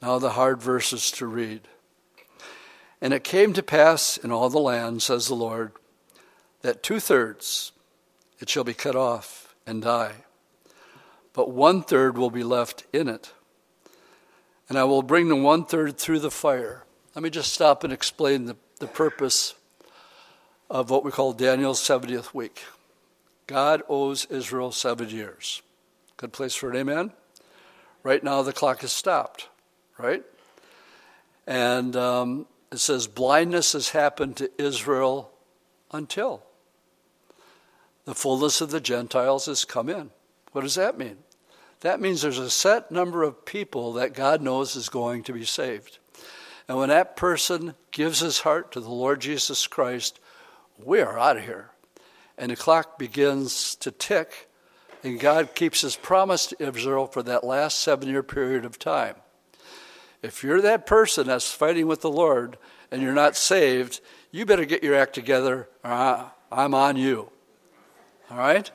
Now, 0.00 0.20
the 0.20 0.30
hard 0.30 0.62
verses 0.62 1.10
to 1.10 1.26
read. 1.26 1.62
And 3.00 3.12
it 3.12 3.24
came 3.24 3.52
to 3.54 3.62
pass 3.64 4.16
in 4.16 4.30
all 4.30 4.48
the 4.48 4.60
land, 4.60 5.02
says 5.02 5.26
the 5.26 5.34
Lord, 5.34 5.72
that 6.62 6.84
two 6.84 7.00
thirds 7.00 7.72
it 8.38 8.48
shall 8.48 8.62
be 8.62 8.74
cut 8.74 8.94
off 8.94 9.56
and 9.66 9.82
die, 9.82 10.12
but 11.32 11.50
one 11.50 11.82
third 11.82 12.16
will 12.16 12.30
be 12.30 12.44
left 12.44 12.84
in 12.92 13.08
it. 13.08 13.32
And 14.68 14.78
I 14.78 14.84
will 14.84 15.02
bring 15.02 15.26
the 15.26 15.34
one 15.34 15.64
third 15.64 15.98
through 15.98 16.20
the 16.20 16.30
fire. 16.30 16.84
Let 17.16 17.24
me 17.24 17.30
just 17.30 17.52
stop 17.52 17.82
and 17.82 17.92
explain 17.92 18.44
the, 18.44 18.56
the 18.78 18.86
purpose 18.86 19.56
of 20.70 20.90
what 20.90 21.04
we 21.04 21.10
call 21.10 21.32
Daniel's 21.32 21.80
70th 21.80 22.32
week. 22.32 22.62
God 23.48 23.82
owes 23.88 24.26
Israel 24.26 24.70
seven 24.70 25.08
years. 25.08 25.62
Good 26.18 26.32
place 26.32 26.54
for 26.54 26.70
an 26.70 26.76
amen? 26.76 27.12
Right 28.04 28.22
now, 28.22 28.42
the 28.42 28.52
clock 28.52 28.82
has 28.82 28.92
stopped, 28.92 29.48
right? 29.96 30.22
And 31.46 31.96
um, 31.96 32.46
it 32.70 32.78
says, 32.78 33.06
blindness 33.06 33.72
has 33.72 33.88
happened 33.90 34.36
to 34.36 34.50
Israel 34.62 35.32
until 35.90 36.42
the 38.04 38.14
fullness 38.14 38.60
of 38.60 38.70
the 38.70 38.80
Gentiles 38.80 39.46
has 39.46 39.64
come 39.64 39.88
in. 39.88 40.10
What 40.52 40.60
does 40.60 40.74
that 40.74 40.98
mean? 40.98 41.16
That 41.80 42.00
means 42.00 42.20
there's 42.20 42.38
a 42.38 42.50
set 42.50 42.90
number 42.90 43.22
of 43.22 43.46
people 43.46 43.94
that 43.94 44.12
God 44.12 44.42
knows 44.42 44.76
is 44.76 44.88
going 44.88 45.22
to 45.24 45.32
be 45.32 45.44
saved. 45.44 45.98
And 46.68 46.76
when 46.76 46.90
that 46.90 47.16
person 47.16 47.74
gives 47.92 48.20
his 48.20 48.40
heart 48.40 48.72
to 48.72 48.80
the 48.80 48.90
Lord 48.90 49.20
Jesus 49.20 49.66
Christ, 49.66 50.20
we 50.78 51.00
are 51.00 51.18
out 51.18 51.38
of 51.38 51.44
here. 51.44 51.70
And 52.38 52.52
the 52.52 52.56
clock 52.56 52.98
begins 52.98 53.74
to 53.76 53.90
tick, 53.90 54.48
and 55.02 55.18
God 55.18 55.56
keeps 55.56 55.80
his 55.80 55.96
promise 55.96 56.46
to 56.46 56.68
Israel 56.68 57.06
for 57.08 57.22
that 57.24 57.42
last 57.42 57.80
seven 57.80 58.08
year 58.08 58.22
period 58.22 58.64
of 58.64 58.78
time. 58.78 59.16
If 60.22 60.44
you're 60.44 60.60
that 60.62 60.86
person 60.86 61.26
that's 61.26 61.50
fighting 61.50 61.88
with 61.88 62.00
the 62.00 62.10
Lord 62.10 62.56
and 62.90 63.02
you're 63.02 63.12
not 63.12 63.36
saved, 63.36 64.00
you 64.30 64.46
better 64.46 64.64
get 64.64 64.84
your 64.84 64.94
act 64.94 65.14
together, 65.14 65.68
or 65.84 66.30
I'm 66.52 66.74
on 66.74 66.96
you. 66.96 67.30
All 68.30 68.38
right? 68.38 68.70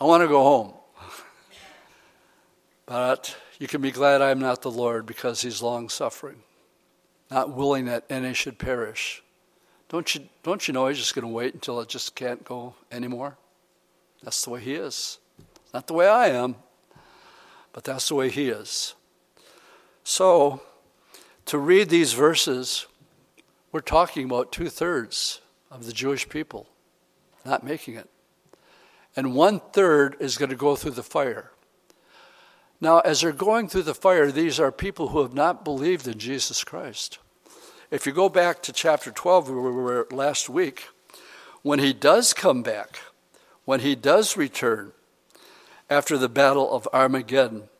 I 0.00 0.04
want 0.04 0.22
to 0.22 0.28
go 0.28 0.42
home. 0.42 0.74
but 2.86 3.36
you 3.60 3.68
can 3.68 3.80
be 3.80 3.92
glad 3.92 4.22
I'm 4.22 4.40
not 4.40 4.62
the 4.62 4.70
Lord 4.70 5.06
because 5.06 5.40
he's 5.40 5.62
long 5.62 5.88
suffering, 5.88 6.42
not 7.30 7.54
willing 7.54 7.84
that 7.84 8.04
any 8.10 8.34
should 8.34 8.58
perish 8.58 9.22
don't 9.88 10.14
you, 10.14 10.28
don't 10.42 10.66
you 10.68 10.74
know 10.74 10.88
he's 10.88 10.98
just 10.98 11.14
going 11.14 11.26
to 11.26 11.32
wait 11.32 11.54
until 11.54 11.80
it 11.80 11.88
just 11.88 12.14
can't 12.14 12.44
go 12.44 12.74
anymore? 12.92 13.36
That's 14.22 14.44
the 14.44 14.50
way 14.50 14.60
He 14.60 14.74
is. 14.74 15.18
Not 15.72 15.86
the 15.86 15.94
way 15.94 16.08
I 16.08 16.28
am, 16.28 16.56
but 17.72 17.84
that's 17.84 18.08
the 18.08 18.14
way 18.14 18.28
He 18.28 18.48
is. 18.48 18.94
So, 20.04 20.62
to 21.46 21.58
read 21.58 21.88
these 21.88 22.12
verses, 22.12 22.86
we're 23.72 23.80
talking 23.80 24.24
about 24.24 24.52
two 24.52 24.68
thirds 24.68 25.40
of 25.70 25.86
the 25.86 25.92
Jewish 25.92 26.28
people 26.28 26.68
not 27.48 27.64
making 27.64 27.94
it. 27.94 28.08
And 29.16 29.34
one 29.34 29.60
third 29.72 30.16
is 30.20 30.36
going 30.36 30.50
to 30.50 30.56
go 30.56 30.76
through 30.76 30.92
the 30.92 31.02
fire. 31.02 31.50
Now, 32.80 33.00
as 33.00 33.20
they're 33.20 33.32
going 33.32 33.68
through 33.68 33.82
the 33.82 33.94
fire, 33.94 34.30
these 34.30 34.60
are 34.60 34.70
people 34.70 35.08
who 35.08 35.22
have 35.22 35.34
not 35.34 35.64
believed 35.64 36.06
in 36.06 36.18
Jesus 36.18 36.62
Christ. 36.62 37.18
If 37.90 38.04
you 38.04 38.12
go 38.12 38.28
back 38.28 38.62
to 38.64 38.72
chapter 38.72 39.10
12, 39.10 39.48
where 39.48 39.60
we 39.60 39.70
were 39.70 40.06
last 40.10 40.50
week, 40.50 40.88
when 41.62 41.78
he 41.78 41.94
does 41.94 42.34
come 42.34 42.62
back, 42.62 42.98
when 43.64 43.80
he 43.80 43.94
does 43.94 44.36
return 44.36 44.92
after 45.88 46.18
the 46.18 46.28
battle 46.28 46.70
of 46.70 46.86
Armageddon, 46.92 47.70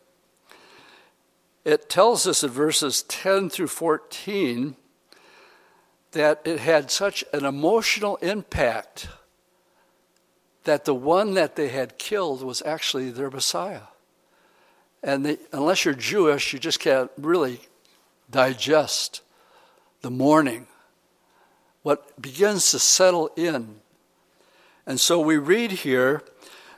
it 1.63 1.91
tells 1.91 2.27
us 2.27 2.43
in 2.43 2.49
verses 2.49 3.03
10 3.03 3.51
through 3.51 3.67
14 3.67 4.77
that 6.13 6.41
it 6.47 6.61
had 6.61 6.91
such 6.91 7.23
an 7.35 7.45
emotional 7.45 8.17
impact 8.17 9.09
that 10.65 10.87
the 10.87 10.95
one 10.95 11.35
that 11.35 11.55
they 11.55 11.69
had 11.69 11.99
killed 11.99 12.43
was 12.43 12.63
actually 12.65 13.11
their 13.11 13.31
Messiah. 13.31 13.89
And 15.03 15.27
they, 15.27 15.37
unless 15.53 15.85
you're 15.85 15.93
Jewish, 15.93 16.55
you 16.55 16.59
just 16.59 16.81
can't 16.81 17.11
really 17.19 17.61
digest 18.31 19.21
the 20.01 20.11
mourning, 20.11 20.67
what 21.83 22.21
begins 22.21 22.71
to 22.71 22.79
settle 22.79 23.31
in. 23.37 23.81
And 24.87 24.99
so 24.99 25.21
we 25.21 25.37
read 25.37 25.71
here 25.71 26.23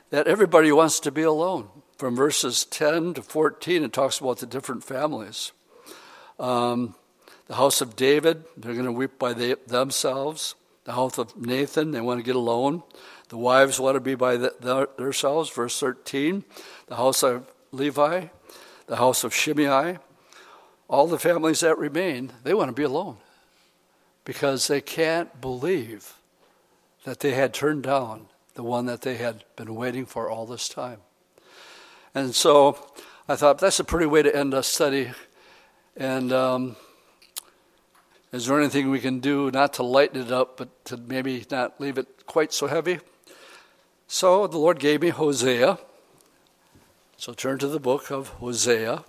that 0.09 0.27
everybody 0.27 0.71
wants 0.71 0.99
to 1.01 1.11
be 1.11 1.23
alone. 1.23 1.69
From 1.97 2.15
verses 2.15 2.65
10 2.65 3.13
to 3.15 3.21
14, 3.21 3.83
it 3.83 3.93
talks 3.93 4.19
about 4.19 4.39
the 4.39 4.45
different 4.45 4.83
families. 4.83 5.51
Um, 6.39 6.95
the 7.47 7.55
house 7.55 7.81
of 7.81 7.95
David, 7.95 8.43
they're 8.57 8.73
going 8.73 8.85
to 8.85 8.91
weep 8.91 9.19
by 9.19 9.33
they, 9.33 9.55
themselves. 9.67 10.55
The 10.85 10.93
house 10.93 11.17
of 11.17 11.37
Nathan, 11.37 11.91
they 11.91 12.01
want 12.01 12.19
to 12.19 12.25
get 12.25 12.35
alone. 12.35 12.81
The 13.29 13.37
wives 13.37 13.79
want 13.79 13.95
to 13.95 14.01
be 14.01 14.15
by 14.15 14.37
the, 14.37 14.55
their, 14.59 14.87
themselves. 14.97 15.49
Verse 15.49 15.79
13. 15.79 16.43
The 16.87 16.95
house 16.95 17.23
of 17.23 17.45
Levi, 17.71 18.27
the 18.87 18.95
house 18.95 19.23
of 19.23 19.33
Shimei, 19.33 19.99
all 20.91 21.07
the 21.07 21.17
families 21.17 21.61
that 21.61 21.77
remain, 21.77 22.33
they 22.43 22.53
want 22.53 22.67
to 22.67 22.73
be 22.73 22.83
alone 22.83 23.15
because 24.25 24.67
they 24.67 24.81
can't 24.81 25.39
believe 25.39 26.15
that 27.05 27.21
they 27.21 27.31
had 27.31 27.53
turned 27.53 27.83
down 27.83 28.27
the 28.55 28.61
one 28.61 28.85
that 28.87 29.01
they 29.01 29.15
had 29.15 29.45
been 29.55 29.73
waiting 29.73 30.05
for 30.05 30.29
all 30.29 30.45
this 30.45 30.67
time. 30.67 30.99
And 32.13 32.35
so 32.35 32.77
I 33.29 33.37
thought 33.37 33.57
that's 33.57 33.79
a 33.79 33.85
pretty 33.85 34.05
way 34.05 34.21
to 34.21 34.35
end 34.35 34.53
a 34.53 34.61
study. 34.61 35.11
And 35.95 36.33
um, 36.33 36.75
is 38.33 38.47
there 38.47 38.59
anything 38.59 38.91
we 38.91 38.99
can 38.99 39.21
do 39.21 39.49
not 39.49 39.73
to 39.75 39.83
lighten 39.83 40.21
it 40.21 40.31
up, 40.31 40.57
but 40.57 40.83
to 40.85 40.97
maybe 40.97 41.45
not 41.49 41.79
leave 41.79 41.97
it 41.97 42.25
quite 42.25 42.51
so 42.51 42.67
heavy? 42.67 42.99
So 44.07 44.45
the 44.45 44.57
Lord 44.57 44.77
gave 44.77 45.01
me 45.01 45.09
Hosea. 45.09 45.79
So 47.15 47.31
turn 47.31 47.59
to 47.59 47.69
the 47.69 47.79
book 47.79 48.11
of 48.11 48.27
Hosea. 48.27 49.05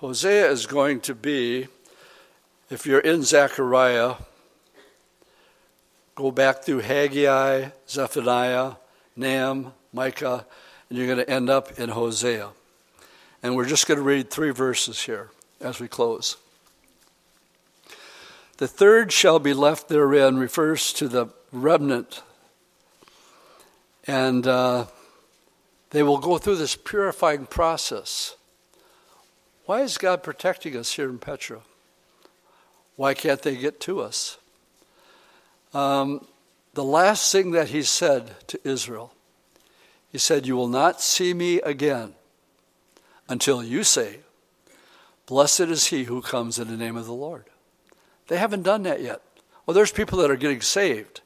Hosea 0.00 0.48
is 0.48 0.66
going 0.66 1.00
to 1.00 1.14
be, 1.14 1.66
if 2.70 2.86
you're 2.86 3.00
in 3.00 3.24
Zechariah, 3.24 4.14
go 6.14 6.30
back 6.30 6.62
through 6.62 6.82
Haggai, 6.82 7.70
Zephaniah, 7.88 8.74
Nahum, 9.16 9.72
Micah, 9.92 10.46
and 10.88 10.96
you're 10.96 11.08
going 11.08 11.18
to 11.18 11.28
end 11.28 11.50
up 11.50 11.80
in 11.80 11.88
Hosea. 11.88 12.50
And 13.42 13.56
we're 13.56 13.64
just 13.64 13.88
going 13.88 13.98
to 13.98 14.04
read 14.04 14.30
three 14.30 14.52
verses 14.52 15.02
here 15.02 15.30
as 15.60 15.80
we 15.80 15.88
close. 15.88 16.36
The 18.58 18.68
third 18.68 19.10
shall 19.10 19.40
be 19.40 19.52
left 19.52 19.88
therein 19.88 20.36
refers 20.36 20.92
to 20.92 21.08
the 21.08 21.26
remnant. 21.50 22.22
And 24.06 24.46
uh, 24.46 24.86
they 25.90 26.04
will 26.04 26.18
go 26.18 26.38
through 26.38 26.56
this 26.56 26.76
purifying 26.76 27.46
process. 27.46 28.36
Why 29.68 29.82
is 29.82 29.98
God 29.98 30.22
protecting 30.22 30.74
us 30.78 30.94
here 30.94 31.10
in 31.10 31.18
Petra? 31.18 31.60
Why 32.96 33.12
can't 33.12 33.42
they 33.42 33.54
get 33.54 33.80
to 33.80 34.00
us? 34.00 34.38
Um, 35.74 36.26
the 36.72 36.82
last 36.82 37.30
thing 37.30 37.50
that 37.50 37.68
he 37.68 37.82
said 37.82 38.30
to 38.46 38.58
Israel, 38.66 39.12
he 40.10 40.16
said, 40.16 40.46
You 40.46 40.56
will 40.56 40.68
not 40.68 41.02
see 41.02 41.34
me 41.34 41.60
again 41.60 42.14
until 43.28 43.62
you 43.62 43.84
say, 43.84 44.20
Blessed 45.26 45.60
is 45.60 45.88
he 45.88 46.04
who 46.04 46.22
comes 46.22 46.58
in 46.58 46.68
the 46.68 46.76
name 46.78 46.96
of 46.96 47.04
the 47.04 47.12
Lord. 47.12 47.44
They 48.28 48.38
haven't 48.38 48.62
done 48.62 48.84
that 48.84 49.02
yet. 49.02 49.20
Well, 49.66 49.74
there's 49.74 49.92
people 49.92 50.16
that 50.20 50.30
are 50.30 50.36
getting 50.36 50.62
saved, 50.62 51.20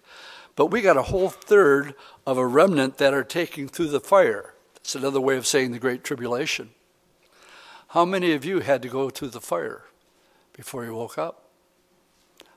but 0.57 0.67
we 0.67 0.81
got 0.81 0.97
a 0.97 1.03
whole 1.03 1.29
third 1.29 1.95
of 2.27 2.39
a 2.39 2.47
remnant 2.47 2.99
that 2.99 3.15
are 3.15 3.23
taking 3.23 3.69
through 3.69 3.91
the 3.91 4.01
fire. 4.01 4.53
That's 4.75 4.97
another 4.97 5.21
way 5.21 5.37
of 5.37 5.47
saying 5.47 5.71
the 5.71 5.79
Great 5.79 6.03
Tribulation. 6.03 6.71
How 7.93 8.07
many 8.07 8.33
of 8.33 8.43
you 8.43 8.61
had 8.61 8.81
to 8.81 8.89
go 8.89 9.11
through 9.11 9.29
the 9.29 9.41
fire 9.43 9.83
before 10.55 10.83
you 10.83 10.95
woke 10.95 11.19
up? 11.19 11.45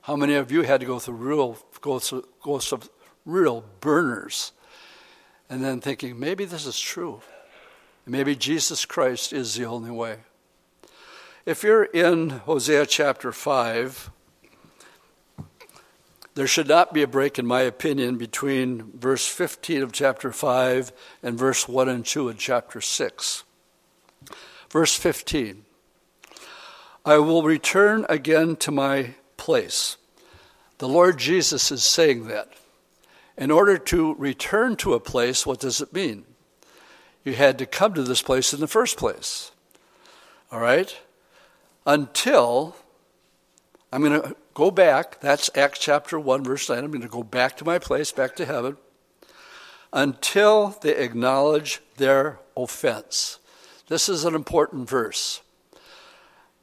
How 0.04 0.16
many 0.16 0.36
of 0.36 0.50
you 0.50 0.62
had 0.62 0.80
to 0.80 0.86
go 0.86 0.98
through 0.98 1.16
real, 1.16 1.58
go 1.82 2.00
through, 2.00 2.26
go 2.42 2.62
real 3.26 3.66
burners 3.82 4.54
and 5.50 5.62
then 5.62 5.82
thinking, 5.82 6.18
maybe 6.18 6.46
this 6.46 6.66
is 6.66 6.80
true? 6.80 7.20
Maybe 8.06 8.34
Jesus 8.34 8.86
Christ 8.86 9.34
is 9.34 9.56
the 9.56 9.66
only 9.66 9.92
way. 9.92 10.20
If 11.46 11.64
you're 11.64 11.84
in 11.84 12.30
Hosea 12.30 12.86
chapter 12.86 13.34
5, 13.34 14.12
there 16.36 16.48
should 16.48 16.70
not 16.70 16.94
be 16.94 17.02
a 17.02 17.08
break, 17.08 17.38
in 17.38 17.46
my 17.46 17.64
opinion, 17.64 18.18
between 18.18 18.90
verse 18.98 19.28
15 19.28 19.84
of 19.84 19.92
chapter 19.92 20.32
5 20.32 20.94
and 21.22 21.38
verse 21.38 21.68
1 21.68 21.90
and 21.90 22.06
2 22.06 22.30
in 22.30 22.38
chapter 22.38 22.80
6. 22.80 23.44
Verse 24.76 24.98
15 24.98 25.64
I 27.06 27.18
will 27.20 27.44
return 27.44 28.06
again 28.10 28.58
to 28.58 28.72
my 28.72 29.14
place. 29.38 29.96
The 30.80 30.88
Lord 30.90 31.18
Jesus 31.18 31.72
is 31.72 31.82
saying 31.82 32.28
that. 32.28 32.50
In 33.38 33.52
order 33.52 33.78
to 33.78 34.16
return 34.16 34.76
to 34.78 34.94
a 34.94 35.00
place, 35.00 35.46
what 35.46 35.62
does 35.62 35.80
it 35.80 35.94
mean? 35.94 36.26
You 37.24 37.36
had 37.36 37.58
to 37.60 37.66
come 37.66 37.94
to 37.94 38.04
this 38.04 38.22
place 38.22 38.52
in 38.52 38.60
the 38.60 38.68
first 38.68 38.98
place. 38.98 39.52
All 40.52 40.60
right? 40.60 40.94
Until 41.86 42.76
I'm 43.94 44.04
going 44.04 44.22
to 44.22 44.36
go 44.56 44.72
back. 44.72 45.22
That's 45.22 45.50
Acts 45.56 45.80
chapter 45.80 46.20
1, 46.20 46.44
verse 46.44 46.68
9. 46.68 46.80
I'm 46.80 46.92
going 46.92 47.02
to 47.02 47.08
go 47.08 47.24
back 47.24 47.56
to 47.58 47.66
my 47.66 47.80
place, 47.80 48.12
back 48.12 48.36
to 48.36 48.46
heaven, 48.46 48.76
until 49.94 50.78
they 50.82 50.98
acknowledge 50.98 51.80
their 51.96 52.40
offense. 52.58 53.40
This 53.88 54.10
is 54.10 54.26
an 54.26 54.34
important 54.34 54.90
verse, 54.90 55.42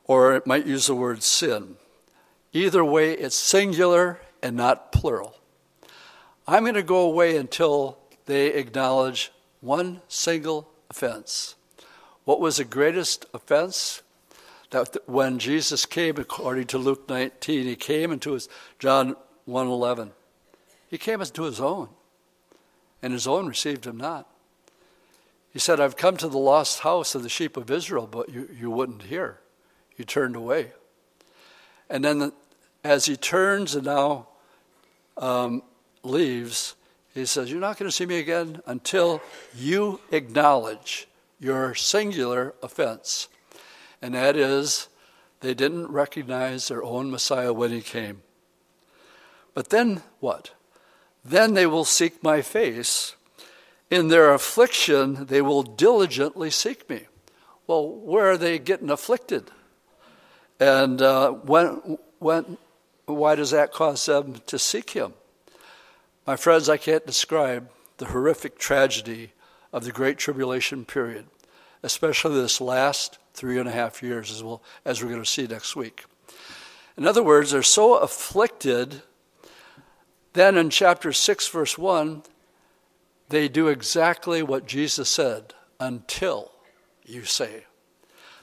or 0.05 0.35
it 0.35 0.47
might 0.47 0.67
use 0.67 0.89
the 0.89 0.95
word 0.95 1.23
sin. 1.23 1.77
Either 2.53 2.85
way, 2.85 3.13
it's 3.13 3.37
singular 3.37 4.21
and 4.43 4.57
not 4.57 4.91
plural. 4.91 5.37
I'm 6.49 6.65
going 6.65 6.75
to 6.75 6.83
go 6.83 7.03
away 7.03 7.37
until 7.37 7.99
they 8.27 8.49
acknowledge 8.49 9.31
one 9.61 10.01
single 10.09 10.69
offense. 10.91 11.55
What 12.25 12.41
was 12.41 12.57
the 12.57 12.65
greatest 12.65 13.27
offense? 13.33 14.03
That 14.71 14.97
when 15.07 15.39
Jesus 15.39 15.87
came, 15.87 16.17
according 16.17 16.67
to 16.69 16.79
Luke 16.79 17.09
19, 17.09 17.65
he 17.65 17.77
came 17.77 18.11
into 18.11 18.33
his, 18.33 18.49
John 18.79 19.15
1.11, 19.49 20.11
he 20.89 20.99
came 20.99 21.21
into 21.21 21.45
his 21.45 21.61
own, 21.61 21.89
and 23.01 23.13
his 23.13 23.27
own 23.27 23.47
received 23.47 23.87
him 23.87 23.99
not. 23.99 24.29
He 25.53 25.59
said, 25.59 25.81
I've 25.81 25.97
come 25.97 26.17
to 26.17 26.29
the 26.29 26.39
lost 26.39 26.81
house 26.81 27.15
of 27.15 27.23
the 27.23 27.29
sheep 27.29 27.57
of 27.57 27.71
Israel, 27.71 28.09
but 28.11 28.31
you, 28.31 28.49
you 28.59 28.71
wouldn't 28.71 29.03
hear. 29.03 29.39
You 29.97 30.05
turned 30.05 30.35
away. 30.35 30.73
And 31.91 32.03
then 32.05 32.19
the, 32.19 32.33
as 32.83 33.05
he 33.05 33.17
turns 33.17 33.75
and 33.75 33.85
now 33.85 34.29
um, 35.19 35.63
leaves, 36.03 36.75
he 37.15 37.27
says, 37.27 37.51
You're 37.51 37.61
not 37.61 37.79
going 37.79 37.89
to 37.89 37.95
see 37.95 38.07
me 38.07 38.19
again 38.19 38.63
until 38.65 39.21
you 39.55 40.01
acknowledge 40.11 41.07
your 41.39 41.75
singular 41.75 42.55
offense. 42.63 43.29
And 44.01 44.15
that 44.15 44.37
is, 44.37 44.89
they 45.41 45.53
didn't 45.53 45.89
recognize 45.89 46.69
their 46.69 46.83
own 46.83 47.11
Messiah 47.11 47.53
when 47.53 47.73
he 47.73 47.83
came. 47.83 48.23
But 49.53 49.69
then 49.69 50.03
what? 50.21 50.53
Then 51.25 51.53
they 51.53 51.67
will 51.67 51.85
seek 51.85 52.23
my 52.23 52.41
face 52.41 53.17
in 53.93 54.09
their 54.09 54.33
affliction, 54.33 55.27
they 55.27 55.43
will 55.43 55.63
diligently 55.63 56.49
seek 56.49 56.89
me. 56.89 57.03
Well, 57.67 57.87
where 57.87 58.31
are 58.31 58.39
they 58.39 58.59
getting 58.59 58.89
afflicted? 58.89 59.51
And 60.59 61.03
uh, 61.03 61.33
when, 61.33 61.99
when, 62.19 62.57
why 63.05 63.35
does 63.35 63.51
that 63.51 63.71
cause 63.71 64.07
them 64.07 64.41
to 64.47 64.59
seek 64.59 64.91
him? 64.91 65.13
My 66.27 66.37
friends, 66.37 66.71
I 66.71 66.79
can't 66.79 67.05
describe 67.05 67.69
the 67.99 68.07
horrific 68.07 68.59
tragedy 68.59 69.33
of 69.75 69.85
the 69.85 69.93
Great 69.93 70.17
Tribulation 70.17 70.87
period, 70.87 71.27
especially 71.83 72.41
this 72.41 72.63
last 72.63 73.19
three 73.35 73.59
and 73.59 73.69
a 73.69 73.73
half 73.73 74.03
years, 74.03 74.31
as, 74.31 74.43
we'll, 74.43 74.63
as 74.87 75.03
we're 75.03 75.11
going 75.11 75.23
to 75.23 75.31
see 75.31 75.47
next 75.47 75.77
week. 75.77 76.07
In 76.97 77.07
other 77.07 77.23
words, 77.23 77.51
they're 77.51 77.63
so 77.63 77.97
afflicted, 77.99 79.03
then 80.33 80.57
in 80.57 80.71
chapter 80.71 81.13
6, 81.13 81.49
verse 81.49 81.77
1, 81.77 82.23
they 83.33 83.49
do 83.49 83.69
exactly 83.69 84.43
what 84.43 84.67
Jesus 84.67 85.09
said 85.09 85.55
until 85.81 86.53
you 87.03 87.25
say. 87.25 87.65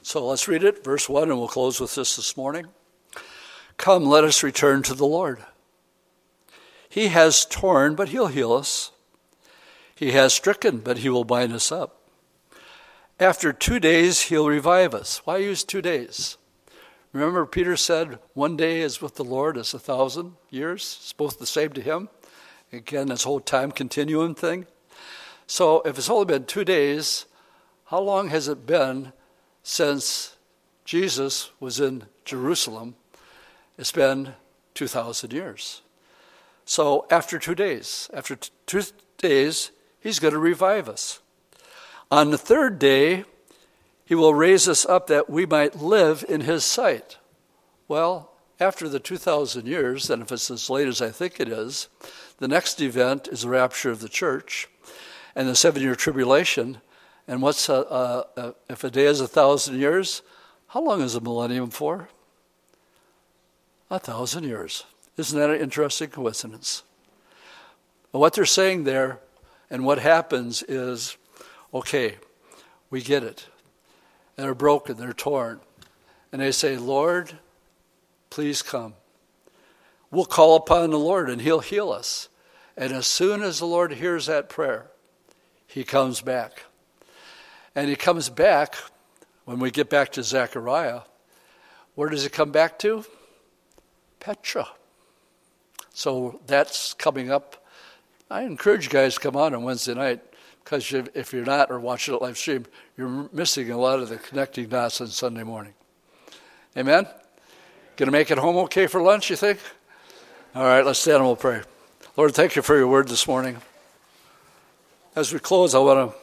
So 0.02 0.26
let's 0.26 0.48
read 0.48 0.64
it, 0.64 0.82
verse 0.82 1.08
1, 1.08 1.30
and 1.30 1.38
we'll 1.38 1.46
close 1.46 1.80
with 1.80 1.94
this 1.94 2.16
this 2.16 2.36
morning. 2.36 2.66
Come, 3.76 4.04
let 4.04 4.24
us 4.24 4.42
return 4.42 4.82
to 4.82 4.94
the 4.94 5.06
Lord. 5.06 5.44
He 6.88 7.06
has 7.06 7.46
torn, 7.46 7.94
but 7.94 8.08
he'll 8.08 8.26
heal 8.26 8.52
us. 8.52 8.90
He 9.94 10.10
has 10.10 10.34
stricken, 10.34 10.78
but 10.78 10.98
he 10.98 11.08
will 11.08 11.24
bind 11.24 11.52
us 11.52 11.70
up. 11.70 12.00
After 13.20 13.52
two 13.52 13.78
days, 13.78 14.22
he'll 14.22 14.48
revive 14.48 14.92
us. 14.92 15.22
Why 15.24 15.36
use 15.36 15.62
two 15.62 15.82
days? 15.82 16.36
Remember, 17.12 17.46
Peter 17.46 17.76
said, 17.76 18.18
one 18.34 18.56
day 18.56 18.80
is 18.80 19.00
with 19.00 19.14
the 19.14 19.24
Lord 19.24 19.56
as 19.56 19.72
a 19.72 19.78
thousand 19.78 20.32
years. 20.50 20.98
It's 21.00 21.12
both 21.12 21.38
the 21.38 21.46
same 21.46 21.70
to 21.74 21.80
him. 21.80 22.08
Again, 22.72 23.06
this 23.06 23.22
whole 23.22 23.40
time 23.40 23.70
continuum 23.70 24.34
thing. 24.34 24.66
So 25.50 25.80
if 25.80 25.98
it's 25.98 26.08
only 26.08 26.26
been 26.26 26.44
two 26.44 26.64
days, 26.64 27.26
how 27.86 27.98
long 27.98 28.28
has 28.28 28.46
it 28.46 28.66
been 28.66 29.12
since 29.64 30.36
Jesus 30.84 31.50
was 31.58 31.80
in 31.80 32.04
Jerusalem? 32.24 32.94
It's 33.76 33.90
been 33.90 34.34
2,000 34.74 35.32
years. 35.32 35.82
So 36.64 37.04
after 37.10 37.40
two 37.40 37.56
days, 37.56 38.08
after 38.14 38.36
two 38.36 38.82
days, 39.18 39.72
he's 39.98 40.20
going 40.20 40.34
to 40.34 40.38
revive 40.38 40.88
us. 40.88 41.18
On 42.12 42.30
the 42.30 42.38
third 42.38 42.78
day, 42.78 43.24
he 44.04 44.14
will 44.14 44.34
raise 44.34 44.68
us 44.68 44.86
up 44.86 45.08
that 45.08 45.28
we 45.28 45.46
might 45.46 45.82
live 45.82 46.24
in 46.28 46.42
his 46.42 46.62
sight. 46.64 47.18
Well, 47.88 48.30
after 48.60 48.88
the 48.88 49.00
2,000 49.00 49.66
years, 49.66 50.10
and 50.10 50.22
if 50.22 50.30
it's 50.30 50.48
as 50.48 50.70
late 50.70 50.86
as 50.86 51.02
I 51.02 51.10
think 51.10 51.40
it 51.40 51.48
is, 51.48 51.88
the 52.38 52.46
next 52.46 52.80
event 52.80 53.26
is 53.26 53.42
the 53.42 53.48
rapture 53.48 53.90
of 53.90 53.98
the 53.98 54.08
church 54.08 54.68
and 55.34 55.48
the 55.48 55.54
seven 55.54 55.82
year 55.82 55.94
tribulation. 55.94 56.78
And 57.28 57.42
what's 57.42 57.68
a, 57.68 57.74
a, 57.74 58.26
a, 58.36 58.54
if 58.68 58.84
a 58.84 58.90
day 58.90 59.06
is 59.06 59.20
a 59.20 59.28
thousand 59.28 59.78
years? 59.78 60.22
How 60.68 60.82
long 60.82 61.00
is 61.02 61.14
a 61.14 61.20
millennium 61.20 61.70
for? 61.70 62.08
A 63.90 63.98
thousand 63.98 64.44
years. 64.44 64.84
Isn't 65.16 65.38
that 65.38 65.50
an 65.50 65.60
interesting 65.60 66.10
coincidence? 66.10 66.82
what 68.12 68.32
they're 68.32 68.44
saying 68.44 68.84
there 68.84 69.20
and 69.70 69.84
what 69.84 69.98
happens 69.98 70.64
is 70.64 71.16
okay, 71.72 72.16
we 72.90 73.00
get 73.00 73.22
it. 73.22 73.46
And 74.36 74.44
they're 74.44 74.54
broken, 74.54 74.96
they're 74.96 75.12
torn. 75.12 75.60
And 76.32 76.42
they 76.42 76.52
say, 76.52 76.76
Lord, 76.76 77.38
please 78.30 78.62
come. 78.62 78.94
We'll 80.10 80.24
call 80.24 80.56
upon 80.56 80.90
the 80.90 80.98
Lord 80.98 81.30
and 81.30 81.40
He'll 81.40 81.60
heal 81.60 81.92
us. 81.92 82.28
And 82.76 82.92
as 82.92 83.06
soon 83.06 83.42
as 83.42 83.58
the 83.58 83.66
Lord 83.66 83.92
hears 83.92 84.26
that 84.26 84.48
prayer, 84.48 84.89
he 85.70 85.84
comes 85.84 86.20
back. 86.20 86.64
And 87.74 87.88
he 87.88 87.96
comes 87.96 88.28
back, 88.28 88.74
when 89.44 89.58
we 89.58 89.70
get 89.70 89.88
back 89.88 90.12
to 90.12 90.22
Zechariah, 90.22 91.02
where 91.94 92.08
does 92.08 92.22
he 92.22 92.28
come 92.28 92.50
back 92.50 92.78
to? 92.80 93.04
Petra. 94.18 94.68
So 95.92 96.40
that's 96.46 96.94
coming 96.94 97.30
up. 97.30 97.64
I 98.30 98.42
encourage 98.42 98.84
you 98.84 98.90
guys 98.90 99.14
to 99.14 99.20
come 99.20 99.36
on 99.36 99.54
on 99.54 99.62
Wednesday 99.62 99.94
night 99.94 100.20
because 100.62 100.92
if 101.14 101.32
you're 101.32 101.44
not 101.44 101.70
or 101.70 101.80
watching 101.80 102.14
it 102.14 102.22
live 102.22 102.38
stream, 102.38 102.66
you're 102.96 103.28
missing 103.32 103.70
a 103.70 103.78
lot 103.78 103.98
of 104.00 104.08
the 104.08 104.16
connecting 104.18 104.68
dots 104.68 105.00
on 105.00 105.08
Sunday 105.08 105.42
morning. 105.42 105.74
Amen? 106.76 107.06
To 107.96 108.10
make 108.10 108.30
it 108.30 108.38
home 108.38 108.56
okay 108.58 108.86
for 108.86 109.02
lunch, 109.02 109.30
you 109.30 109.36
think? 109.36 109.58
All 110.54 110.64
right, 110.64 110.84
let's 110.84 110.98
stand 110.98 111.16
and 111.16 111.26
we'll 111.26 111.36
pray. 111.36 111.62
Lord, 112.16 112.34
thank 112.34 112.56
you 112.56 112.62
for 112.62 112.76
your 112.76 112.88
word 112.88 113.08
this 113.08 113.26
morning. 113.28 113.58
As 115.20 115.34
we 115.34 115.38
close, 115.38 115.74
I 115.74 115.80
want 115.80 116.14
to 116.14 116.18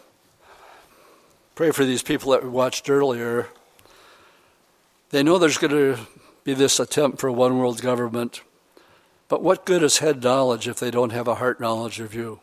pray 1.54 1.70
for 1.70 1.86
these 1.86 2.02
people 2.02 2.32
that 2.32 2.42
we 2.42 2.50
watched 2.50 2.90
earlier. 2.90 3.48
They 5.12 5.22
know 5.22 5.38
there's 5.38 5.60
going 5.60 5.70
to 5.70 6.00
be 6.44 6.56
this 6.56 6.80
attempt 6.80 7.20
for 7.20 7.32
one 7.32 7.60
world 7.60 7.80
government, 7.80 8.42
but 9.28 9.44
what 9.44 9.68
good 9.68 9.84
is 9.84 10.00
head 10.00 10.24
knowledge 10.24 10.68
if 10.68 10.80
they 10.80 10.90
don't 10.90 11.12
have 11.12 11.28
a 11.28 11.36
heart 11.36 11.60
knowledge 11.60 12.00
of 12.00 12.16
you? 12.16 12.40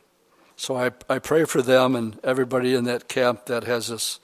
So 0.54 0.76
I, 0.76 0.92
I 1.10 1.18
pray 1.18 1.44
for 1.44 1.60
them 1.60 1.96
and 1.96 2.20
everybody 2.22 2.72
in 2.76 2.84
that 2.84 3.08
camp 3.08 3.46
that 3.46 3.64
has 3.64 3.88
this 3.88 4.20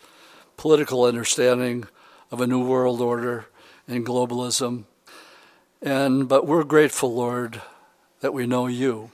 political 0.57 1.03
understanding 1.03 1.89
of 2.31 2.41
a 2.41 2.47
new 2.47 2.65
world 2.65 3.01
order 3.01 3.47
and 3.89 4.07
globalism. 4.07 4.85
And 5.83 6.29
but 6.29 6.47
we're 6.47 6.63
grateful, 6.63 7.13
Lord, 7.13 7.61
that 8.21 8.33
we 8.33 8.47
know 8.47 8.69
you 8.69 9.11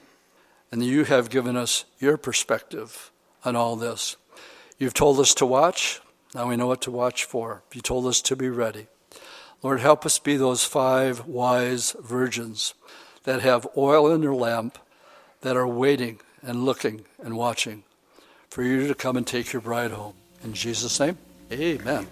and 0.71 0.83
you 0.83 1.05
have 1.05 1.29
given 1.29 1.55
us 1.55 1.85
your 1.99 2.17
perspective 2.17 3.11
on 3.43 3.55
all 3.55 3.75
this. 3.75 4.17
You've 4.77 4.93
told 4.93 5.19
us 5.19 5.33
to 5.35 5.45
watch, 5.45 6.01
now 6.35 6.47
we 6.49 6.55
know 6.55 6.67
what 6.67 6.81
to 6.81 6.91
watch 6.91 7.23
for. 7.23 7.63
You 7.73 7.81
told 7.81 8.05
us 8.05 8.21
to 8.23 8.35
be 8.35 8.49
ready. 8.49 8.87
Lord, 9.63 9.79
help 9.79 10.05
us 10.05 10.19
be 10.19 10.37
those 10.37 10.63
five 10.63 11.25
wise 11.25 11.95
virgins 11.99 12.73
that 13.23 13.41
have 13.41 13.67
oil 13.75 14.11
in 14.11 14.21
their 14.21 14.33
lamp, 14.33 14.77
that 15.41 15.57
are 15.57 15.67
waiting 15.67 16.19
and 16.41 16.63
looking 16.63 17.05
and 17.23 17.35
watching 17.35 17.83
for 18.49 18.63
you 18.63 18.87
to 18.87 18.95
come 18.95 19.17
and 19.17 19.25
take 19.25 19.53
your 19.53 19.61
bride 19.61 19.91
home. 19.91 20.13
In 20.43 20.53
Jesus' 20.53 20.99
name, 20.99 21.17
amen. 21.51 22.07